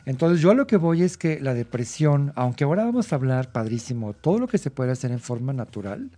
Entonces 0.06 0.42
yo 0.42 0.52
a 0.52 0.54
lo 0.54 0.68
que 0.68 0.78
voy 0.78 1.02
es 1.02 1.18
que 1.18 1.40
la 1.42 1.56
depresión, 1.56 2.32
aunque 2.36 2.64
ahora 2.64 2.86
vamos 2.86 3.12
a 3.12 3.16
hablar 3.16 3.52
padrísimo, 3.52 4.14
todo 4.14 4.38
lo 4.38 4.48
que 4.48 4.60
se 4.60 4.70
puede 4.70 4.92
hacer 4.92 5.12
en 5.12 5.20
forma 5.20 5.54
natural, 5.54 6.12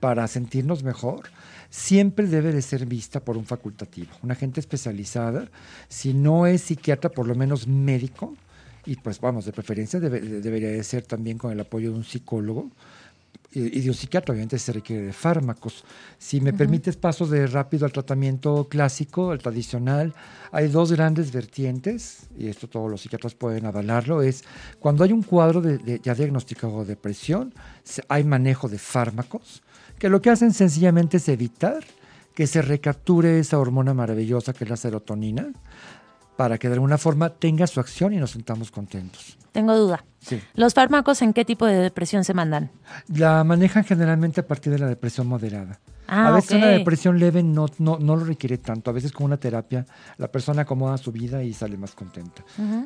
para 0.00 0.26
sentirnos 0.28 0.82
mejor, 0.84 1.22
siempre 1.70 2.26
debe 2.26 2.52
de 2.52 2.62
ser 2.62 2.86
vista 2.86 3.20
por 3.20 3.36
un 3.36 3.44
facultativo, 3.44 4.10
una 4.22 4.34
gente 4.36 4.60
especializada, 4.60 5.48
si 5.88 6.14
no 6.14 6.46
es 6.46 6.62
psiquiatra, 6.62 7.10
por 7.10 7.26
lo 7.26 7.34
menos 7.34 7.66
médico, 7.66 8.36
y 8.86 8.94
pues 8.96 9.20
vamos, 9.20 9.44
de 9.44 9.52
preferencia 9.52 9.98
debe- 10.00 10.20
debería 10.20 10.68
de 10.70 10.82
ser 10.84 11.02
también 11.02 11.36
con 11.36 11.50
el 11.52 11.60
apoyo 11.60 11.90
de 11.90 11.96
un 11.98 12.04
psicólogo 12.04 12.70
y 13.52 13.78
y 13.78 13.80
de 13.80 13.88
un 13.88 13.94
psiquiatra, 13.94 14.32
obviamente 14.32 14.58
se 14.58 14.72
requiere 14.72 15.02
de 15.06 15.12
fármacos. 15.12 15.82
Si 16.18 16.40
me 16.40 16.52
permites 16.52 16.96
paso 16.96 17.26
de 17.26 17.46
rápido 17.46 17.86
al 17.86 17.92
tratamiento 17.92 18.68
clásico, 18.68 19.30
al 19.30 19.38
tradicional, 19.38 20.14
hay 20.52 20.68
dos 20.68 20.92
grandes 20.92 21.32
vertientes, 21.32 22.28
y 22.38 22.48
esto 22.48 22.68
todos 22.68 22.90
los 22.90 23.00
psiquiatras 23.00 23.34
pueden 23.34 23.64
avalarlo, 23.64 24.20
es 24.22 24.44
cuando 24.78 25.02
hay 25.02 25.12
un 25.12 25.22
cuadro 25.22 25.60
de, 25.62 25.78
de- 25.78 25.98
ya 26.02 26.14
diagnosticado 26.14 26.80
de 26.80 26.86
depresión, 26.94 27.54
se- 27.84 28.04
hay 28.08 28.22
manejo 28.24 28.68
de 28.68 28.78
fármacos, 28.78 29.62
que 29.98 30.08
lo 30.10 30.20
que 30.20 30.30
hacen 30.30 30.52
sencillamente 30.52 31.16
es 31.16 31.28
evitar 31.28 31.82
que 32.34 32.46
se 32.46 32.62
recapture 32.62 33.38
esa 33.40 33.58
hormona 33.58 33.94
maravillosa 33.94 34.52
que 34.52 34.64
es 34.64 34.70
la 34.70 34.76
serotonina, 34.76 35.48
para 36.36 36.56
que 36.58 36.68
de 36.68 36.74
alguna 36.74 36.98
forma 36.98 37.30
tenga 37.30 37.66
su 37.66 37.80
acción 37.80 38.12
y 38.12 38.18
nos 38.18 38.30
sintamos 38.32 38.70
contentos. 38.70 39.36
Tengo 39.58 39.76
duda. 39.76 40.04
Sí. 40.20 40.40
¿Los 40.54 40.72
fármacos 40.72 41.20
en 41.20 41.32
qué 41.32 41.44
tipo 41.44 41.66
de 41.66 41.74
depresión 41.78 42.22
se 42.22 42.32
mandan? 42.32 42.70
La 43.08 43.42
manejan 43.42 43.82
generalmente 43.82 44.40
a 44.40 44.46
partir 44.46 44.72
de 44.72 44.78
la 44.78 44.86
depresión 44.86 45.26
moderada. 45.26 45.80
Ah, 46.10 46.28
a 46.28 46.30
veces 46.30 46.52
una 46.52 46.68
depresión 46.68 47.18
leve 47.18 47.42
no, 47.42 47.66
no, 47.78 47.98
no 47.98 48.16
lo 48.16 48.24
requiere 48.24 48.56
tanto. 48.56 48.88
A 48.88 48.94
veces 48.94 49.12
con 49.12 49.26
una 49.26 49.36
terapia 49.36 49.84
la 50.16 50.28
persona 50.28 50.62
acomoda 50.62 50.96
su 50.96 51.12
vida 51.12 51.42
y 51.42 51.52
sale 51.52 51.76
más 51.76 51.94
contenta. 51.94 52.42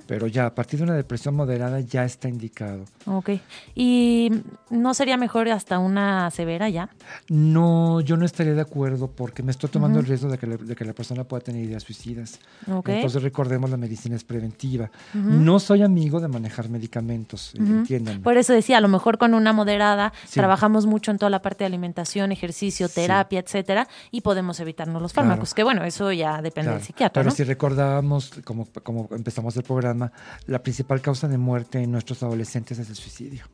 Pero 0.08 0.26
ya 0.26 0.46
a 0.46 0.54
partir 0.54 0.80
de 0.80 0.84
una 0.84 0.94
depresión 0.94 1.36
moderada 1.36 1.78
ya 1.80 2.04
está 2.04 2.28
indicado. 2.28 2.84
Ok. 3.06 3.30
¿Y 3.76 4.32
no 4.70 4.92
sería 4.92 5.16
mejor 5.16 5.48
hasta 5.50 5.78
una 5.78 6.32
severa 6.32 6.68
ya? 6.68 6.90
No, 7.28 8.00
yo 8.00 8.16
no 8.16 8.24
estaría 8.24 8.54
de 8.54 8.60
acuerdo 8.60 9.08
porque 9.08 9.44
me 9.44 9.52
estoy 9.52 9.70
tomando 9.70 10.00
el 10.00 10.06
riesgo 10.06 10.28
de 10.28 10.38
que, 10.38 10.48
la, 10.48 10.56
de 10.56 10.74
que 10.74 10.84
la 10.84 10.92
persona 10.92 11.22
pueda 11.22 11.44
tener 11.44 11.64
ideas 11.64 11.84
suicidas. 11.84 12.40
Ok. 12.68 12.88
Entonces 12.88 13.22
recordemos, 13.22 13.70
la 13.70 13.76
medicina 13.76 14.16
es 14.16 14.24
preventiva. 14.24 14.90
No 15.14 15.60
soy 15.60 15.82
amigo 15.82 16.18
de 16.18 16.26
manejar 16.26 16.61
medicamentos, 16.68 17.54
eh, 17.54 17.62
Ujú. 17.62 17.72
entiéndanme. 17.72 18.20
Por 18.20 18.36
eso 18.36 18.52
decía, 18.52 18.78
a 18.78 18.80
lo 18.80 18.88
mejor 18.88 19.18
con 19.18 19.34
una 19.34 19.52
moderada 19.52 20.12
Sí. 20.26 20.34
trabajamos 20.40 20.86
mucho 20.86 21.10
en 21.10 21.18
toda 21.18 21.30
la 21.30 21.42
parte 21.42 21.64
de 21.64 21.66
alimentación, 21.66 22.32
ejercicio, 22.32 22.88
Sí. 22.88 22.94
terapia, 22.96 23.40
etcétera, 23.40 23.88
y 24.10 24.20
podemos 24.22 24.58
evitarnos 24.60 25.00
los 25.02 25.12
Claro. 25.12 25.28
fármacos. 25.28 25.54
Que 25.54 25.62
bueno, 25.64 25.84
eso 25.84 26.10
ya 26.12 26.42
depende 26.42 26.66
Claro, 26.68 26.78
del 26.78 26.86
psiquiatra, 26.86 27.20
Pero 27.22 27.30
¿no? 27.30 27.36
si 27.36 27.44
recordábamos, 27.44 28.30
como, 28.44 28.66
como 28.82 29.08
empezamos 29.12 29.56
el 29.56 29.62
programa, 29.62 30.12
la 30.46 30.62
principal 30.62 31.00
causa 31.00 31.28
de 31.28 31.38
muerte 31.38 31.82
en 31.82 31.90
nuestros 31.92 32.22
adolescentes 32.22 32.78
es 32.78 32.88
el 32.88 32.96
suicidio. 32.96 33.44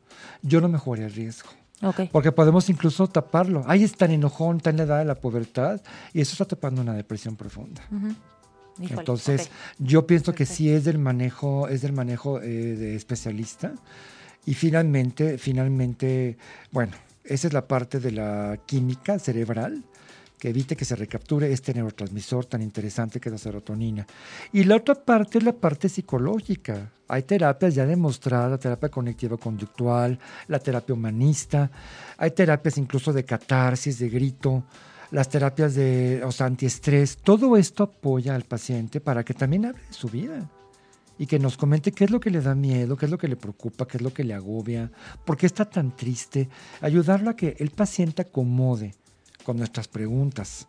Yo 0.42 0.60
no 0.60 0.68
me 0.68 0.78
jugaría 0.78 1.06
el 1.06 1.12
riesgo. 1.14 1.48
Ok. 1.80 2.08
Porque 2.10 2.32
podemos 2.32 2.68
incluso 2.70 3.06
taparlo. 3.06 3.62
Ahí 3.68 3.84
está 3.84 4.06
en 4.06 4.12
enojón, 4.12 4.56
está 4.56 4.70
en 4.70 4.78
la 4.78 4.82
edad 4.82 4.98
de 4.98 5.04
la 5.04 5.14
pubertad 5.14 5.80
y 6.12 6.20
eso 6.20 6.32
está 6.32 6.44
tapando 6.44 6.82
una 6.82 6.92
depresión 6.92 7.36
profunda. 7.36 7.82
Ujú. 7.92 8.14
Híjole, 8.80 9.00
Entonces, 9.00 9.42
ok. 9.42 9.48
yo 9.78 10.06
pienso 10.06 10.34
que 10.34 10.46
sí 10.46 10.70
es 10.70 10.84
del 10.84 10.98
manejo, 10.98 11.68
es 11.68 11.82
del 11.82 11.92
manejo 11.92 12.40
eh, 12.40 12.46
de 12.48 12.94
especialista. 12.94 13.72
Y 14.46 14.54
finalmente, 14.54 15.38
finalmente, 15.38 16.38
bueno, 16.70 16.92
esa 17.24 17.46
es 17.48 17.52
la 17.52 17.66
parte 17.66 18.00
de 18.00 18.12
la 18.12 18.58
química 18.66 19.18
cerebral 19.18 19.84
que 20.38 20.50
evite 20.50 20.76
que 20.76 20.84
se 20.84 20.94
recapture 20.94 21.52
este 21.52 21.74
neurotransmisor 21.74 22.46
tan 22.46 22.62
interesante 22.62 23.20
que 23.20 23.28
es 23.28 23.32
la 23.32 23.38
serotonina. 23.38 24.06
Y 24.52 24.64
la 24.64 24.76
otra 24.76 24.94
parte 24.94 25.38
es 25.38 25.44
la 25.44 25.52
parte 25.52 25.88
psicológica. 25.88 26.92
Hay 27.08 27.24
terapias 27.24 27.74
ya 27.74 27.86
demostradas, 27.86 28.50
la 28.50 28.58
terapia 28.58 28.88
cognitivo-conductual, 28.88 30.18
la 30.46 30.58
terapia 30.58 30.94
humanista, 30.94 31.70
hay 32.16 32.30
terapias 32.30 32.78
incluso 32.78 33.12
de 33.12 33.24
catarsis, 33.24 33.98
de 33.98 34.08
grito, 34.08 34.62
las 35.10 35.28
terapias 35.28 35.74
de 35.74 36.22
o 36.24 36.32
sea, 36.32 36.46
antiestrés. 36.46 37.16
Todo 37.18 37.56
esto 37.56 37.84
apoya 37.84 38.34
al 38.34 38.44
paciente 38.44 39.00
para 39.00 39.24
que 39.24 39.34
también 39.34 39.66
hable 39.66 39.82
de 39.82 39.92
su 39.92 40.08
vida 40.08 40.48
y 41.18 41.26
que 41.26 41.38
nos 41.38 41.56
comente 41.56 41.92
qué 41.92 42.04
es 42.04 42.10
lo 42.10 42.20
que 42.20 42.30
le 42.30 42.40
da 42.40 42.54
miedo, 42.54 42.96
qué 42.96 43.06
es 43.06 43.10
lo 43.10 43.18
que 43.18 43.28
le 43.28 43.36
preocupa, 43.36 43.86
qué 43.86 43.96
es 43.96 44.02
lo 44.02 44.14
que 44.14 44.24
le 44.24 44.34
agobia, 44.34 44.90
por 45.24 45.36
qué 45.36 45.46
está 45.46 45.64
tan 45.64 45.96
triste. 45.96 46.48
Ayudarlo 46.80 47.30
a 47.30 47.36
que 47.36 47.56
el 47.58 47.70
paciente 47.70 48.22
acomode 48.22 48.94
con 49.42 49.56
nuestras 49.56 49.88
preguntas, 49.88 50.68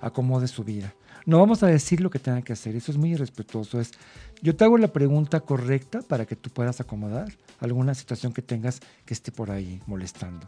acomode 0.00 0.48
su 0.48 0.64
vida. 0.64 0.94
No 1.26 1.38
vamos 1.38 1.62
a 1.62 1.68
decir 1.68 2.00
lo 2.00 2.10
que 2.10 2.18
tenga 2.18 2.42
que 2.42 2.52
hacer, 2.52 2.76
eso 2.76 2.90
es 2.90 2.98
muy 2.98 3.12
irrespetuoso. 3.12 3.80
Es, 3.80 3.92
yo 4.42 4.54
te 4.56 4.64
hago 4.64 4.76
la 4.76 4.92
pregunta 4.92 5.40
correcta 5.40 6.02
para 6.02 6.26
que 6.26 6.36
tú 6.36 6.50
puedas 6.50 6.80
acomodar 6.80 7.32
alguna 7.64 7.94
situación 7.94 8.32
que 8.32 8.42
tengas 8.42 8.80
que 9.04 9.14
esté 9.14 9.32
por 9.32 9.50
ahí 9.50 9.80
molestando, 9.86 10.46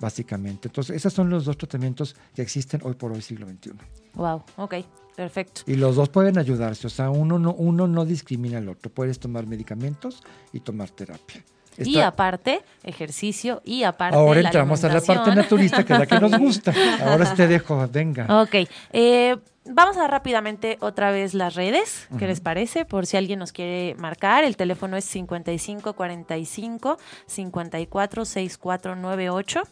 básicamente. 0.00 0.68
Entonces, 0.68 0.96
esos 0.96 1.12
son 1.12 1.30
los 1.30 1.44
dos 1.44 1.56
tratamientos 1.56 2.16
que 2.34 2.42
existen 2.42 2.80
hoy 2.84 2.94
por 2.94 3.12
hoy, 3.12 3.22
siglo 3.22 3.46
XXI. 3.46 3.72
Wow, 4.14 4.42
ok, 4.56 4.74
perfecto. 5.16 5.62
Y 5.66 5.76
los 5.76 5.96
dos 5.96 6.08
pueden 6.08 6.38
ayudarse, 6.38 6.86
o 6.86 6.90
sea, 6.90 7.10
uno 7.10 7.38
no, 7.38 7.54
uno 7.54 7.86
no 7.86 8.04
discrimina 8.04 8.58
al 8.58 8.68
otro. 8.68 8.90
Puedes 8.92 9.18
tomar 9.18 9.46
medicamentos 9.46 10.22
y 10.52 10.60
tomar 10.60 10.90
terapia. 10.90 11.44
Y 11.78 12.00
aparte, 12.00 12.62
ejercicio 12.82 13.62
y 13.64 13.84
aparte. 13.84 14.16
Ahora 14.16 14.42
la 14.42 14.48
entramos 14.48 14.84
a 14.84 14.88
la 14.88 15.00
parte 15.00 15.34
naturista, 15.34 15.84
que 15.84 15.92
es 15.92 15.98
la 15.98 16.06
que 16.06 16.20
nos 16.20 16.38
gusta. 16.38 16.72
Ahora 17.04 17.34
te 17.34 17.48
dejo, 17.48 17.86
venga. 17.90 18.42
Ok, 18.42 18.54
eh, 18.92 19.36
vamos 19.64 19.96
a 19.96 20.06
rápidamente 20.06 20.76
otra 20.80 21.10
vez 21.10 21.34
las 21.34 21.54
redes, 21.54 22.08
¿qué 22.18 22.26
les 22.26 22.40
parece? 22.40 22.84
Por 22.84 23.06
si 23.06 23.16
alguien 23.16 23.38
nos 23.38 23.52
quiere 23.52 23.94
marcar, 23.98 24.44
el 24.44 24.56
teléfono 24.56 24.96
es 24.96 25.04
5545 25.04 26.98
546498. 27.26 29.62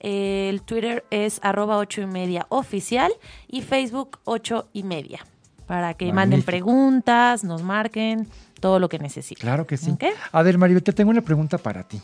Eh, 0.00 0.48
el 0.50 0.62
Twitter 0.62 1.04
es 1.10 1.40
arroba 1.42 1.78
ocho 1.78 2.02
y 2.02 2.06
media 2.06 2.46
oficial 2.48 3.12
y 3.48 3.62
Facebook 3.62 4.18
ocho 4.24 4.68
y 4.72 4.82
media. 4.82 5.20
Para 5.66 5.94
que 5.94 6.12
manden 6.12 6.42
preguntas, 6.42 7.42
nos 7.42 7.62
marquen, 7.62 8.28
todo 8.64 8.78
lo 8.78 8.88
que 8.88 8.98
necesiten. 8.98 9.42
Claro 9.42 9.66
que 9.66 9.76
sí. 9.76 9.94
A 10.32 10.42
ver, 10.42 10.56
Maribel, 10.56 10.82
te 10.82 10.94
tengo 10.94 11.10
una 11.10 11.20
pregunta 11.20 11.58
para 11.58 11.86
ti. 11.86 12.00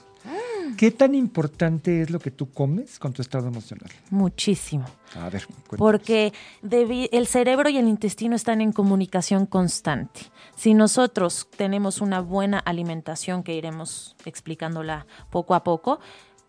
¿Qué 0.76 0.90
tan 0.90 1.14
importante 1.14 2.02
es 2.02 2.10
lo 2.10 2.18
que 2.18 2.30
tú 2.30 2.50
comes 2.50 2.98
con 2.98 3.14
tu 3.14 3.22
estado 3.22 3.48
emocional? 3.48 3.88
Muchísimo. 4.10 4.84
A 5.18 5.30
ver, 5.30 5.46
cuéntanos. 5.46 5.78
Porque 5.78 6.34
el 6.60 7.26
cerebro 7.26 7.70
y 7.70 7.78
el 7.78 7.88
intestino 7.88 8.36
están 8.36 8.60
en 8.60 8.72
comunicación 8.72 9.46
constante. 9.46 10.20
Si 10.54 10.74
nosotros 10.74 11.48
tenemos 11.56 12.02
una 12.02 12.20
buena 12.20 12.58
alimentación, 12.58 13.42
que 13.42 13.54
iremos 13.54 14.14
explicándola 14.26 15.06
poco 15.30 15.54
a 15.54 15.64
poco, 15.64 15.98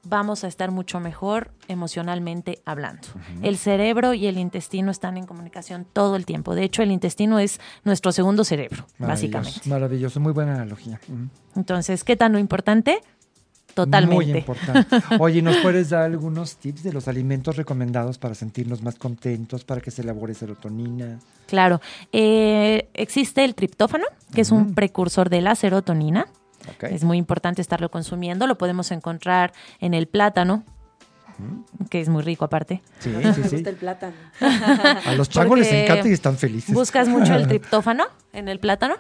vamos 0.04 0.44
a 0.44 0.48
estar 0.48 0.72
mucho 0.72 1.00
mejor 1.00 1.52
emocionalmente 1.68 2.62
hablando. 2.66 3.08
El 3.42 3.58
cerebro 3.58 4.14
y 4.14 4.28
el 4.28 4.38
intestino 4.38 4.92
están 4.92 5.18
en 5.18 5.26
comunicación 5.26 5.86
todo 5.92 6.16
el 6.16 6.26
tiempo. 6.26 6.56
De 6.56 6.64
hecho, 6.64 6.84
el 6.84 6.92
intestino 6.92 7.40
es 7.40 7.60
nuestro 7.84 8.12
segundo 8.12 8.44
cerebro, 8.44 8.86
Maravilloso, 8.98 9.38
básicamente. 9.38 9.70
Maravilloso, 9.70 10.20
muy 10.20 10.34
buena 10.34 10.56
analogía. 10.56 11.00
Entonces, 11.56 12.04
¿qué 12.04 12.16
tan 12.16 12.34
lo 12.34 12.40
importante? 12.40 13.02
Totalmente. 13.74 14.16
Muy 14.16 14.38
importante. 14.38 14.98
Oye, 15.20 15.42
¿nos 15.42 15.58
puedes 15.58 15.90
dar 15.90 16.04
algunos 16.04 16.58
tips 16.58 16.84
de 16.84 16.94
los 16.94 17.08
alimentos 17.08 17.56
recomendados 17.56 18.18
para 18.18 18.36
sentirnos 18.36 18.82
más 18.82 18.96
contentos, 18.96 19.64
para 19.64 19.82
que 19.82 19.92
se 19.92 20.02
elabore 20.02 20.34
serotonina? 20.34 21.20
Claro. 21.48 21.80
Eh, 22.12 22.90
existe 22.94 23.44
el 23.44 23.56
triptófano, 23.56 24.06
que 24.34 24.42
es 24.42 24.52
un 24.52 24.74
precursor 24.74 25.30
de 25.30 25.42
la 25.42 25.56
serotonina. 25.56 26.28
Es 26.82 27.04
muy 27.04 27.18
importante 27.18 27.62
estarlo 27.62 27.90
consumiendo. 27.92 28.48
Lo 28.48 28.58
podemos 28.58 28.92
encontrar 28.92 29.54
en 29.80 29.94
el 29.94 30.08
plátano, 30.08 30.64
que 31.90 32.02
es 32.02 32.10
muy 32.10 32.24
rico 32.24 32.46
aparte. 32.46 32.82
Sí, 33.00 33.10
Me 33.24 33.34
sí, 33.34 33.44
sí. 33.44 33.56
gusta 33.56 33.70
el 33.70 33.76
plátano. 33.76 34.14
A 34.40 35.14
los 35.16 35.30
changos 35.30 35.60
les 35.60 35.72
encanta 35.72 36.08
y 36.08 36.14
están 36.14 36.38
felices. 36.38 36.74
¿Buscas 36.74 37.08
mucho 37.08 37.34
el 37.36 37.48
triptófano 37.50 38.06
en 38.34 38.48
el 38.48 38.60
plátano? 38.60 38.96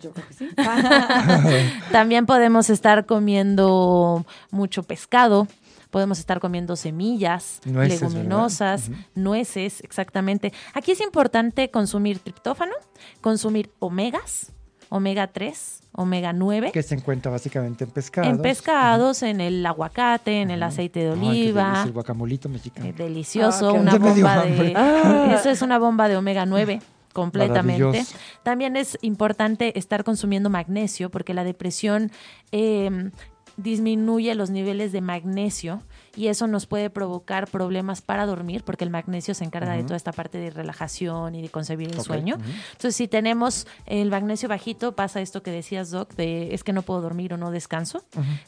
Yo 0.00 0.12
creo 0.12 0.26
que 0.28 0.34
sí. 0.34 0.48
También 1.92 2.26
podemos 2.26 2.68
estar 2.70 3.06
comiendo 3.06 4.24
mucho 4.50 4.82
pescado. 4.82 5.48
Podemos 5.90 6.18
estar 6.18 6.40
comiendo 6.40 6.74
semillas, 6.74 7.60
Nueces, 7.64 8.00
leguminosas, 8.02 8.88
¿verdad? 8.88 9.06
nueces, 9.14 9.80
exactamente. 9.80 10.52
Aquí 10.74 10.90
es 10.90 11.00
importante 11.00 11.70
consumir 11.70 12.18
triptófano, 12.18 12.72
consumir 13.20 13.70
omegas, 13.78 14.52
omega 14.88 15.26
3, 15.28 15.82
omega 15.92 16.32
9. 16.32 16.70
que 16.72 16.82
se 16.82 16.94
encuentra 16.94 17.30
básicamente 17.30 17.84
en 17.84 17.90
pescados. 17.90 18.30
En 18.30 18.38
pescados, 18.42 19.22
en 19.22 19.40
el 19.40 19.64
aguacate, 19.64 20.40
en 20.42 20.50
el 20.50 20.62
aceite 20.62 21.00
de 21.00 21.10
Ay, 21.12 21.18
qué 21.20 21.26
oliva. 21.26 21.82
el 21.84 21.92
guacamolito 21.92 22.48
mexicano. 22.48 22.86
Eh, 22.88 22.92
delicioso, 22.92 23.70
Ah, 23.70 23.72
una 23.72 23.92
Ya 23.92 23.98
me 23.98 24.14
dio 24.14 24.24
bomba 24.26 24.44
de. 24.44 24.72
Ah. 24.76 25.34
Eso 25.38 25.50
es 25.50 25.62
una 25.62 25.78
bomba 25.78 26.08
de 26.08 26.16
omega 26.16 26.46
9 26.46 26.80
completamente. 27.12 28.04
También 28.42 28.76
es 28.76 28.98
importante 29.00 29.78
estar 29.78 30.04
consumiendo 30.04 30.50
magnesio 30.50 31.10
porque 31.10 31.32
la 31.32 31.44
depresión 31.44 32.10
eh, 32.52 33.10
disminuye 33.56 34.34
los 34.34 34.50
niveles 34.50 34.92
de 34.92 35.00
magnesio 35.00 35.80
y 36.16 36.28
eso 36.28 36.46
nos 36.46 36.66
puede 36.66 36.90
provocar 36.90 37.48
problemas 37.48 38.02
para 38.02 38.26
dormir 38.26 38.62
porque 38.64 38.84
el 38.84 38.90
magnesio 38.90 39.34
se 39.34 39.44
encarga 39.44 39.72
de 39.72 39.82
toda 39.82 39.96
esta 39.96 40.12
parte 40.12 40.38
de 40.38 40.50
relajación 40.50 41.34
y 41.34 41.42
de 41.42 41.48
concebir 41.48 41.90
el 41.90 42.00
sueño. 42.00 42.36
ujú. 42.36 42.44
Entonces, 42.72 42.96
si 42.96 43.08
tenemos 43.08 43.66
el 43.86 44.10
magnesio 44.10 44.48
bajito, 44.48 44.94
pasa 44.94 45.20
esto 45.20 45.42
que 45.42 45.50
decías, 45.50 45.90
Doc, 45.90 46.14
de 46.14 46.54
es 46.54 46.64
que 46.64 46.72
no 46.72 46.82
puedo 46.82 47.00
dormir 47.00 47.34
o 47.34 47.36
no 47.36 47.50
descanso. 47.50 48.04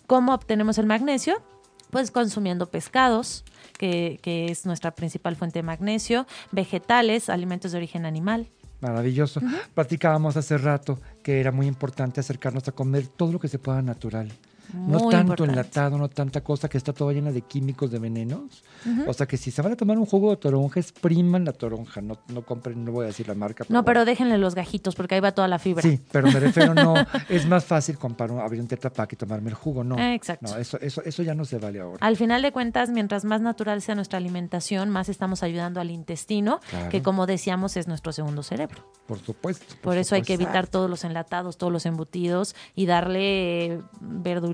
¿Cómo 0.06 0.34
obtenemos 0.34 0.78
el 0.78 0.86
magnesio? 0.86 1.42
Pues 1.90 2.10
consumiendo 2.10 2.66
pescados, 2.66 3.44
que, 3.78 4.18
que 4.22 4.46
es 4.46 4.66
nuestra 4.66 4.90
principal 4.92 5.36
fuente 5.36 5.60
de 5.60 5.62
magnesio, 5.62 6.26
vegetales, 6.50 7.28
alimentos 7.28 7.72
de 7.72 7.78
origen 7.78 8.06
animal. 8.06 8.48
Maravilloso. 8.80 9.40
Platicábamos 9.74 10.36
hace 10.36 10.58
rato 10.58 11.00
que 11.22 11.40
era 11.40 11.52
muy 11.52 11.66
importante 11.66 12.20
acercarnos 12.20 12.68
a 12.68 12.72
comer 12.72 13.06
todo 13.06 13.32
lo 13.32 13.40
que 13.40 13.48
se 13.48 13.58
pueda 13.58 13.82
natural. 13.82 14.30
No 14.74 14.98
tanto 14.98 15.18
importante. 15.18 15.52
enlatado, 15.52 15.98
no 15.98 16.08
tanta 16.08 16.42
cosa 16.42 16.68
que 16.68 16.78
está 16.78 16.92
toda 16.92 17.12
llena 17.12 17.32
de 17.32 17.42
químicos, 17.42 17.90
de 17.90 17.98
venenos. 17.98 18.62
O 19.06 19.12
sea 19.12 19.26
que 19.26 19.36
si 19.36 19.50
se 19.50 19.62
van 19.62 19.72
a 19.72 19.76
tomar 19.76 19.98
un 19.98 20.06
jugo 20.06 20.30
de 20.30 20.36
toronja, 20.36 20.80
expriman 20.80 21.44
la 21.44 21.52
toronja. 21.52 22.00
No, 22.00 22.18
no 22.28 22.42
compren, 22.42 22.84
no 22.84 22.92
voy 22.92 23.04
a 23.04 23.06
decir 23.08 23.26
la 23.28 23.34
marca. 23.34 23.64
No, 23.68 23.84
pero 23.84 24.00
bueno. 24.00 24.10
déjenle 24.10 24.38
los 24.38 24.54
gajitos 24.54 24.94
porque 24.94 25.16
ahí 25.16 25.20
va 25.20 25.32
toda 25.32 25.48
la 25.48 25.58
fibra. 25.58 25.82
Sí, 25.82 26.00
pero 26.10 26.28
me 26.28 26.38
refiero, 26.38 26.74
no, 26.74 26.94
es 27.28 27.46
más 27.46 27.64
fácil 27.64 27.98
comprar 27.98 28.30
un, 28.30 28.40
abrir 28.40 28.60
un 28.60 28.68
Tetra 28.68 28.90
Pak 28.90 29.12
y 29.14 29.16
tomarme 29.16 29.50
el 29.50 29.54
jugo, 29.54 29.84
no. 29.84 29.98
Eh, 29.98 30.14
exacto. 30.14 30.50
No, 30.50 30.58
eso, 30.58 30.78
eso, 30.80 31.02
eso 31.04 31.22
ya 31.22 31.34
no 31.34 31.44
se 31.44 31.58
vale 31.58 31.80
ahora. 31.80 31.98
Al 32.00 32.16
final 32.16 32.42
de 32.42 32.52
cuentas, 32.52 32.90
mientras 32.90 33.24
más 33.24 33.40
natural 33.40 33.82
sea 33.82 33.94
nuestra 33.94 34.18
alimentación, 34.18 34.90
más 34.90 35.08
estamos 35.08 35.42
ayudando 35.42 35.80
al 35.80 35.90
intestino, 35.90 36.60
Claro. 36.70 36.88
que 36.90 37.02
como 37.02 37.26
decíamos 37.26 37.76
es 37.76 37.88
nuestro 37.88 38.12
segundo 38.12 38.42
cerebro. 38.42 38.84
Por 39.06 39.18
supuesto. 39.18 39.74
Por, 39.82 39.96
eso 39.96 40.14
hay 40.14 40.22
que 40.22 40.34
evitar 40.34 40.66
todos 40.66 40.90
los 40.90 41.04
enlatados, 41.04 41.56
todos 41.58 41.72
los 41.72 41.86
embutidos 41.86 42.56
y 42.74 42.86
darle 42.86 43.80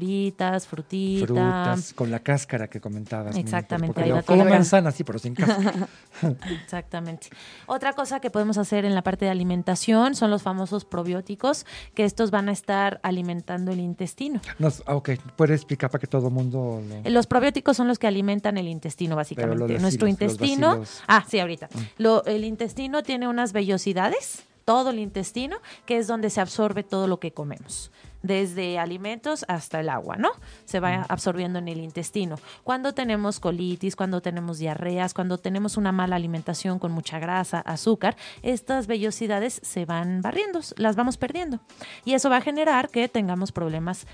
verduritas, 0.02 0.66
frutita. 0.66 1.26
Frutas, 1.26 1.92
con 1.94 2.10
la 2.10 2.18
cáscara 2.20 2.68
que 2.68 2.80
comentabas. 2.80 3.36
Exactamente, 3.36 3.94
porque 3.94 4.32
ahí 4.32 4.38
la- 4.38 4.44
manzana, 4.44 4.90
sí, 4.90 5.04
pero 5.04 5.18
sin 5.18 5.34
cáscara. 5.34 5.88
Exactamente. 6.62 7.28
Otra 7.66 7.92
cosa 7.92 8.20
que 8.20 8.30
podemos 8.30 8.58
hacer 8.58 8.84
en 8.84 8.94
la 8.94 9.02
parte 9.02 9.24
de 9.24 9.30
alimentación 9.30 10.14
son 10.14 10.30
los 10.30 10.42
famosos 10.42 10.84
probióticos, 10.84 11.66
que 11.94 12.04
estos 12.04 12.30
van 12.30 12.48
a 12.48 12.52
estar 12.52 13.00
alimentando 13.02 13.72
el 13.72 13.80
intestino. 13.80 14.40
Nos, 14.58 14.82
ah, 14.86 14.96
ok, 14.96 15.10
puedes 15.36 15.56
explicar 15.60 15.90
para 15.90 16.00
que 16.00 16.06
todo 16.06 16.28
el 16.28 16.34
mundo 16.34 16.82
lo... 17.04 17.10
Los 17.10 17.26
probióticos 17.26 17.76
son 17.76 17.88
los 17.88 17.98
que 17.98 18.06
alimentan 18.06 18.56
el 18.58 18.68
intestino, 18.68 19.16
básicamente. 19.16 19.78
Nuestro 19.78 20.08
intestino. 20.08 20.78
Mm. 20.78 20.82
Ah, 21.06 21.24
sí, 21.28 21.38
ahorita. 21.38 21.68
Lo- 21.98 22.24
el 22.24 22.44
intestino 22.44 23.02
tiene 23.02 23.28
unas 23.28 23.52
vellosidades, 23.52 24.44
todo 24.64 24.90
el 24.90 24.98
intestino, 24.98 25.56
que 25.86 25.98
es 25.98 26.06
donde 26.06 26.30
se 26.30 26.40
absorbe 26.40 26.82
todo 26.82 27.06
lo 27.06 27.18
que 27.18 27.32
comemos. 27.32 27.90
Desde 28.22 28.78
alimentos 28.78 29.44
hasta 29.48 29.80
el 29.80 29.88
agua, 29.88 30.16
¿no? 30.16 30.30
Se 30.64 30.80
va 30.80 31.06
absorbiendo 31.08 31.58
en 31.58 31.68
el 31.68 31.80
intestino. 31.80 32.36
Cuando 32.62 32.94
tenemos 32.94 33.40
colitis, 33.40 33.96
cuando 33.96 34.22
tenemos 34.22 34.58
diarreas, 34.58 35.14
cuando 35.14 35.38
tenemos 35.38 35.76
una 35.76 35.92
mala 35.92 36.16
alimentación 36.16 36.78
con 36.78 36.92
mucha 36.92 37.18
grasa, 37.18 37.60
azúcar, 37.60 38.16
estas 38.42 38.86
vellosidades 38.86 39.60
se 39.62 39.84
van 39.84 40.22
barriendo, 40.22 40.60
las 40.76 40.96
vamos 40.96 41.16
perdiendo. 41.16 41.60
Y 42.04 42.14
eso 42.14 42.30
va 42.30 42.38
a 42.38 42.40
generar 42.42 42.90
que 42.90 43.08
tengamos 43.08 43.52
problemas 43.52 44.06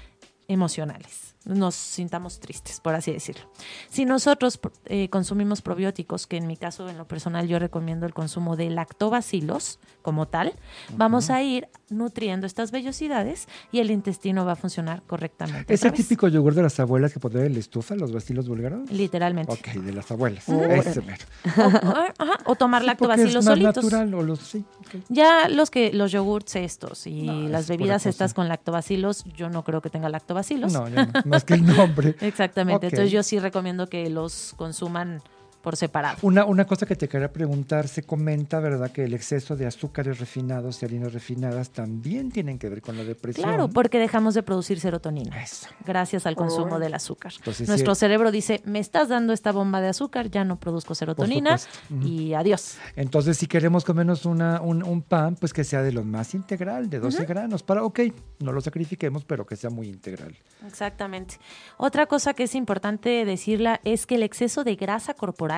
emocionales, 0.48 1.36
nos 1.48 1.74
sintamos 1.74 2.40
tristes, 2.40 2.78
por 2.80 2.94
así 2.94 3.10
decirlo. 3.10 3.50
Si 3.88 4.04
nosotros 4.04 4.60
eh, 4.84 5.08
consumimos 5.08 5.62
probióticos, 5.62 6.26
que 6.26 6.36
en 6.36 6.46
mi 6.46 6.56
caso, 6.56 6.88
en 6.88 6.98
lo 6.98 7.08
personal, 7.08 7.48
yo 7.48 7.58
recomiendo 7.58 8.06
el 8.06 8.14
consumo 8.14 8.54
de 8.54 8.70
lactobacilos 8.70 9.80
como 10.02 10.28
tal, 10.28 10.52
vamos 10.96 11.30
a 11.30 11.42
ir 11.42 11.68
nutriendo 11.88 12.46
estas 12.46 12.70
vellosidades 12.70 13.48
y 13.72 13.80
el 13.80 13.90
intestino 13.90 14.44
va 14.44 14.52
a 14.52 14.56
funcionar 14.56 15.02
correctamente. 15.06 15.72
¿Es 15.72 15.84
el 15.84 15.92
típico 15.92 16.28
yogur 16.28 16.54
de 16.54 16.62
las 16.62 16.78
abuelas 16.80 17.12
que 17.12 17.20
pone 17.20 17.46
en 17.46 17.54
la 17.54 17.58
estufa, 17.58 17.94
los 17.94 18.12
bacilos 18.12 18.48
búlgaros? 18.48 18.90
Literalmente. 18.90 19.52
Ok, 19.52 19.68
de 19.82 19.92
las 19.92 20.10
abuelas. 20.10 20.46
Ujú. 20.48 20.60
Ese 20.62 21.00
mero. 21.02 21.24
O, 21.56 22.22
ajá, 22.22 22.38
o 22.44 22.54
tomar 22.56 22.82
Sí, 22.82 22.88
porque 22.98 23.14
es 23.14 23.34
lactobacilos 23.34 23.44
más 23.44 23.54
solitos. 23.54 23.84
natural, 23.84 24.14
o 24.14 24.22
los, 24.22 24.38
sí, 24.40 24.64
ok. 24.80 25.02
Ya 25.08 25.48
los 25.48 25.70
que 25.70 25.92
los 25.92 26.12
yogurts 26.12 26.56
estos 26.56 27.06
y 27.06 27.22
No, 27.22 27.48
las 27.48 27.68
bebidas 27.68 28.06
estas 28.06 28.34
con 28.34 28.48
lactobacilos, 28.48 29.24
yo 29.36 29.48
no 29.48 29.64
creo 29.64 29.80
que 29.80 29.90
tenga 29.90 30.08
lactobacilos. 30.08 30.72
No, 30.72 30.88
ya 30.88 31.06
no, 31.24 31.36
más 31.38 31.44
que 31.44 31.54
el 31.54 31.66
nombre. 31.66 32.16
Exactamente. 32.20 32.86
Entonces 32.86 33.10
yo 33.10 33.22
sí 33.22 33.38
recomiendo 33.38 33.86
que 33.88 34.08
los 34.10 34.54
consuman 34.56 35.22
por 35.68 35.76
separado. 35.76 36.16
Una, 36.22 36.46
una 36.46 36.64
cosa 36.64 36.86
que 36.86 36.96
te 36.96 37.10
quería 37.10 37.30
preguntar, 37.30 37.88
se 37.88 38.02
comenta, 38.02 38.58
¿verdad?, 38.58 38.90
que 38.90 39.04
el 39.04 39.12
exceso 39.12 39.54
de 39.54 39.66
azúcares 39.66 40.18
refinados 40.18 40.80
y 40.80 40.86
harinas 40.86 41.12
refinadas 41.12 41.68
también 41.68 42.30
tienen 42.30 42.58
que 42.58 42.70
ver 42.70 42.80
con 42.80 42.96
la 42.96 43.04
depresión. 43.04 43.46
Claro, 43.46 43.68
porque 43.68 43.98
dejamos 43.98 44.32
de 44.32 44.42
producir 44.42 44.80
serotonina 44.80 45.42
Eso. 45.42 45.66
gracias 45.84 46.24
al 46.24 46.36
consumo 46.36 46.78
del 46.78 46.94
azúcar. 46.94 47.34
Entonces, 47.36 47.68
Nuestro 47.68 47.94
sí. 47.94 48.00
cerebro 48.00 48.30
dice, 48.30 48.62
me 48.64 48.78
estás 48.78 49.10
dando 49.10 49.34
esta 49.34 49.52
bomba 49.52 49.82
de 49.82 49.88
azúcar, 49.88 50.30
ya 50.30 50.42
no 50.42 50.58
produzco 50.58 50.94
serotonina 50.94 51.58
y 52.02 52.32
adiós. 52.32 52.78
Entonces, 52.96 53.36
si 53.36 53.46
queremos 53.46 53.84
comernos 53.84 54.24
una, 54.24 54.62
un, 54.62 54.82
un 54.82 55.02
pan, 55.02 55.36
pues 55.36 55.52
que 55.52 55.64
sea 55.64 55.82
de 55.82 55.92
lo 55.92 56.02
más 56.02 56.32
integral, 56.32 56.88
de 56.88 56.98
12 56.98 57.26
granos, 57.26 57.62
para, 57.62 57.84
ok, 57.84 58.00
no 58.38 58.52
lo 58.52 58.62
sacrifiquemos, 58.62 59.26
pero 59.26 59.44
que 59.44 59.54
sea 59.54 59.68
muy 59.68 59.88
integral. 59.88 60.34
Exactamente. 60.66 61.36
Otra 61.76 62.06
cosa 62.06 62.32
que 62.32 62.44
es 62.44 62.54
importante 62.54 63.26
decirla 63.26 63.82
es 63.84 64.06
que 64.06 64.14
el 64.14 64.22
exceso 64.22 64.64
de 64.64 64.76
grasa 64.76 65.12
corporal 65.12 65.57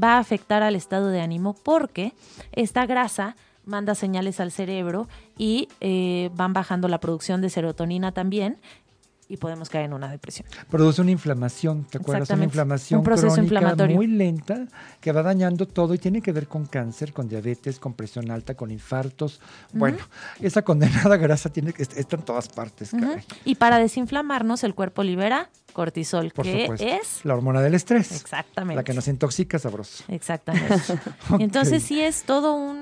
va 0.00 0.14
a 0.14 0.18
afectar 0.18 0.62
al 0.62 0.76
estado 0.76 1.08
de 1.08 1.20
ánimo 1.20 1.54
porque 1.62 2.12
esta 2.52 2.86
grasa 2.86 3.36
manda 3.64 3.94
señales 3.94 4.40
al 4.40 4.50
cerebro 4.50 5.08
y 5.38 5.68
eh, 5.80 6.30
van 6.34 6.52
bajando 6.52 6.88
la 6.88 6.98
producción 6.98 7.40
de 7.40 7.50
serotonina 7.50 8.12
también 8.12 8.58
y 9.32 9.38
podemos 9.38 9.70
caer 9.70 9.86
en 9.86 9.94
una 9.94 10.10
depresión. 10.10 10.46
Produce 10.70 11.00
una 11.00 11.10
inflamación, 11.10 11.84
¿te 11.84 11.96
acuerdas? 11.98 12.28
Una 12.30 12.44
inflamación 12.44 12.98
Un 12.98 13.04
proceso 13.04 13.28
crónica 13.32 13.54
inflamatorio. 13.54 13.96
muy 13.96 14.06
lenta 14.06 14.66
que 15.00 15.10
va 15.10 15.22
dañando 15.22 15.66
todo 15.66 15.94
y 15.94 15.98
tiene 15.98 16.20
que 16.20 16.32
ver 16.32 16.48
con 16.48 16.66
cáncer, 16.66 17.14
con 17.14 17.28
diabetes, 17.28 17.78
con 17.78 17.94
presión 17.94 18.30
alta, 18.30 18.54
con 18.54 18.70
infartos. 18.70 19.40
Bueno, 19.72 19.98
esa 20.40 20.60
condenada 20.62 21.16
grasa 21.16 21.48
tiene 21.50 21.72
que 21.72 21.82
está 21.82 22.16
en 22.16 22.22
todas 22.22 22.48
partes, 22.48 22.90
caray. 22.90 23.24
Y 23.46 23.54
para 23.54 23.78
desinflamarnos, 23.78 24.64
el 24.64 24.74
cuerpo 24.74 25.02
libera 25.02 25.48
cortisol, 25.72 26.30
Por 26.32 26.44
que 26.44 26.62
supuesto. 26.64 26.86
es 26.86 27.20
La 27.24 27.32
hormona 27.34 27.62
del 27.62 27.74
estrés. 27.74 28.12
exactamente. 28.12 28.76
La 28.76 28.84
que 28.84 28.92
nos 28.92 29.08
intoxica 29.08 29.58
sabroso. 29.58 30.04
Exactamente. 30.08 30.74
Entonces 31.38 31.82
sí 31.82 32.02
es 32.02 32.24
todo 32.24 32.52
un 32.54 32.81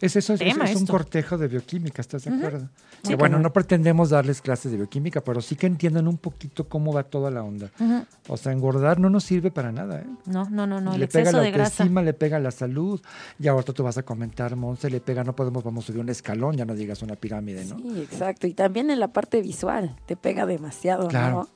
Es 0.00 0.16
eso, 0.16 0.34
es, 0.34 0.40
tema 0.40 0.64
es 0.64 0.76
un 0.76 0.82
esto. 0.82 0.92
cortejo 0.92 1.38
de 1.38 1.48
bioquímica, 1.48 2.00
¿estás 2.00 2.24
de 2.24 2.34
acuerdo? 2.34 2.68
Sí, 3.02 3.08
Que 3.10 3.16
bueno, 3.16 3.38
no 3.38 3.52
pretendemos 3.52 4.10
darles 4.10 4.40
clases 4.40 4.70
de 4.72 4.76
bioquímica, 4.78 5.22
pero 5.22 5.40
sí 5.40 5.56
que 5.56 5.66
entiendan 5.66 6.06
un 6.08 6.18
poquito 6.18 6.68
cómo 6.68 6.92
va 6.92 7.02
toda 7.04 7.30
la 7.30 7.42
onda. 7.42 7.70
O 8.28 8.36
sea, 8.36 8.52
engordar 8.52 8.98
no 9.00 9.10
nos 9.10 9.24
sirve 9.24 9.50
para 9.50 9.72
nada, 9.72 10.00
¿eh? 10.00 10.06
No, 10.26 10.48
no, 10.50 10.66
no, 10.66 10.80
no. 10.80 10.94
El 10.94 11.00
le 11.00 11.06
pega 11.08 11.20
exceso 11.22 11.36
la 11.38 11.42
de 11.44 11.50
grasa. 11.50 11.70
autoestima, 11.82 12.02
le 12.02 12.12
pega 12.14 12.38
la 12.38 12.50
salud. 12.50 13.00
Y 13.38 13.48
ahorita 13.48 13.72
tú 13.72 13.82
vas 13.82 13.98
a 13.98 14.02
comentar, 14.02 14.54
Monse, 14.56 14.90
le 14.90 15.00
pega, 15.00 15.24
no 15.24 15.34
podemos, 15.34 15.64
vamos 15.64 15.84
a 15.84 15.86
subir 15.88 16.00
un 16.00 16.08
escalón, 16.08 16.56
ya 16.56 16.64
no 16.64 16.74
digas 16.74 17.02
una 17.02 17.16
pirámide, 17.16 17.64
¿no? 17.64 17.76
Sí, 17.78 18.00
exacto. 18.00 18.46
Y 18.46 18.54
también 18.54 18.90
en 18.90 19.00
la 19.00 19.08
parte 19.12 19.40
visual, 19.42 19.96
te 20.06 20.16
pega 20.16 20.46
demasiado, 20.46 21.08
Claro. 21.08 21.36
¿no? 21.36 21.48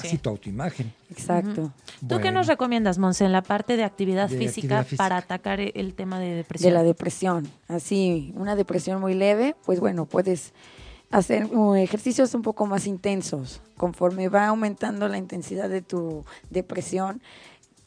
Casi 0.00 0.08
Sí. 0.10 0.18
tu 0.18 0.30
autoimagen. 0.30 0.92
Exacto. 1.10 1.72
¿Tú 2.08 2.20
qué 2.20 2.30
nos 2.30 2.46
recomiendas, 2.46 2.98
Monse, 2.98 3.24
en 3.24 3.32
la 3.32 3.42
parte 3.42 3.76
de 3.76 3.84
actividad, 3.84 4.28
De 4.28 4.38
física, 4.38 4.78
actividad 4.78 4.84
física. 4.84 5.02
para 5.04 5.16
atacar 5.16 5.60
e- 5.60 5.72
el 5.74 5.94
tema 5.94 6.18
de 6.20 6.28
De 6.30 6.34
depresión? 6.36 6.74
la 6.74 6.82
depresión. 6.82 7.48
Así, 7.66 8.32
una 8.36 8.54
depresión 8.56 9.00
muy 9.00 9.14
leve, 9.14 9.56
pues 9.64 9.80
bueno, 9.80 10.06
puedes 10.06 10.52
hacer 11.10 11.48
ejercicios 11.76 12.34
un 12.34 12.42
poco 12.42 12.66
más 12.66 12.86
intensos. 12.86 13.60
Conforme 13.76 14.28
va 14.28 14.46
aumentando 14.48 15.08
la 15.08 15.18
intensidad 15.18 15.68
de 15.68 15.82
tu 15.82 16.24
depresión, 16.50 17.20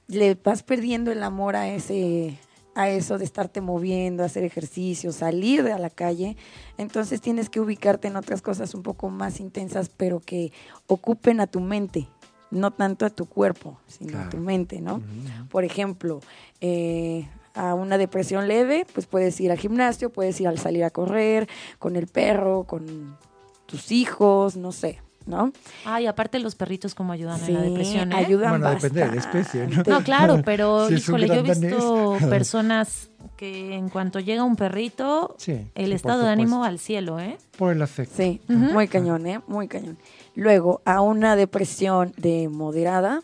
le 0.08 0.36
vas 0.36 0.64
perdiendo 0.64 1.12
el 1.12 1.24
amor 1.24 1.56
a 1.56 1.70
ese 1.70 2.38
a 2.76 2.90
eso 2.90 3.18
de 3.18 3.26
estarte 3.26 3.62
moviendo, 3.62 4.24
hacer 4.24 4.44
ejercicio, 4.44 5.12
salir 5.12 5.68
a 5.68 5.78
la 5.78 5.90
calle. 5.90 6.38
Entonces 6.78 7.22
tienes 7.22 7.50
que 7.50 7.60
ubicarte 7.60 8.08
en 8.08 8.16
otras 8.16 8.42
cosas 8.42 8.74
un 8.74 8.84
poco 8.84 9.10
más 9.10 9.40
intensas, 9.40 9.90
pero 9.90 10.20
que 10.20 10.52
ocupen 10.88 11.40
a 11.42 11.48
tu 11.48 11.60
mente, 11.60 12.08
no 12.50 12.72
tanto 12.72 13.06
a 13.06 13.10
tu 13.10 13.26
cuerpo, 13.26 13.78
sino 13.88 14.20
a 14.20 14.30
tu 14.30 14.38
mente, 14.38 14.82
¿no? 14.82 15.02
Por 15.50 15.64
ejemplo, 15.64 16.22
eh, 16.62 17.28
a 17.54 17.74
una 17.74 17.98
depresión 17.98 18.48
leve, 18.48 18.86
pues 18.94 19.06
puedes 19.06 19.40
ir 19.42 19.52
al 19.52 19.58
gimnasio, 19.58 20.10
puedes 20.10 20.40
ir 20.40 20.48
al 20.48 20.58
salir 20.58 20.84
a 20.84 20.90
correr 20.90 21.50
con 21.80 21.96
el 21.96 22.08
perro, 22.08 22.64
con 22.64 23.18
tus 23.66 23.92
hijos, 23.92 24.56
no 24.56 24.72
sé, 24.72 25.02
¿no? 25.26 25.52
Ay, 25.86 26.08
aparte 26.08 26.40
los 26.40 26.56
perritos 26.56 26.96
cómo 26.96 27.14
ayudan 27.14 27.40
Sí, 27.40 27.52
en 27.52 27.54
la 27.54 27.62
depresión, 27.62 28.12
¿eh? 28.12 28.16
ayudan 28.16 28.50
Bueno, 28.60 28.70
depende 28.72 29.02
de 29.02 29.08
la 29.08 29.20
especie, 29.20 29.68
¿no? 29.68 29.84
No, 29.88 30.04
claro, 30.04 30.42
pero 30.44 30.88
Si 30.90 30.96
híjole, 30.96 31.28
yo 31.28 31.34
he 31.36 31.42
visto 31.44 32.12
danés. 32.14 32.30
personas 32.30 33.10
que 33.38 33.76
en 33.76 33.90
cuanto 33.90 34.20
llega 34.20 34.44
un 34.44 34.56
perrito, 34.56 35.36
Sí, 35.38 35.68
el 35.76 35.88
sí, 35.88 35.94
estado 35.94 36.24
de 36.24 36.30
ánimo 36.30 36.64
al 36.64 36.80
cielo, 36.80 37.20
¿eh? 37.20 37.38
Por 37.58 37.72
el 37.74 37.82
afecto. 37.82 38.16
Sí, 38.18 38.42
muy 38.48 38.88
cañón, 38.88 39.26
¿eh? 39.28 39.42
Muy 39.48 39.68
cañón. 39.68 39.98
Luego, 40.36 40.82
a 40.86 41.02
una 41.02 41.36
depresión 41.36 42.14
de 42.18 42.50
moderada, 42.50 43.22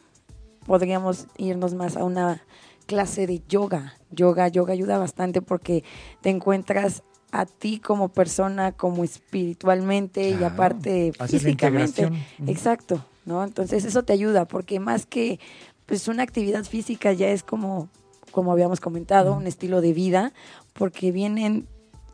podríamos 0.65 1.27
irnos 1.37 1.73
más 1.73 1.97
a 1.97 2.03
una 2.03 2.41
clase 2.85 3.27
de 3.27 3.41
yoga. 3.47 3.93
Yoga, 4.11 4.47
yoga 4.47 4.73
ayuda 4.73 4.97
bastante 4.97 5.41
porque 5.41 5.83
te 6.21 6.29
encuentras 6.29 7.03
a 7.31 7.45
ti 7.45 7.79
como 7.79 8.09
persona, 8.09 8.71
como 8.71 9.03
espiritualmente 9.03 10.29
y 10.29 10.43
aparte 10.43 11.11
físicamente. 11.27 12.09
Exacto, 12.47 13.03
¿no? 13.25 13.43
Entonces 13.43 13.85
eso 13.85 14.03
te 14.03 14.13
ayuda 14.13 14.45
porque 14.45 14.79
más 14.79 15.05
que 15.05 15.39
pues 15.85 16.07
una 16.07 16.23
actividad 16.23 16.63
física 16.63 17.13
ya 17.13 17.29
es 17.29 17.43
como 17.43 17.89
como 18.31 18.51
habíamos 18.51 18.79
comentado, 18.79 19.33
un 19.33 19.47
estilo 19.47 19.81
de 19.81 19.93
vida 19.93 20.31
porque 20.73 21.11
vienen 21.11 21.67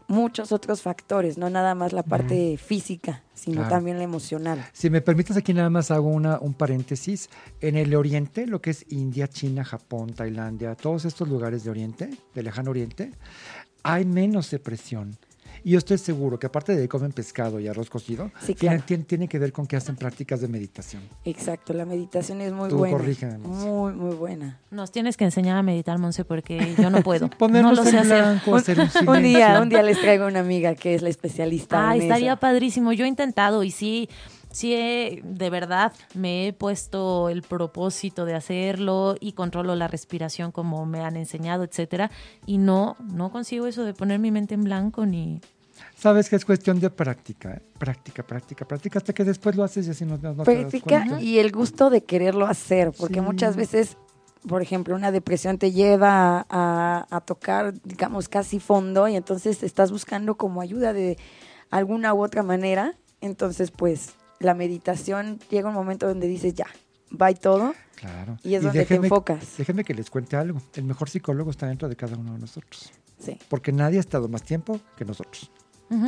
muchos 0.08 0.52
otros 0.52 0.82
factores, 0.82 1.38
no 1.38 1.50
nada 1.50 1.76
más 1.76 1.92
la 1.92 2.04
parte 2.04 2.58
física, 2.58 3.24
sino 3.34 3.58
Claro. 3.58 3.70
también 3.70 3.98
la 3.98 4.04
emocional. 4.04 4.64
Si 4.74 4.90
me 4.90 5.02
permites, 5.02 5.36
aquí 5.38 5.54
nada 5.54 5.70
más 5.70 5.92
hago 5.92 6.10
una, 6.10 6.40
un 6.40 6.54
paréntesis. 6.54 7.30
En 7.62 7.76
el 7.76 7.96
Oriente, 7.96 8.46
lo 8.48 8.62
que 8.62 8.70
es 8.70 8.86
India, 8.90 9.28
China, 9.28 9.64
Japón, 9.64 10.14
Tailandia, 10.14 10.76
todos 10.76 11.06
estos 11.06 11.28
lugares 11.28 11.64
de 11.64 11.72
Oriente, 11.72 12.10
de 12.36 12.44
lejano 12.44 12.72
Oriente, 12.72 13.12
hay 13.84 14.06
menos 14.06 14.50
depresión. 14.52 15.18
Y 15.66 15.72
yo 15.72 15.78
estoy 15.78 15.98
seguro 15.98 16.38
que 16.38 16.46
aparte 16.48 16.76
de 16.76 16.82
que 16.82 16.90
comen 16.90 17.14
pescado 17.14 17.58
y 17.58 17.70
arroz 17.70 17.90
cocido, 17.90 18.32
Sí, 18.42 18.54
tiene, 18.54 18.76
claro. 18.76 18.84
tiene- 18.86 19.04
tiene 19.06 19.28
que 19.30 19.40
ver 19.40 19.54
con 19.54 19.66
que 19.66 19.78
hacen 19.78 19.96
prácticas 19.96 20.42
de 20.42 20.50
meditación. 20.50 21.02
Exacto, 21.24 21.72
la 21.72 21.86
meditación 21.86 22.42
es 22.42 22.52
muy 22.52 22.68
Tú 22.68 22.80
buena. 22.80 22.98
Muy, 23.38 23.94
muy 23.94 24.14
buena. 24.16 24.60
Nos 24.72 24.92
tienes 24.92 25.16
que 25.16 25.24
enseñar 25.24 25.56
a 25.56 25.64
meditar, 25.64 25.98
Monse, 26.00 26.26
porque 26.26 26.76
yo 26.78 26.90
no 26.90 27.02
puedo. 27.04 27.28
no 27.30 27.38
Ponernos 27.38 27.78
lo 27.78 27.84
sé 27.86 27.92
en 27.92 27.96
hacer. 28.00 28.22
blanco, 28.24 28.56
hacer 28.58 28.78
un 29.08 29.24
día, 29.24 29.62
un 29.62 29.70
día 29.70 29.84
les 29.84 30.02
traigo 30.02 30.28
una 30.28 30.42
amiga 30.42 30.76
que 30.76 30.96
es 30.96 31.02
la 31.02 31.08
especialista. 31.08 31.92
Ay, 31.92 32.00
en 32.00 32.04
estaría 32.08 32.34
eso. 32.34 32.40
padrísimo. 32.42 32.92
Yo 32.92 33.06
he 33.06 33.08
intentado 33.08 33.64
y 33.64 33.72
sí, 33.72 34.10
sí, 34.54 34.74
he- 34.74 35.22
de 35.26 35.50
verdad 35.50 35.92
me 36.16 36.48
he 36.48 36.54
puesto 36.54 37.28
el 37.28 37.42
propósito 37.42 38.24
de 38.24 38.36
hacerlo 38.36 39.16
y 39.20 39.34
controlo 39.34 39.76
la 39.76 39.90
respiración 39.90 40.52
como 40.54 40.86
me 40.86 41.02
han 41.02 41.18
enseñado, 41.18 41.64
etcétera. 41.66 42.10
Y 42.46 42.58
no, 42.60 42.96
no 43.04 43.30
consigo 43.32 43.68
eso 43.68 43.84
de 43.84 43.94
poner 43.94 44.20
mi 44.20 44.32
mente 44.32 44.54
en 44.54 44.64
blanco 44.64 45.06
ni. 45.06 45.42
Sabes 45.98 46.30
que 46.30 46.36
es 46.36 46.46
cuestión 46.46 46.80
de 46.80 46.90
práctica, 46.90 47.52
¿eh? 47.56 47.62
práctica, 47.78 48.24
práctica, 48.24 48.66
práctica, 48.66 49.00
hasta 49.00 49.12
que 49.14 49.24
después 49.24 49.56
lo 49.56 49.64
haces 49.64 49.88
y 49.88 49.90
así 49.92 50.06
no, 50.06 50.18
no- 50.18 50.44
te 50.44 50.56
práctica 50.56 51.06
y 51.20 51.40
el 51.40 51.52
gusto 51.52 51.90
de 51.90 52.04
quererlo 52.04 52.46
hacer, 52.46 52.92
porque 52.98 53.16
Sí. 53.16 53.22
muchas 53.22 53.56
veces, 53.56 53.98
por 54.48 54.62
ejemplo, 54.62 54.96
una 54.96 55.12
depresión 55.12 55.58
te 55.58 55.72
lleva 55.72 56.46
a, 56.50 57.08
a 57.10 57.22
tocar, 57.22 57.74
digamos, 57.84 58.30
casi 58.30 58.60
fondo 58.60 59.08
y 59.08 59.16
entonces 59.16 59.64
estás 59.64 59.92
buscando 59.92 60.36
como 60.36 60.62
ayuda 60.62 60.94
de 60.94 61.18
alguna 61.72 62.14
u 62.14 62.24
otra 62.24 62.44
manera. 62.44 62.94
Entonces, 63.22 63.72
pues, 63.72 64.16
la 64.44 64.54
meditación 64.54 65.40
llega 65.50 65.70
un 65.70 65.76
momento 65.76 66.08
donde 66.08 66.28
dices, 66.28 66.54
ya, 66.54 66.68
va 67.20 67.32
y 67.32 67.36
todo. 67.36 67.74
Claro. 67.96 68.38
Y 68.44 68.56
es 68.56 68.64
donde 68.64 68.86
te 68.86 68.96
enfocas. 68.96 69.58
Déjenme 69.58 69.84
que 69.84 69.94
les 69.94 70.10
cuente 70.10 70.36
algo. 70.36 70.62
El 70.76 70.84
mejor 70.84 71.10
psicólogo 71.10 71.50
está 71.52 71.68
dentro 71.68 71.88
de 71.90 71.96
cada 71.96 72.18
uno 72.18 72.34
de 72.34 72.40
nosotros. 72.40 72.92
Sí. 73.18 73.38
Porque 73.50 73.72
nadie 73.72 73.98
ha 73.98 74.02
estado 74.02 74.28
más 74.28 74.44
tiempo 74.44 74.80
que 74.98 75.06
nosotros. 75.06 75.50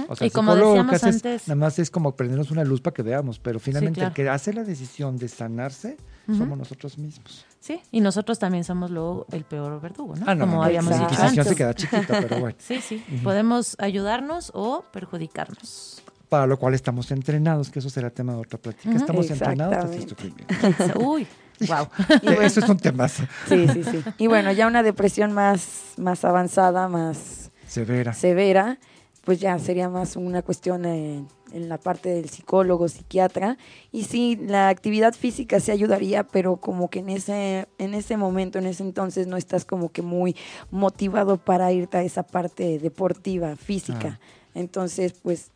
O 0.10 0.16
sea, 0.16 0.26
y 0.26 0.30
el 0.30 0.34
como 0.34 0.54
psicólogo 0.54 0.72
decíamos 0.74 0.90
que 0.90 0.96
hace 0.96 1.10
es- 1.10 1.16
antes, 1.18 1.48
nada 1.48 1.56
más 1.60 1.78
es 1.80 1.92
como 1.92 2.16
prendernos 2.16 2.50
una 2.50 2.64
luz 2.64 2.82
para 2.82 2.94
que 2.96 3.04
veamos, 3.04 3.38
pero 3.38 3.60
finalmente 3.60 4.00
claro. 4.00 4.10
el 4.10 4.14
que 4.16 4.28
hace 4.30 4.52
la 4.52 4.64
decisión 4.64 5.16
de 5.18 5.28
sanarse 5.28 5.98
somos 6.26 6.58
nosotros 6.58 6.98
mismos. 6.98 7.46
sí, 7.60 7.80
y 7.92 8.02
nosotros 8.02 8.40
también 8.40 8.64
somos 8.64 8.90
luego 8.90 9.28
el 9.32 9.44
peor 9.44 9.80
verdugo, 9.80 10.16
¿no? 10.16 10.26
Ah, 10.28 10.34
no, 10.34 10.46
como 10.46 10.58
no, 10.58 10.64
habíamos 10.64 10.90
la 10.90 10.98
dicho 10.98 11.04
Inquisición 11.14 11.30
antes. 11.40 11.48
se 11.48 11.56
queda 11.56 11.74
chiquita, 11.76 12.20
pero 12.20 12.40
bueno. 12.40 12.56
Sí, 12.68 12.82
sí, 12.82 13.04
podemos 13.24 13.76
ayudarnos 13.80 14.50
o 14.56 14.84
perjudicarnos. 14.92 16.02
Para 16.30 16.47
lo 16.47 16.57
cual 16.57 16.73
estamos 16.73 17.11
entrenados, 17.11 17.69
que 17.69 17.80
eso 17.80 17.89
será 17.89 18.09
tema 18.09 18.34
de 18.34 18.39
otra 18.39 18.59
plática. 18.59 18.95
Estamos 18.95 19.30
entrenados 19.30 19.91
sufrimiento. 20.07 20.53
Uy, 20.99 21.28
wow. 21.67 21.88
Bueno, 22.23 22.41
Eso 22.41 22.59
es 22.59 22.69
un 22.69 22.78
tema 22.78 23.07
sí, 23.07 23.26
sí, 23.47 23.84
sí. 23.84 24.03
Y 24.17 24.28
bueno, 24.28 24.51
ya 24.51 24.67
una 24.67 24.84
depresión 24.84 25.34
más, 25.34 25.93
más 25.97 26.26
avanzada, 26.26 26.88
más 26.88 27.51
severa. 27.67 28.13
severa, 28.13 28.80
pues 29.23 29.39
ya 29.39 29.57
sería 29.59 29.89
más 29.89 30.15
una 30.15 30.41
cuestión 30.41 30.86
en, 30.86 31.28
en 31.51 31.69
la 31.69 31.78
parte 31.78 32.09
del 32.09 32.30
psicólogo, 32.30 32.88
psiquiatra. 32.88 33.57
Y 33.91 34.03
sí, 34.03 34.38
la 34.39 34.69
actividad 34.69 35.13
física 35.13 35.59
sí 35.59 35.71
ayudaría, 35.71 36.26
pero 36.26 36.57
como 36.57 36.89
que 36.89 36.99
en 36.99 37.09
ese, 37.09 37.67
en 37.78 37.93
ese 37.93 38.17
momento, 38.17 38.59
en 38.59 38.65
ese 38.65 38.84
entonces, 38.84 39.28
no 39.28 39.38
estás 39.38 39.65
como 39.65 39.91
que 39.91 40.01
muy 40.01 40.36
motivado 40.69 41.38
para 41.38 41.71
irte 41.71 41.97
a 41.97 42.03
esa 42.03 42.23
parte 42.23 42.80
deportiva, 42.80 43.55
física. 43.55 44.19
Ah. 44.21 44.49
Entonces, 44.53 45.13
pues 45.21 45.51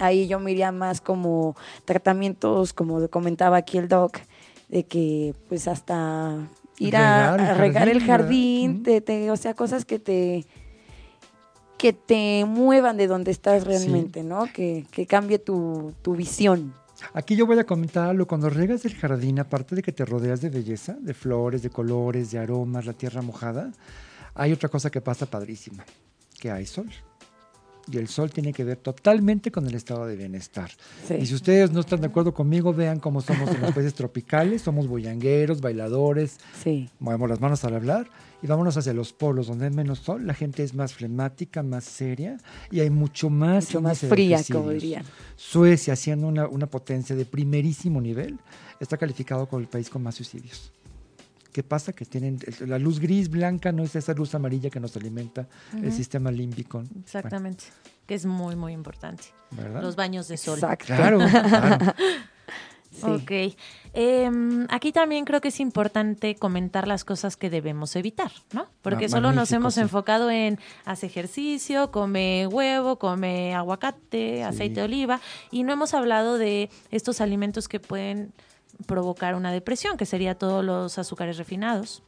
ahí 0.00 0.26
yo 0.26 0.40
me 0.40 0.50
iría 0.52 0.72
más 0.72 1.00
como 1.00 1.56
tratamientos, 1.84 2.72
como 2.72 3.08
comentaba 3.08 3.58
aquí 3.58 3.78
el 3.78 3.88
doc, 3.88 4.18
de 4.68 4.84
que 4.84 5.34
pues 5.48 5.68
hasta 5.68 6.36
ir 6.78 6.96
a, 6.96 7.36
Regar 7.36 7.40
el 7.40 7.46
a 7.46 7.54
regar 7.54 7.88
el 7.88 8.02
jardín, 8.04 8.82
te- 8.82 9.00
te- 9.00 9.30
o 9.30 9.36
sea, 9.36 9.54
cosas 9.54 9.84
que 9.84 9.98
te 9.98 10.46
que 11.78 11.92
te 11.94 12.44
muevan 12.46 12.98
de 12.98 13.06
donde 13.06 13.30
estás 13.30 13.64
realmente, 13.64 14.22
¿no? 14.22 14.44
Que, 14.52 14.84
que 14.90 15.06
cambie 15.06 15.38
tu, 15.38 15.94
tu 16.02 16.14
visión. 16.14 16.74
Aquí 17.14 17.36
yo 17.36 17.46
voy 17.46 17.58
a 17.58 17.64
comentar 17.64 18.10
algo. 18.10 18.26
Cuando 18.26 18.50
regas 18.50 18.84
el 18.84 18.94
jardín, 18.94 19.40
aparte 19.40 19.74
de 19.74 19.80
que 19.82 19.90
te 19.90 20.04
rodeas 20.04 20.42
de 20.42 20.50
belleza, 20.50 20.92
de 21.00 21.14
flores, 21.14 21.62
de 21.62 21.70
colores, 21.70 22.30
de 22.32 22.38
aromas, 22.38 22.84
la 22.84 22.92
tierra 22.92 23.22
mojada, 23.22 23.72
hay 24.34 24.52
otra 24.52 24.68
cosa 24.68 24.90
que 24.90 25.00
pasa 25.00 25.24
padrísima, 25.24 25.82
que 26.38 26.50
hay 26.50 26.66
sol. 26.66 26.90
Y 27.90 27.98
el 27.98 28.08
sol 28.08 28.30
tiene 28.30 28.52
que 28.52 28.64
ver 28.64 28.76
totalmente 28.78 29.50
con 29.50 29.66
el 29.66 29.74
estado 29.74 30.06
de 30.06 30.16
bienestar. 30.16 30.70
Sí. 31.06 31.14
Y 31.14 31.26
si 31.26 31.34
ustedes 31.34 31.70
no 31.72 31.80
están 31.80 32.00
de 32.00 32.08
acuerdo 32.08 32.34
conmigo, 32.34 32.72
vean 32.72 33.00
cómo 33.00 33.20
somos 33.20 33.50
en 33.50 33.60
los 33.60 33.72
países 33.72 33.94
tropicales. 33.94 34.62
Somos 34.62 34.86
bullangueros, 34.88 35.60
bailadores, 35.60 36.38
Sí, 36.62 36.88
movemos 36.98 37.28
las 37.28 37.40
manos 37.40 37.64
al 37.64 37.74
hablar 37.74 38.08
y 38.42 38.46
vámonos 38.46 38.76
hacia 38.76 38.92
los 38.92 39.12
polos 39.12 39.46
donde 39.46 39.66
hay 39.66 39.70
menos 39.70 39.98
sol. 39.98 40.26
La 40.26 40.34
gente 40.34 40.62
es 40.62 40.74
más 40.74 40.94
flemática, 40.94 41.62
más 41.62 41.84
seria 41.84 42.38
y 42.70 42.80
hay 42.80 42.90
mucho 42.90 43.30
más, 43.30 43.66
mucho 43.66 43.80
más 43.80 43.98
fría, 44.00 44.40
como 44.50 44.70
dirían. 44.70 45.04
Suecia, 45.36 45.96
siendo 45.96 46.26
una, 46.26 46.48
una 46.48 46.66
potencia 46.66 47.14
de 47.14 47.24
primerísimo 47.24 48.00
nivel, 48.00 48.38
está 48.78 48.96
calificado 48.96 49.46
como 49.46 49.60
el 49.60 49.68
país 49.68 49.90
con 49.90 50.02
más 50.02 50.14
suicidios. 50.14 50.72
¿Qué 51.52 51.62
pasa? 51.62 51.92
Que 51.92 52.04
tienen 52.04 52.38
la 52.60 52.78
luz 52.78 53.00
gris, 53.00 53.28
blanca, 53.28 53.72
no 53.72 53.82
es 53.82 53.96
esa 53.96 54.14
luz 54.14 54.34
amarilla 54.34 54.70
que 54.70 54.80
nos 54.80 54.96
alimenta 54.96 55.48
el 55.74 55.92
sistema 55.92 56.30
límbico. 56.30 56.82
Exactamente. 57.00 57.64
Que 58.06 58.14
es 58.14 58.26
muy, 58.26 58.56
muy 58.56 58.72
importante. 58.72 59.24
Los 59.80 59.96
baños 59.96 60.28
de 60.28 60.36
sol. 60.36 60.58
Exacto. 60.58 60.86
Claro, 60.86 61.18
claro. 61.30 61.94
Sí. 62.90 63.06
Ok. 63.06 63.56
Em, 63.92 64.66
aquí 64.68 64.90
también 64.90 65.24
creo 65.24 65.40
que 65.40 65.48
es 65.48 65.60
importante 65.60 66.34
comentar 66.34 66.88
las 66.88 67.04
cosas 67.04 67.36
que 67.36 67.48
debemos 67.48 67.94
evitar, 67.94 68.32
¿no? 68.52 68.68
Porque 68.82 69.08
solo 69.08 69.32
nos 69.32 69.52
hemos 69.52 69.74
sí. 69.74 69.80
enfocado 69.80 70.30
en 70.30 70.58
hace 70.84 71.06
ejercicio, 71.06 71.92
come 71.92 72.48
huevo, 72.48 72.98
come 72.98 73.54
aguacate, 73.54 74.42
aceite 74.42 74.80
de 74.80 74.82
oliva, 74.82 75.20
y 75.52 75.62
no 75.62 75.72
hemos 75.72 75.94
hablado 75.94 76.36
de 76.36 76.68
estos 76.90 77.20
alimentos 77.20 77.68
que 77.68 77.78
pueden 77.78 78.32
provocar 78.86 79.34
una 79.34 79.52
depresión, 79.52 79.96
que 79.96 80.06
sería 80.06 80.34
todos 80.36 80.64
los 80.64 80.98
azúcares 80.98 81.36
refinados, 81.38 82.02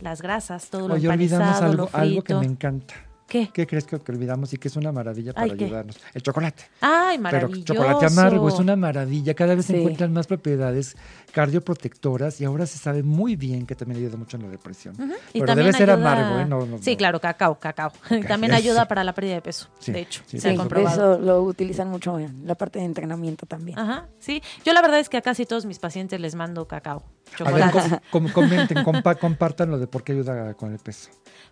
las 0.00 0.20
grasas, 0.22 0.68
todo 0.68 0.88
lo 0.88 0.94
Oye, 0.94 1.08
olvidamos 1.08 1.46
empanizado, 1.46 1.70
algo, 1.72 1.76
lo 1.84 1.90
algo 1.92 2.22
que 2.22 2.34
frito. 2.34 2.40
me 2.40 2.46
encanta. 2.46 2.94
¿Qué? 3.28 3.50
¿Qué 3.52 3.66
crees 3.66 3.84
que, 3.84 3.98
que 3.98 4.12
olvidamos 4.12 4.52
y 4.52 4.56
que 4.56 4.68
es 4.68 4.76
una 4.76 4.92
maravilla 4.92 5.32
para 5.32 5.46
Ay, 5.46 5.56
¿qué? 5.58 5.64
ayudarnos? 5.64 5.96
El 6.14 6.22
chocolate. 6.22 6.62
Ay, 6.80 7.16
Pero 7.18 7.22
maravilloso. 7.22 7.74
chocolate 7.74 8.06
amargo 8.06 8.48
es 8.48 8.54
una 8.60 8.76
maravilla. 8.76 9.34
Cada 9.34 9.54
vez 9.56 9.66
se 9.66 9.76
encuentran 9.78 10.12
más 10.12 10.28
propiedades 10.28 10.96
cardioprotectoras 11.32 12.40
y 12.40 12.44
ahora 12.44 12.66
se 12.66 12.78
sabe 12.78 13.02
muy 13.02 13.36
bien 13.36 13.66
que 13.66 13.74
también 13.74 14.00
ayuda 14.00 14.16
mucho 14.16 14.36
en 14.36 14.44
la 14.44 14.50
depresión. 14.50 14.94
Y 15.32 15.40
Pero 15.40 15.54
debe 15.54 15.72
ser 15.72 15.90
ayuda- 15.90 16.10
amargo, 16.12 16.40
¿eh? 16.40 16.46
No, 16.46 16.66
no, 16.66 16.78
sí, 16.82 16.92
no. 16.92 16.96
claro, 16.98 17.20
cacao, 17.20 17.58
cacao. 17.58 17.92
También 18.28 18.52
eso. 18.52 18.62
ayuda 18.62 18.88
para 18.88 19.04
la 19.04 19.14
pérdida 19.14 19.34
de 19.34 19.42
peso, 19.42 19.68
Sí, 19.78 19.92
de 19.92 20.00
hecho, 20.00 20.22
sí, 20.26 20.38
se 20.40 20.50
ha 20.50 20.56
comprobado. 20.56 21.14
eso 21.14 21.20
lo 21.22 21.42
utilizan 21.42 21.88
mucho 21.88 22.18
en 22.18 22.46
la 22.46 22.54
parte 22.54 22.78
de 22.78 22.84
entrenamiento 22.84 23.46
también. 23.46 23.78
Ajá, 23.78 24.06
sí. 24.18 24.42
Yo 24.64 24.72
la 24.72 24.82
verdad 24.82 24.98
es 25.00 25.08
que 25.08 25.16
a 25.16 25.22
casi 25.22 25.46
todos 25.46 25.66
mis 25.66 25.78
pacientes 25.78 26.20
les 26.20 26.34
mando 26.34 26.66
cacao, 26.68 27.02
A 27.44 27.50
ver, 27.52 27.64
chocolate. 27.64 28.00
com- 28.10 28.22
com- 28.24 28.32
comenten, 28.32 28.78
compa- 28.84 29.18
compartan 29.18 29.70
lo 29.70 29.78
de 29.78 29.86
por 29.86 30.02
qué 30.04 30.12
ayuda 30.12 30.54
con 30.54 30.72
el 30.72 30.78
peso. 30.78 31.10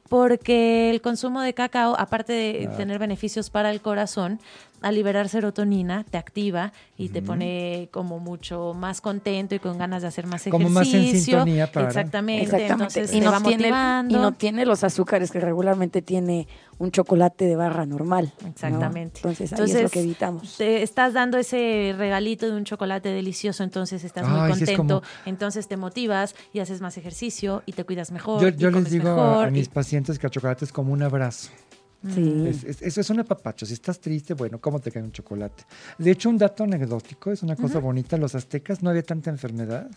Porque 0.08 0.90
el 0.90 1.00
consumo 1.00 1.40
de 1.40 1.54
cacao, 1.54 1.94
aparte 1.98 2.32
de 2.32 2.68
Ah. 2.70 2.76
tener 2.76 2.98
beneficios 2.98 3.50
para 3.50 3.70
el 3.70 3.80
corazón, 3.80 4.38
al 4.82 4.94
liberar 4.96 5.30
serotonina, 5.30 6.04
te 6.04 6.18
activa 6.18 6.72
y 6.98 7.08
te 7.08 7.22
pone 7.22 7.88
como 7.90 8.18
mucho 8.18 8.74
más 8.74 9.00
contento 9.00 9.54
y 9.54 9.58
con 9.58 9.78
ganas 9.78 10.02
de 10.02 10.08
hacer 10.08 10.26
más 10.26 10.42
Como 10.50 10.68
ejercicio. 10.68 10.98
más 10.98 11.14
en 11.14 11.20
sintonía 11.20 11.72
para- 11.72 11.86
Exactamente. 11.88 12.42
Exactamente. 12.44 13.00
Entonces 13.00 13.14
y, 13.14 13.20
no 13.22 13.40
tiene, 13.42 13.68
y 13.68 14.12
no 14.12 14.32
tiene 14.32 14.66
los 14.66 14.84
azúcares 14.84 15.30
que 15.30 15.40
regularmente 15.40 16.02
tiene 16.02 16.46
un 16.76 16.90
chocolate 16.90 17.46
de 17.46 17.56
barra 17.56 17.86
normal. 17.86 18.34
¿no? 18.42 18.48
Exactamente. 18.48 19.20
Entonces 19.20 19.54
ahí 19.54 19.70
es 19.70 19.82
lo 19.84 19.88
que 19.88 20.00
evitamos. 20.00 20.56
Te 20.58 20.82
estás 20.82 21.14
dando 21.14 21.38
ese 21.38 21.94
regalito 21.96 22.44
de 22.44 22.52
un 22.52 22.64
chocolate 22.64 23.08
delicioso, 23.08 23.62
entonces 23.62 24.04
estás 24.04 24.28
muy 24.28 24.50
es 24.50 24.58
contento, 24.58 24.76
como- 24.76 25.02
entonces 25.24 25.63
te 25.68 25.76
motivas 25.76 26.34
y 26.52 26.60
haces 26.60 26.80
más 26.80 26.96
ejercicio 26.96 27.62
y 27.66 27.72
te 27.72 27.84
cuidas 27.84 28.10
mejor. 28.12 28.40
Yo, 28.56 28.70
les 28.70 28.90
digo 28.90 29.08
a- 29.10 29.14
mejor 29.14 29.46
a, 29.46 29.48
y- 29.48 29.52
mis 29.52 29.68
pacientes 29.68 30.18
que 30.18 30.26
el 30.26 30.30
chocolate 30.30 30.64
es 30.64 30.72
como 30.72 30.92
un 30.92 31.02
abrazo. 31.02 31.50
Sí. 32.14 32.44
Es- 32.46 32.64
es- 32.64 32.82
eso 32.82 33.00
es 33.00 33.08
un 33.08 33.20
apapacho. 33.20 33.64
Si 33.64 33.72
estás 33.72 33.98
triste, 33.98 34.34
bueno, 34.34 34.60
¿cómo 34.60 34.78
te 34.78 34.90
cae 34.92 35.02
un 35.02 35.10
chocolate? 35.10 35.64
De 35.96 36.10
hecho, 36.10 36.28
un 36.28 36.36
dato 36.36 36.62
anecdótico, 36.64 37.32
es 37.32 37.42
una 37.42 37.56
cosa 37.56 37.78
bonita. 37.78 38.18
Los 38.18 38.34
aztecas 38.34 38.82
no 38.82 38.90
había 38.90 39.02
tanta 39.02 39.30
enfermedad. 39.30 39.88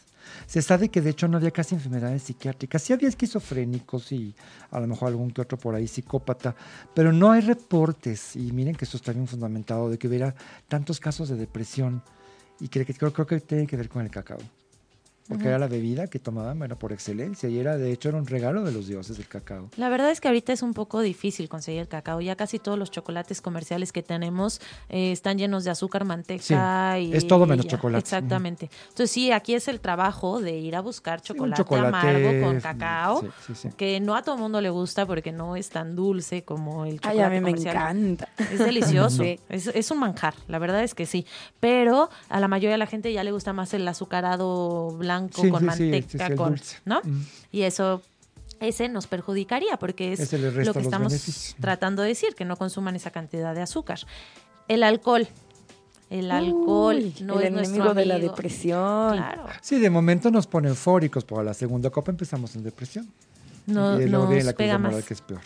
Se 0.45 0.61
sabe 0.61 0.87
que 0.87 1.01
de 1.01 1.09
hecho 1.09 1.27
no 1.27 1.35
había 1.35 1.51
casi 1.51 1.75
enfermedades 1.75 2.23
psiquiátricas. 2.23 2.81
Sí 2.81 2.93
había 2.93 3.09
esquizofrénicos 3.09 4.13
y 4.13 4.33
a 4.71 4.79
lo 4.79 4.87
mejor 4.87 5.09
algún 5.09 5.31
que 5.31 5.41
otro 5.41 5.57
por 5.57 5.75
ahí 5.75 5.85
psicópata, 5.89 6.55
pero 6.93 7.11
no 7.11 7.31
hay 7.31 7.41
reportes. 7.41 8.37
Y 8.37 8.53
miren 8.53 8.75
que 8.75 8.85
eso 8.85 8.95
está 8.95 9.11
bien 9.11 9.27
fundamentado 9.27 9.89
de 9.89 9.97
que 9.97 10.07
hubiera 10.07 10.33
tantos 10.69 11.01
casos 11.01 11.27
de 11.27 11.35
depresión. 11.35 12.01
Y 12.61 12.69
que 12.69 12.85
creo, 12.85 13.11
creo 13.11 13.27
que 13.27 13.41
tiene 13.41 13.67
que 13.67 13.75
ver 13.75 13.89
con 13.89 14.01
el 14.03 14.09
cacao. 14.09 14.37
Porque 15.27 15.47
era 15.47 15.59
la 15.59 15.67
bebida 15.67 16.07
que 16.07 16.19
tomaban, 16.19 16.57
bueno, 16.57 16.77
por 16.77 16.93
excelencia, 16.93 17.49
y 17.49 17.59
era, 17.59 17.77
de 17.77 17.91
hecho, 17.91 18.09
era 18.09 18.17
un 18.17 18.27
regalo 18.27 18.63
de 18.63 18.71
los 18.71 18.87
dioses 18.87 19.17
del 19.17 19.27
cacao. 19.27 19.69
La 19.75 19.89
verdad 19.89 20.09
es 20.11 20.21
que 20.21 20.27
ahorita 20.27 20.53
es 20.53 20.61
un 20.61 20.73
poco 20.73 21.01
difícil 21.01 21.49
conseguir 21.49 21.81
el 21.81 21.87
cacao, 21.87 22.21
ya 22.21 22.35
casi 22.35 22.59
todos 22.59 22.79
los 22.79 22.91
chocolates 22.91 23.41
comerciales 23.41 23.91
que 23.91 24.03
tenemos 24.03 24.61
eh, 24.89 25.11
están 25.11 25.37
llenos 25.37 25.63
de 25.63 25.71
azúcar, 25.71 26.05
manteca 26.05 26.99
y... 26.99 27.13
es 27.13 27.27
todo 27.27 27.45
menos 27.45 27.67
chocolate. 27.67 27.99
Exactamente. 27.99 28.69
Entonces 28.89 29.11
sí, 29.11 29.31
aquí 29.31 29.53
es 29.53 29.67
el 29.67 29.79
trabajo 29.79 30.39
de 30.39 30.57
ir 30.57 30.75
a 30.75 30.81
buscar 30.81 31.21
chocolate, 31.21 31.63
amargo 31.75 32.45
con 32.45 32.61
cacao, 32.61 33.23
que 33.75 33.99
no 33.99 34.15
a 34.15 34.21
todo 34.21 34.37
mundo 34.37 34.61
le 34.61 34.69
gusta 34.69 35.05
porque 35.05 35.31
no 35.31 35.55
es 35.55 35.69
tan 35.69 35.95
dulce 35.95 36.43
como 36.43 36.85
el 36.85 36.99
chocolate 37.01 37.19
Ay, 37.19 37.25
a 37.25 37.29
mí 37.29 37.41
me 37.41 37.51
encanta. 37.51 38.29
Es 38.37 38.59
delicioso, 38.59 39.23
es, 39.23 39.67
es 39.67 39.91
un 39.91 39.99
manjar, 39.99 40.35
la 40.47 40.59
verdad 40.59 40.83
es 40.83 40.95
que 40.95 41.05
sí, 41.05 41.25
pero 41.59 42.09
a 42.29 42.39
la 42.39 42.47
mayoría 42.47 42.71
de 42.71 42.77
la 42.77 42.87
gente 42.87 43.11
ya 43.11 43.23
le 43.23 43.31
gusta 43.31 43.51
más 43.51 43.73
el 43.73 43.87
azucarado 43.87 44.91
blanco 44.91 45.16
con 45.27 45.65
manteca, 45.65 46.35
con, 46.35 46.59
¿no? 46.85 47.01
Y 47.51 47.63
eso 47.63 48.01
ese 48.59 48.89
nos 48.89 49.07
perjudicaría 49.07 49.77
porque 49.77 50.13
es 50.13 50.31
lo 50.33 50.73
que 50.73 50.79
estamos 50.79 51.55
tratando 51.59 52.01
de 52.01 52.09
decir, 52.09 52.35
que 52.35 52.45
no 52.45 52.55
consuman 52.55 52.95
esa 52.95 53.11
cantidad 53.11 53.53
de 53.53 53.61
azúcar. 53.61 53.99
El 54.67 54.83
alcohol. 54.83 55.27
El 56.09 56.31
alcohol 56.31 57.13
no 57.21 57.39
el 57.39 57.57
es 57.57 57.67
enemigo 57.67 57.93
de 57.93 58.05
la 58.05 58.17
depresión. 58.17 59.17
Claro. 59.17 59.45
Sí, 59.61 59.77
de 59.79 59.89
momento 59.89 60.31
nos 60.31 60.47
pone 60.47 60.69
eufóricos, 60.69 61.25
pero 61.25 61.41
a 61.41 61.43
la 61.43 61.53
segunda 61.53 61.89
copa 61.89 62.11
empezamos 62.11 62.55
en 62.55 62.63
depresión. 62.63 63.07
No, 63.65 64.01
y 64.01 64.05
nos 64.05 64.45
la 64.45 64.53
pega 64.53 64.77
más. 64.77 65.03
que 65.03 65.13
es 65.13 65.21
peor. 65.21 65.41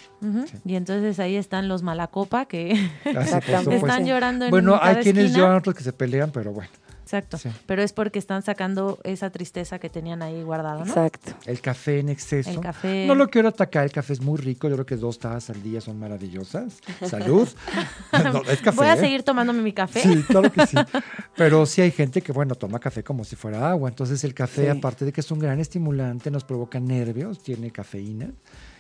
Y 0.64 0.76
entonces 0.76 1.20
ahí 1.20 1.36
están 1.36 1.68
los 1.68 1.82
malacopa 1.82 2.46
que 2.46 2.92
están 3.04 4.06
llorando 4.06 4.46
en 4.46 4.52
Bueno, 4.52 4.78
hay 4.80 4.98
quienes 4.98 5.26
esquina. 5.26 5.46
lloran, 5.46 5.58
otros 5.58 5.76
que 5.76 5.84
se 5.84 5.92
pelean, 5.92 6.32
pero 6.32 6.54
bueno. 6.54 6.70
Exacto. 7.12 7.38
Pero 7.66 7.82
es 7.82 7.92
porque 7.92 8.20
están 8.20 8.42
sacando 8.42 9.00
esa 9.04 9.30
tristeza 9.32 9.80
que 9.80 9.90
tenían 9.90 10.22
ahí 10.22 10.44
guardada, 10.44 10.86
¿no? 10.86 10.88
Exacto. 10.88 11.34
El 11.46 11.60
café 11.60 12.00
en 12.00 12.08
exceso. 12.08 12.50
El 12.50 12.62
café. 12.62 13.06
No 13.06 13.16
lo 13.16 13.28
quiero 13.28 13.50
atacar, 13.50 13.84
el 13.84 13.92
café 13.92 14.14
es 14.14 14.22
muy 14.22 14.38
rico. 14.38 14.70
Yo 14.70 14.76
creo 14.76 14.86
que 14.86 14.96
dos 14.96 15.20
tazas 15.20 15.50
al 15.50 15.62
día 15.62 15.82
son 15.82 16.00
maravillosas. 16.00 16.80
Salud. 17.06 17.50
no, 18.14 18.44
es 18.44 18.62
café. 18.62 18.78
Voy 18.78 18.88
a 18.88 18.94
¿eh? 18.94 19.00
seguir 19.00 19.24
tomándome 19.24 19.62
mi 19.62 19.74
café. 19.74 20.00
Sí, 20.02 20.24
claro 20.24 20.50
que 20.52 20.66
sí. 20.66 20.78
Pero 21.36 21.66
sí 21.66 21.82
hay 21.82 21.92
gente 21.92 22.22
que, 22.22 22.32
bueno, 22.32 22.56
toma 22.56 22.80
café 22.80 23.04
como 23.04 23.26
si 23.26 23.36
fuera 23.36 23.70
agua. 23.70 23.90
Entonces 23.90 24.24
el 24.24 24.34
café, 24.34 24.72
Sí. 24.72 24.78
aparte 24.78 25.04
de 25.04 25.12
que 25.12 25.20
es 25.20 25.32
un 25.32 25.40
gran 25.40 25.60
estimulante, 25.60 26.32
nos 26.32 26.46
provoca 26.46 26.80
nervios, 26.80 27.44
tiene 27.44 27.72
cafeína. 27.72 28.30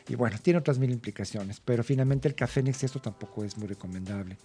Y 0.07 0.15
bueno, 0.15 0.37
tiene 0.41 0.59
otras 0.59 0.79
mil 0.79 0.91
implicaciones. 0.91 1.59
Pero 1.59 1.83
finalmente 1.83 2.29
el 2.29 2.35
café 2.35 2.61
en 2.61 2.67
exceso 2.67 2.99
tampoco 2.99 3.43
es 3.43 3.57
muy 3.57 3.67
recomendable. 3.67 4.37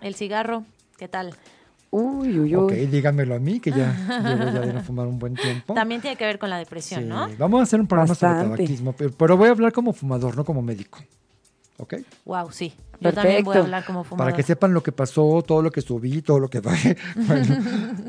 El 0.00 0.14
cigarro, 0.14 0.64
¿qué 0.96 1.06
tal? 1.06 1.34
Uy, 1.96 2.40
uy, 2.40 2.40
uy. 2.40 2.54
Ok, 2.56 2.72
díganmelo 2.90 3.36
a 3.36 3.38
mí, 3.38 3.60
que 3.60 3.70
ya 3.70 3.94
llevo 4.24 4.50
ya 4.50 4.60
de 4.62 4.72
no 4.72 4.80
fumar 4.82 5.06
un 5.06 5.16
buen 5.20 5.34
tiempo. 5.36 5.74
También 5.74 6.00
tiene 6.00 6.16
que 6.16 6.24
ver 6.24 6.40
con 6.40 6.50
la 6.50 6.58
depresión, 6.58 7.02
Sí, 7.02 7.08
¿no? 7.08 7.28
Vamos 7.38 7.60
a 7.60 7.62
hacer 7.62 7.80
un 7.80 7.86
programa 7.86 8.14
sobre 8.16 8.32
Bastante. 8.32 8.56
tabaquismo, 8.56 8.92
pero, 8.94 9.10
pero 9.16 9.36
voy 9.36 9.46
a 9.46 9.52
hablar 9.52 9.72
como 9.72 9.92
fumador, 9.92 10.36
no 10.36 10.44
como 10.44 10.60
médico. 10.60 10.98
¿Ok? 11.78 11.94
Wow, 12.24 12.52
sí. 12.52 12.72
Yo 13.00 13.12
también 13.12 13.44
voy 13.44 13.56
a 13.56 13.60
hablar 13.60 13.84
como 13.84 14.04
fumador. 14.04 14.30
Para 14.30 14.36
que 14.36 14.44
sepan 14.44 14.72
lo 14.72 14.82
que 14.82 14.92
pasó, 14.92 15.42
todo 15.46 15.60
lo 15.60 15.70
que 15.72 15.80
subí, 15.80 16.22
todo 16.22 16.38
lo 16.38 16.48
que 16.48 16.60
bajé. 16.60 16.96
Bueno, 17.16 17.56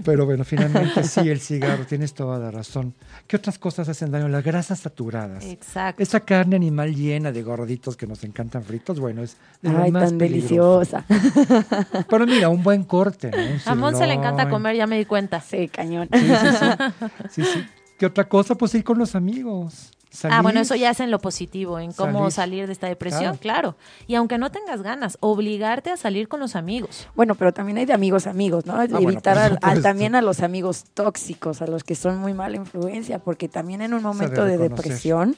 pero 0.03 0.25
bueno, 0.25 0.43
finalmente 0.43 1.03
sí, 1.03 1.29
el 1.29 1.39
cigarro, 1.39 1.85
tienes 1.85 2.13
toda 2.13 2.37
la 2.37 2.51
razón. 2.51 2.93
¿Qué 3.27 3.35
otras 3.37 3.57
cosas 3.57 3.89
hacen 3.89 4.11
daño? 4.11 4.27
Las 4.27 4.43
grasas 4.43 4.79
saturadas. 4.79 5.43
Exacto. 5.45 6.01
Esa 6.01 6.19
carne 6.19 6.55
animal 6.55 6.95
llena 6.95 7.31
de 7.31 7.41
gorditos 7.41 7.97
que 7.97 8.05
nos 8.05 8.23
encantan 8.23 8.63
fritos, 8.63 8.99
bueno, 8.99 9.23
es 9.23 9.37
de 9.61 9.69
Ay, 9.69 9.91
más 9.91 10.09
tan 10.09 10.17
peligroso. 10.19 11.03
deliciosa. 11.07 12.05
Pero 12.09 12.27
mira, 12.27 12.49
un 12.49 12.61
buen 12.61 12.83
corte, 12.83 13.31
¿no? 13.31 13.37
Un 13.37 13.59
A 13.65 13.75
Monse 13.75 14.05
le 14.05 14.13
encanta 14.13 14.49
comer, 14.49 14.75
ya 14.75 14.85
me 14.85 14.97
di 14.97 15.05
cuenta. 15.05 15.41
Sí, 15.41 15.67
cañón. 15.69 16.07
Sí, 16.13 16.19
sí, 16.19 16.47
sí. 16.59 17.03
Sí, 17.29 17.43
sí. 17.43 17.65
¿Qué 17.97 18.05
otra 18.05 18.27
cosa? 18.27 18.55
Pues 18.55 18.75
ir 18.75 18.83
con 18.83 18.97
los 18.99 19.15
amigos. 19.15 19.91
Ah, 20.23 20.41
bueno, 20.41 20.59
eso 20.61 20.75
ya 20.75 20.89
es 20.91 20.99
en 20.99 21.11
lo 21.11 21.19
positivo, 21.19 21.79
en 21.79 21.91
cómo 21.93 22.19
Salir. 22.19 22.31
salir, 22.31 22.67
de 22.67 22.73
esta 22.73 22.87
depresión, 22.87 23.37
claro. 23.37 23.75
Y 24.07 24.15
aunque 24.15 24.37
no 24.37 24.49
tengas 24.51 24.81
ganas, 24.81 25.17
obligarte 25.19 25.89
a 25.91 25.97
salir 25.97 26.27
con 26.27 26.39
los 26.39 26.55
amigos. 26.55 27.07
Bueno, 27.15 27.35
pero 27.35 27.53
también 27.53 27.77
hay 27.77 27.85
de 27.85 27.93
amigos 27.93 28.27
amigos, 28.27 28.65
¿no? 28.65 28.75
bueno, 28.75 28.99
Evitar 28.99 29.57
al- 29.61 29.81
también 29.81 30.15
a 30.15 30.21
los 30.21 30.41
amigos 30.41 30.85
tóxicos, 30.93 31.61
a 31.61 31.67
los 31.67 31.83
que 31.83 31.95
son 31.95 32.17
muy 32.19 32.33
mala 32.33 32.55
influencia, 32.55 33.19
porque 33.19 33.47
también 33.49 33.81
en 33.81 33.93
un 33.93 34.01
momento 34.03 34.45
de 34.45 34.57
depresión, 34.57 35.35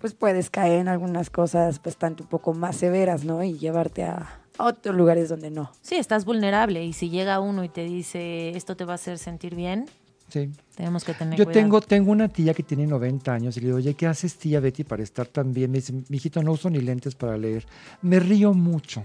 pues 0.00 0.12
puedes 0.14 0.50
caer 0.50 0.80
en 0.80 0.88
algunas 0.88 1.30
cosas 1.30 1.82
bastante 1.82 2.22
un 2.22 2.28
poco 2.28 2.52
más 2.52 2.76
severas, 2.76 3.24
¿no? 3.24 3.42
Y 3.42 3.56
llevarte 3.56 4.04
a, 4.04 4.38
a 4.58 4.64
otros 4.64 4.94
lugares 4.94 5.30
donde 5.30 5.50
no. 5.50 5.70
Sí, 5.80 5.96
estás 5.96 6.24
vulnerable 6.26 6.84
y 6.84 6.92
si 6.92 7.08
llega 7.08 7.40
uno 7.40 7.64
y 7.64 7.68
te 7.70 7.84
dice 7.84 8.50
esto 8.50 8.76
te 8.76 8.84
va 8.84 8.92
a 8.92 8.96
hacer 8.96 9.18
sentir 9.18 9.54
bien, 9.54 9.86
Sí. 10.34 10.50
tenemos 10.76 11.04
que 11.04 11.14
tener 11.14 11.38
Yo 11.38 11.44
cuidado. 11.44 11.62
tengo, 11.62 11.80
tengo 11.80 12.10
una 12.12 12.28
tía 12.28 12.52
que 12.54 12.62
tiene 12.64 12.86
90 12.86 13.32
años 13.32 13.56
y 13.56 13.60
le 13.60 13.66
digo, 13.66 13.78
oye, 13.78 13.94
¿qué 13.94 14.06
haces 14.08 14.36
tía 14.36 14.58
Betty 14.60 14.82
para 14.84 15.02
estar 15.02 15.26
tan 15.28 15.52
bien? 15.52 15.70
Me 15.70 15.78
dice, 15.78 15.92
mijito, 16.08 16.42
no 16.42 16.52
uso 16.52 16.68
ni 16.70 16.80
lentes 16.80 17.14
para 17.14 17.36
leer. 17.36 17.64
Me 18.02 18.18
río 18.18 18.52
mucho. 18.52 19.04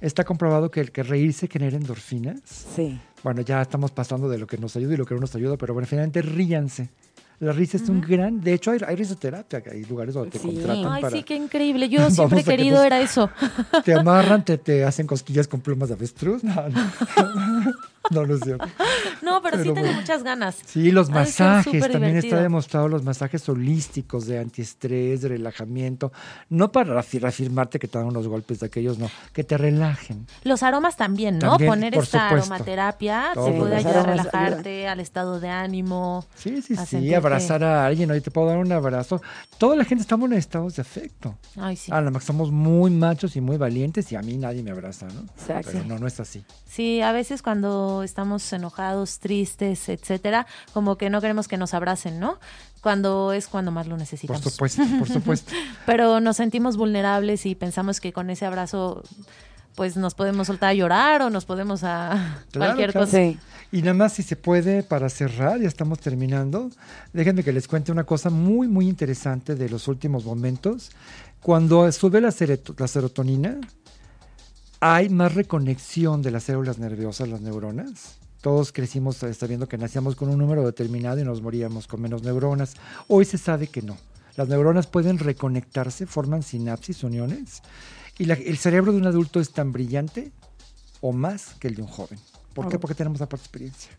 Está 0.00 0.24
comprobado 0.24 0.70
que 0.70 0.80
el 0.80 0.92
que 0.92 1.02
reírse 1.02 1.48
genera 1.48 1.76
endorfinas. 1.76 2.40
Sí. 2.46 2.98
Bueno, 3.22 3.42
ya 3.42 3.60
estamos 3.62 3.90
pasando 3.90 4.28
de 4.28 4.38
lo 4.38 4.46
que 4.46 4.56
nos 4.56 4.74
ayuda 4.76 4.94
y 4.94 4.96
lo 4.96 5.04
que 5.06 5.14
no 5.14 5.20
nos 5.20 5.34
ayuda, 5.34 5.56
pero 5.56 5.74
bueno, 5.74 5.86
finalmente 5.86 6.22
ríanse. 6.22 6.88
La 7.40 7.50
risa 7.50 7.76
es 7.76 7.88
un 7.88 8.00
gran... 8.00 8.40
De 8.40 8.52
hecho, 8.54 8.70
hay, 8.70 8.78
hay 8.86 8.94
risoterapia, 8.94 9.60
hay 9.68 9.84
lugares 9.86 10.14
donde 10.14 10.30
te 10.30 10.38
Sí. 10.38 10.46
contratan 10.46 10.92
Ay, 10.92 11.02
para... 11.02 11.16
sí, 11.16 11.24
qué 11.24 11.34
increíble. 11.34 11.88
Yo 11.88 12.08
siempre 12.10 12.38
he 12.38 12.40
a 12.42 12.44
que 12.44 12.50
querido 12.52 12.76
nos- 12.76 12.86
era 12.86 13.00
eso. 13.00 13.28
Te 13.84 13.94
amarran, 13.94 14.44
te, 14.44 14.58
te 14.58 14.84
hacen 14.84 15.08
cosquillas 15.08 15.48
con 15.48 15.60
plumas 15.60 15.88
de 15.88 15.96
avestruz. 15.96 16.44
No, 16.44 16.54
no, 16.68 16.80
no, 18.10 18.26
no 18.26 18.34
es 18.34 18.40
cierto. 18.40 18.66
No, 19.22 19.40
pero, 19.42 19.56
sí 19.58 19.62
Pero 19.62 19.74
tengo 19.74 19.86
bueno. 19.86 20.00
muchas 20.00 20.22
ganas. 20.22 20.58
Sí, 20.66 20.90
los 20.90 21.08
Ha 21.10 21.12
masajes, 21.12 21.88
también 21.90 22.16
está 22.16 22.40
demostrado 22.42 22.88
los 22.88 23.02
masajes 23.04 23.48
holísticos 23.48 24.26
de 24.26 24.38
antiestrés, 24.38 25.22
de 25.22 25.28
relajamiento, 25.28 26.12
no 26.48 26.72
para 26.72 26.94
reafir- 26.94 27.20
reafirmarte 27.20 27.78
que 27.78 27.88
te 27.88 27.98
dan 27.98 28.08
unos 28.08 28.26
golpes 28.28 28.60
de 28.60 28.66
aquellos, 28.66 28.98
no, 28.98 29.08
que 29.32 29.44
te 29.44 29.56
relajen. 29.56 30.26
Los 30.44 30.62
aromas 30.62 30.96
también, 30.96 31.38
¿no? 31.38 31.50
También, 31.50 31.70
Poner 31.70 31.94
esta 31.94 32.28
supuesto. 32.28 32.52
aromaterapia 32.54 33.30
Todo. 33.34 33.46
te 33.46 33.52
puede 33.52 33.76
ayudar 33.76 33.96
a 33.98 34.02
relajarte, 34.02 34.88
al 34.88 35.00
estado 35.00 35.40
de 35.40 35.48
ánimo. 35.48 36.24
Sí, 36.34 36.62
sí, 36.62 36.74
A 36.74 36.84
sí, 36.86 36.96
sentirte- 36.96 37.16
abrazar 37.16 37.62
a 37.64 37.86
alguien, 37.86 38.10
hoy 38.10 38.20
te 38.20 38.30
puedo 38.30 38.48
dar 38.48 38.58
un 38.58 38.72
abrazo. 38.72 39.22
Toda 39.58 39.76
la 39.76 39.84
gente 39.84 40.02
estamos 40.02 40.30
en 40.30 40.36
estados 40.38 40.76
de 40.76 40.82
afecto. 40.82 41.36
Ay, 41.56 41.76
sí. 41.76 41.92
A 41.92 42.00
lo 42.00 42.10
mejor 42.10 42.22
somos 42.22 42.50
muy 42.50 42.90
machos 42.90 43.36
y 43.36 43.40
muy 43.40 43.56
valientes 43.56 44.10
y 44.12 44.16
a 44.16 44.22
mí 44.22 44.36
nadie 44.36 44.62
me 44.62 44.70
abraza, 44.72 45.06
¿no? 45.06 45.20
Exacto. 45.38 45.70
Pero 45.72 45.84
no, 45.84 45.98
no 45.98 46.06
es 46.06 46.18
así. 46.18 46.44
Sí, 46.66 47.00
a 47.02 47.12
veces 47.12 47.42
cuando 47.42 47.91
estamos 48.02 48.50
enojados, 48.52 49.18
tristes, 49.18 49.88
etcétera, 49.88 50.46
como 50.72 50.96
que 50.96 51.10
no 51.10 51.20
queremos 51.20 51.48
que 51.48 51.56
nos 51.58 51.74
abracen, 51.74 52.18
¿no? 52.18 52.38
Cuando 52.80 53.32
es 53.32 53.46
cuando 53.46 53.70
más 53.70 53.86
lo 53.86 53.92
Por 53.92 54.00
necesitamos. 54.00 54.42
supuesto, 54.42 54.82
por 54.98 55.08
supuesto. 55.08 55.52
Pero 55.86 56.20
nos 56.20 56.36
sentimos 56.38 56.76
vulnerables 56.76 57.44
y 57.46 57.54
pensamos 57.54 58.00
que 58.00 58.12
con 58.12 58.30
ese 58.30 58.46
abrazo 58.46 59.02
pues 59.74 59.96
nos 59.96 60.14
podemos 60.14 60.48
soltar 60.48 60.70
a 60.70 60.74
llorar 60.74 61.22
o 61.22 61.30
nos 61.30 61.44
podemos 61.46 61.82
a 61.84 62.10
Claro, 62.50 62.66
cualquier 62.74 62.92
claro. 62.92 63.06
cosa. 63.06 63.16
Sí. 63.18 63.38
Y 63.70 63.80
nada 63.80 63.94
más 63.94 64.12
si 64.12 64.22
se 64.22 64.36
puede, 64.36 64.82
para 64.82 65.08
cerrar, 65.08 65.60
ya 65.60 65.68
estamos 65.68 65.98
terminando, 65.98 66.70
déjenme 67.14 67.42
que 67.42 67.52
les 67.54 67.66
cuente 67.68 67.90
una 67.90 68.04
cosa 68.04 68.28
muy, 68.28 68.68
muy 68.68 68.86
interesante 68.86 69.54
de 69.54 69.70
los 69.70 69.88
últimos 69.88 70.26
momentos. 70.26 70.90
Cuando 71.40 71.90
sube 71.90 72.20
la 72.20 72.30
serotonina, 72.32 73.58
hay 74.84 75.08
más 75.10 75.36
reconexión 75.36 76.22
de 76.22 76.32
las 76.32 76.42
células 76.42 76.78
nerviosas, 76.80 77.28
las 77.28 77.40
neuronas. 77.40 78.16
Todos 78.40 78.72
crecimos 78.72 79.22
eh, 79.22 79.32
sabiendo 79.32 79.68
que 79.68 79.78
nacíamos 79.78 80.16
con 80.16 80.28
un 80.28 80.38
número 80.38 80.64
determinado 80.66 81.20
y 81.20 81.24
nos 81.24 81.40
moríamos 81.40 81.86
con 81.86 82.02
menos 82.02 82.24
neuronas. 82.24 82.74
Hoy 83.06 83.24
se 83.24 83.38
sabe 83.38 83.68
que 83.68 83.80
no. 83.80 83.96
Las 84.34 84.48
neuronas 84.48 84.88
pueden 84.88 85.18
reconectarse, 85.20 86.04
forman 86.06 86.42
sinapsis, 86.42 87.04
uniones, 87.04 87.62
y 88.18 88.24
la- 88.24 88.34
el 88.34 88.58
cerebro 88.58 88.90
de 88.90 88.98
un 88.98 89.06
adulto 89.06 89.38
es 89.38 89.52
tan 89.52 89.70
brillante 89.70 90.32
o 91.00 91.12
más 91.12 91.54
que 91.60 91.68
el 91.68 91.76
de 91.76 91.82
un 91.82 91.88
joven. 91.88 92.18
¿Por 92.52 92.68
qué? 92.68 92.80
Porque 92.80 92.96
tenemos 92.96 93.20
la 93.20 93.26
experiencia. 93.26 93.92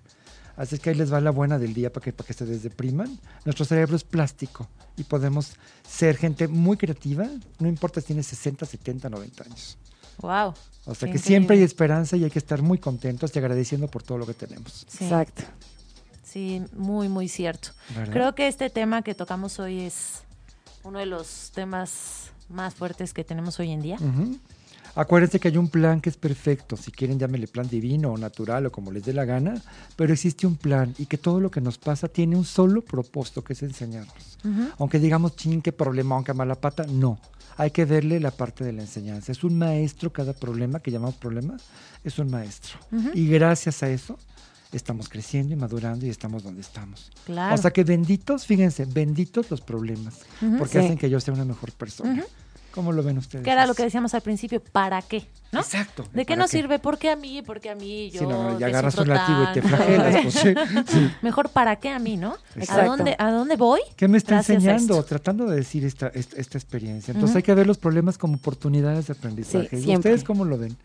Así 0.58 0.76
es 0.76 0.82
que 0.82 0.90
ahí 0.90 0.98
les 0.98 1.14
va 1.14 1.22
la 1.22 1.32
buena 1.32 1.58
del 1.60 1.74
día 1.74 1.94
para 1.94 2.04
que, 2.04 2.12
para 2.12 2.28
que 2.28 2.34
se 2.34 2.46
desdepriman. 2.46 3.18
Nuestro 3.46 3.64
cerebro 3.64 3.96
es 3.96 4.04
plástico 4.04 4.68
y 4.98 5.06
podemos 5.06 5.54
ser 5.88 6.18
gente 6.18 6.50
muy 6.50 6.76
creativa, 6.76 7.26
no 7.60 7.70
importa 7.70 8.02
si 8.02 8.08
tienes 8.08 8.28
60, 8.28 8.66
70, 8.66 9.10
90 9.10 9.44
años. 9.46 9.78
Wow. 10.20 10.54
O 10.86 10.96
sea 10.96 11.12
que 11.12 11.18
siempre 11.18 11.58
hay 11.58 11.64
esperanza 11.64 12.18
y 12.18 12.24
hay 12.24 12.30
que 12.30 12.40
estar 12.40 12.62
muy 12.62 12.78
contentos 12.78 13.34
y 13.36 13.40
agradeciendo 13.40 13.88
por 13.88 14.04
todo 14.04 14.18
lo 14.18 14.26
que 14.26 14.34
tenemos. 14.34 14.86
Sí, 14.88 15.06
Exacto. 15.06 15.44
sí, 16.24 16.62
muy, 16.74 17.08
muy 17.08 17.30
cierto. 17.30 17.70
¿verdad? 17.96 18.14
Creo 18.14 18.36
que 18.36 18.48
este 18.48 18.70
tema 18.70 19.02
que 19.02 19.16
tocamos 19.16 19.60
hoy 19.60 19.82
es 19.82 20.24
uno 20.84 21.00
de 21.00 21.06
los 21.06 21.52
temas 21.54 22.32
más 22.50 22.74
fuertes 22.76 23.14
que 23.14 23.24
tenemos 23.24 23.60
hoy 23.60 23.72
en 23.72 23.82
día. 23.82 23.96
Ujú. 23.96 24.38
Acuérdense 24.96 25.40
que 25.40 25.48
hay 25.48 25.58
un 25.58 25.70
plan 25.70 26.02
que 26.02 26.10
es 26.10 26.18
perfecto, 26.18 26.78
si 26.78 26.92
quieren 26.92 27.18
llámenle 27.18 27.48
plan 27.48 27.68
divino 27.68 28.12
o 28.12 28.18
natural 28.18 28.68
o 28.68 28.72
como 28.72 28.92
les 28.92 29.04
dé 29.04 29.12
la 29.12 29.26
gana, 29.26 29.60
pero 29.96 30.14
existe 30.14 30.46
un 30.46 30.56
plan 30.56 30.94
y 31.00 31.08
que 31.08 31.18
todo 31.18 31.40
lo 31.40 31.50
que 31.50 31.62
nos 31.62 31.80
pasa 31.80 32.08
tiene 32.08 32.36
un 32.36 32.46
solo 32.46 32.84
propósito 32.84 33.44
que 33.44 33.54
es 33.54 33.64
enseñarnos. 33.64 34.38
Aunque 34.78 35.00
digamos, 35.00 35.36
ching, 35.36 35.64
qué 35.64 35.72
problema, 35.72 36.14
aunque 36.14 36.34
mala 36.34 36.54
pata, 36.54 36.86
no. 36.88 37.18
Hay 37.58 37.72
que 37.72 37.86
verle 37.86 38.20
la 38.20 38.32
parte 38.32 38.64
de 38.64 38.74
la 38.74 38.82
enseñanza. 38.82 39.32
Es 39.32 39.44
un 39.44 39.58
maestro 39.58 40.12
cada 40.12 40.34
problema 40.34 40.80
que 40.80 40.92
llamamos 40.92 41.16
problema, 41.16 41.58
es 42.04 42.18
un 42.20 42.30
maestro. 42.32 42.78
Y 43.14 43.28
gracias 43.28 43.84
a 43.84 43.90
eso 43.90 44.18
estamos 44.72 45.08
creciendo 45.08 45.54
y 45.54 45.56
madurando 45.56 46.06
y 46.06 46.10
estamos 46.10 46.44
donde 46.44 46.62
estamos. 46.62 47.12
Claro. 47.26 47.54
O 47.54 47.58
sea 47.58 47.70
que 47.72 47.84
benditos, 47.84 48.46
fíjense, 48.48 48.86
benditos 48.86 49.52
los 49.52 49.62
problemas, 49.62 50.22
porque 50.58 50.80
Sí. 50.80 50.86
hacen 50.86 50.98
que 50.98 51.10
yo 51.12 51.20
sea 51.20 51.34
una 51.34 51.46
mejor 51.46 51.72
persona. 51.74 52.24
¿Cómo 52.74 52.92
lo 52.92 53.04
ven 53.04 53.20
ustedes? 53.20 53.44
Que 53.46 53.52
era 53.52 53.68
lo 53.68 53.76
que 53.76 53.84
decíamos 53.84 54.14
al 54.16 54.22
principio, 54.22 54.60
¿para 54.62 55.02
qué? 55.04 55.28
¿no? 55.52 55.60
Exacto. 55.60 56.04
¿De 56.12 56.26
qué 56.26 56.34
¿para 56.34 56.38
nos 56.42 56.50
sirve? 56.50 56.80
¿Por 56.80 56.98
qué 56.98 57.12
a 57.12 57.16
mí? 57.16 57.44
¿Por 57.44 57.60
qué 57.62 57.70
a 57.70 57.76
mí? 57.76 58.10
Yo 58.10 58.22
Sí, 58.22 58.26
no, 58.26 58.50
no, 58.50 58.58
que 58.58 58.62
ya 58.62 58.68
agarras 58.68 58.98
un 58.98 59.08
látigo 59.10 59.44
y 59.44 59.54
te 59.54 59.62
flagelas, 59.62 60.16
pues 60.24 60.34
sí. 60.34 60.54
sí. 60.88 61.12
Mejor 61.22 61.50
¿para 61.50 61.76
qué 61.76 61.90
a 61.90 62.00
mí, 62.00 62.18
no? 62.18 62.32
¿A 62.32 62.60
Exacto. 62.60 62.86
dónde, 62.90 63.16
¿A 63.20 63.30
dónde 63.32 63.56
voy? 63.58 63.80
¿Qué 63.96 64.08
me 64.08 64.18
está 64.18 64.36
a 64.36 64.38
enseñando? 64.40 65.04
Tratando 65.04 65.46
de 65.46 65.58
decir 65.58 65.86
esta, 65.86 66.08
esta, 66.08 66.36
esta 66.42 66.58
experiencia. 66.58 67.12
Entonces 67.14 67.36
hay 67.36 67.44
que 67.44 67.54
ver 67.54 67.68
los 67.68 67.78
problemas 67.78 68.18
como 68.18 68.36
oportunidades 68.38 69.06
de 69.06 69.14
aprendizaje. 69.14 69.68
Sí, 69.70 69.76
¿Y 69.76 69.82
siempre. 69.84 70.12
¿Ustedes 70.12 70.24
cómo 70.26 70.44
lo 70.44 70.58
ven? 70.58 70.76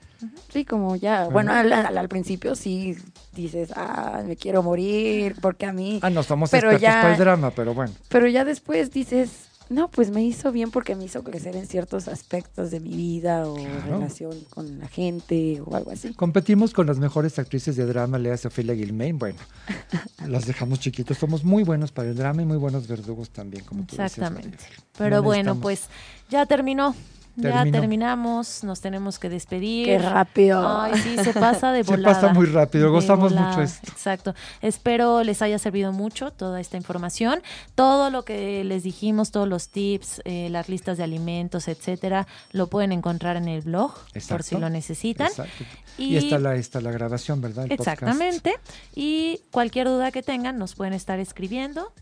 Sí, 0.52 0.66
como 0.66 0.94
ya, 0.96 1.24
bueno, 1.28 1.52
al, 1.54 1.72
al- 1.72 1.96
al 1.96 2.08
principio 2.08 2.54
sí 2.54 2.98
dices, 3.34 3.70
ah, 3.74 4.20
me 4.26 4.36
quiero 4.36 4.62
morir, 4.62 5.36
porque 5.40 5.64
a 5.64 5.72
mí, 5.72 6.00
Ah, 6.02 6.10
no, 6.10 6.22
somos 6.22 6.50
Pero 6.50 6.70
expertos 6.72 6.82
ya- 6.82 7.00
para 7.00 7.12
el 7.14 7.18
drama, 7.18 7.50
pero 7.52 7.72
bueno. 7.72 7.94
pero 8.08 8.26
ya 8.26 8.44
después 8.44 8.90
dices, 8.90 9.47
no, 9.70 9.90
pues 9.90 10.10
me 10.10 10.24
hizo 10.24 10.50
bien 10.50 10.70
porque 10.70 10.96
me 10.96 11.04
hizo 11.04 11.22
crecer 11.22 11.54
en 11.56 11.66
ciertos 11.66 12.08
aspectos 12.08 12.70
de 12.70 12.80
mi 12.80 12.96
vida 12.96 13.46
o 13.46 13.56
relación 13.86 14.32
con 14.50 14.78
la 14.78 14.88
gente 14.88 15.60
o 15.64 15.76
algo 15.76 15.90
así. 15.90 16.14
Competimos 16.14 16.72
con 16.72 16.86
las 16.86 16.98
mejores 16.98 17.38
actrices 17.38 17.76
de 17.76 17.84
drama, 17.84 18.18
Lea 18.18 18.36
Sofía 18.36 18.74
Gilmain. 18.74 19.18
Bueno, 19.18 19.38
las 20.26 20.46
dejamos 20.46 20.80
chiquitos. 20.80 21.18
Somos 21.18 21.44
muy 21.44 21.64
buenos 21.64 21.92
para 21.92 22.08
el 22.08 22.14
drama 22.14 22.42
y 22.42 22.46
muy 22.46 22.56
buenos 22.56 22.88
verdugos 22.88 23.30
también, 23.30 23.64
como 23.64 23.84
tú 23.84 23.96
Exactamente. 23.96 24.58
Pero 24.96 25.16
No 25.16 25.22
bueno, 25.22 25.60
pues 25.60 25.88
ya 26.30 26.46
terminó. 26.46 26.94
Ya 27.40 27.52
Terminó. 27.52 27.78
terminamos, 27.78 28.64
nos 28.64 28.80
tenemos 28.80 29.20
que 29.20 29.28
despedir. 29.28 29.86
Qué 29.86 29.98
rápido. 29.98 30.66
Ay, 30.80 30.92
sí, 31.00 31.16
se 31.22 31.32
pasa 31.32 31.70
de 31.70 31.84
Se 31.84 31.90
volada. 31.92 32.14
pasa 32.20 32.32
muy 32.34 32.46
rápido, 32.46 32.90
gozamos 32.90 33.32
mucho 33.32 33.62
esto. 33.62 33.90
Exacto. 33.92 34.34
Espero 34.60 35.22
les 35.22 35.40
haya 35.40 35.58
servido 35.60 35.92
mucho 35.92 36.32
toda 36.32 36.60
esta 36.60 36.76
información. 36.76 37.40
Todo 37.76 38.10
lo 38.10 38.24
que 38.24 38.64
les 38.64 38.82
dijimos, 38.82 39.30
todos 39.30 39.46
los 39.46 39.68
tips, 39.68 40.20
eh, 40.24 40.48
las 40.50 40.68
listas 40.68 40.98
de 40.98 41.04
alimentos, 41.04 41.68
etcétera, 41.68 42.26
lo 42.50 42.66
pueden 42.66 42.90
encontrar 42.90 43.36
en 43.36 43.46
el 43.46 43.60
blog 43.62 43.92
por 44.28 44.42
si 44.42 44.56
lo 44.56 44.68
necesitan. 44.68 45.28
Exacto. 45.28 45.64
Y, 45.96 46.14
Y- 46.14 46.16
está 46.16 46.38
la, 46.40 46.56
está 46.56 46.80
la 46.80 46.90
grabación, 46.90 47.40
¿verdad? 47.40 47.66
El 47.70 47.76
podcast. 47.76 48.02
Exactamente. 48.02 48.54
Y 48.96 49.40
cualquier 49.52 49.86
duda 49.86 50.10
que 50.10 50.24
tengan, 50.24 50.58
nos 50.58 50.74
pueden 50.74 50.92
estar 50.92 51.20
escribiendo 51.20 51.92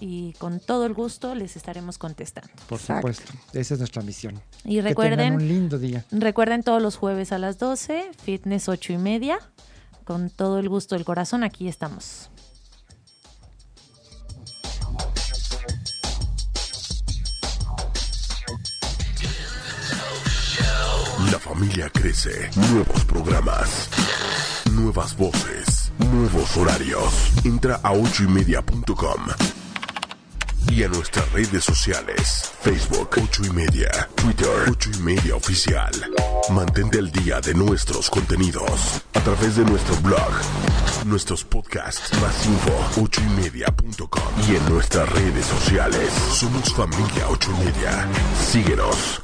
y 0.00 0.32
con 0.34 0.60
todo 0.60 0.86
el 0.86 0.94
gusto 0.94 1.34
les 1.34 1.56
estaremos 1.56 1.98
contestando. 1.98 2.50
Por 2.68 2.78
Exacto. 2.78 3.12
supuesto. 3.12 3.32
Esa 3.52 3.74
es 3.74 3.80
nuestra 3.80 4.02
misión. 4.02 4.40
Y 4.64 4.76
Que 4.76 4.82
recuerden, 4.82 5.18
tengan 5.18 5.42
un 5.42 5.48
lindo 5.48 5.78
día. 5.78 6.04
Recuerden 6.10 6.62
todos 6.62 6.80
los 6.80 6.96
jueves 6.96 7.32
a 7.32 7.38
las 7.38 7.58
12, 7.58 8.10
fitness 8.22 8.68
8 8.68 8.92
y 8.92 8.98
media. 8.98 9.38
Con 10.04 10.30
todo 10.30 10.58
el 10.58 10.68
gusto 10.68 10.94
del 10.94 11.04
corazón, 11.04 11.42
aquí 11.44 11.68
estamos. 11.68 12.30
La 21.30 21.38
familia 21.38 21.90
crece. 21.90 22.50
Nuevos 22.70 23.04
programas. 23.04 23.88
Nuevas 24.72 25.16
voces. 25.16 25.92
Nuevos 25.98 26.56
horarios. 26.56 27.32
Entra 27.44 27.80
a 27.82 27.92
ochoymedia.com 27.92 29.67
y 30.70 30.82
a 30.82 30.88
nuestras 30.88 31.30
redes 31.32 31.64
sociales. 31.64 32.52
Facebook 32.60 33.10
8 33.16 33.42
y 33.44 33.50
media. 33.50 33.90
Twitter 34.14 34.48
8 34.68 34.90
y 34.94 34.98
media 35.02 35.36
oficial. 35.36 35.92
Mantente 36.50 36.98
al 36.98 37.10
día 37.10 37.40
de 37.40 37.54
nuestros 37.54 38.10
contenidos 38.10 39.02
a 39.14 39.20
través 39.20 39.56
de 39.56 39.64
nuestro 39.64 39.96
blog, 39.96 40.32
nuestros 41.06 41.44
podcasts, 41.44 42.12
más 42.20 42.46
info 42.46 43.02
8 43.02 43.20
y 43.20 43.40
media.com 43.42 44.22
y 44.48 44.56
en 44.56 44.68
nuestras 44.68 45.08
redes 45.10 45.46
sociales. 45.46 46.10
Somos 46.32 46.72
familia 46.74 47.28
8 47.28 47.50
y 47.50 47.64
media. 47.64 48.08
Síguenos. 48.50 49.22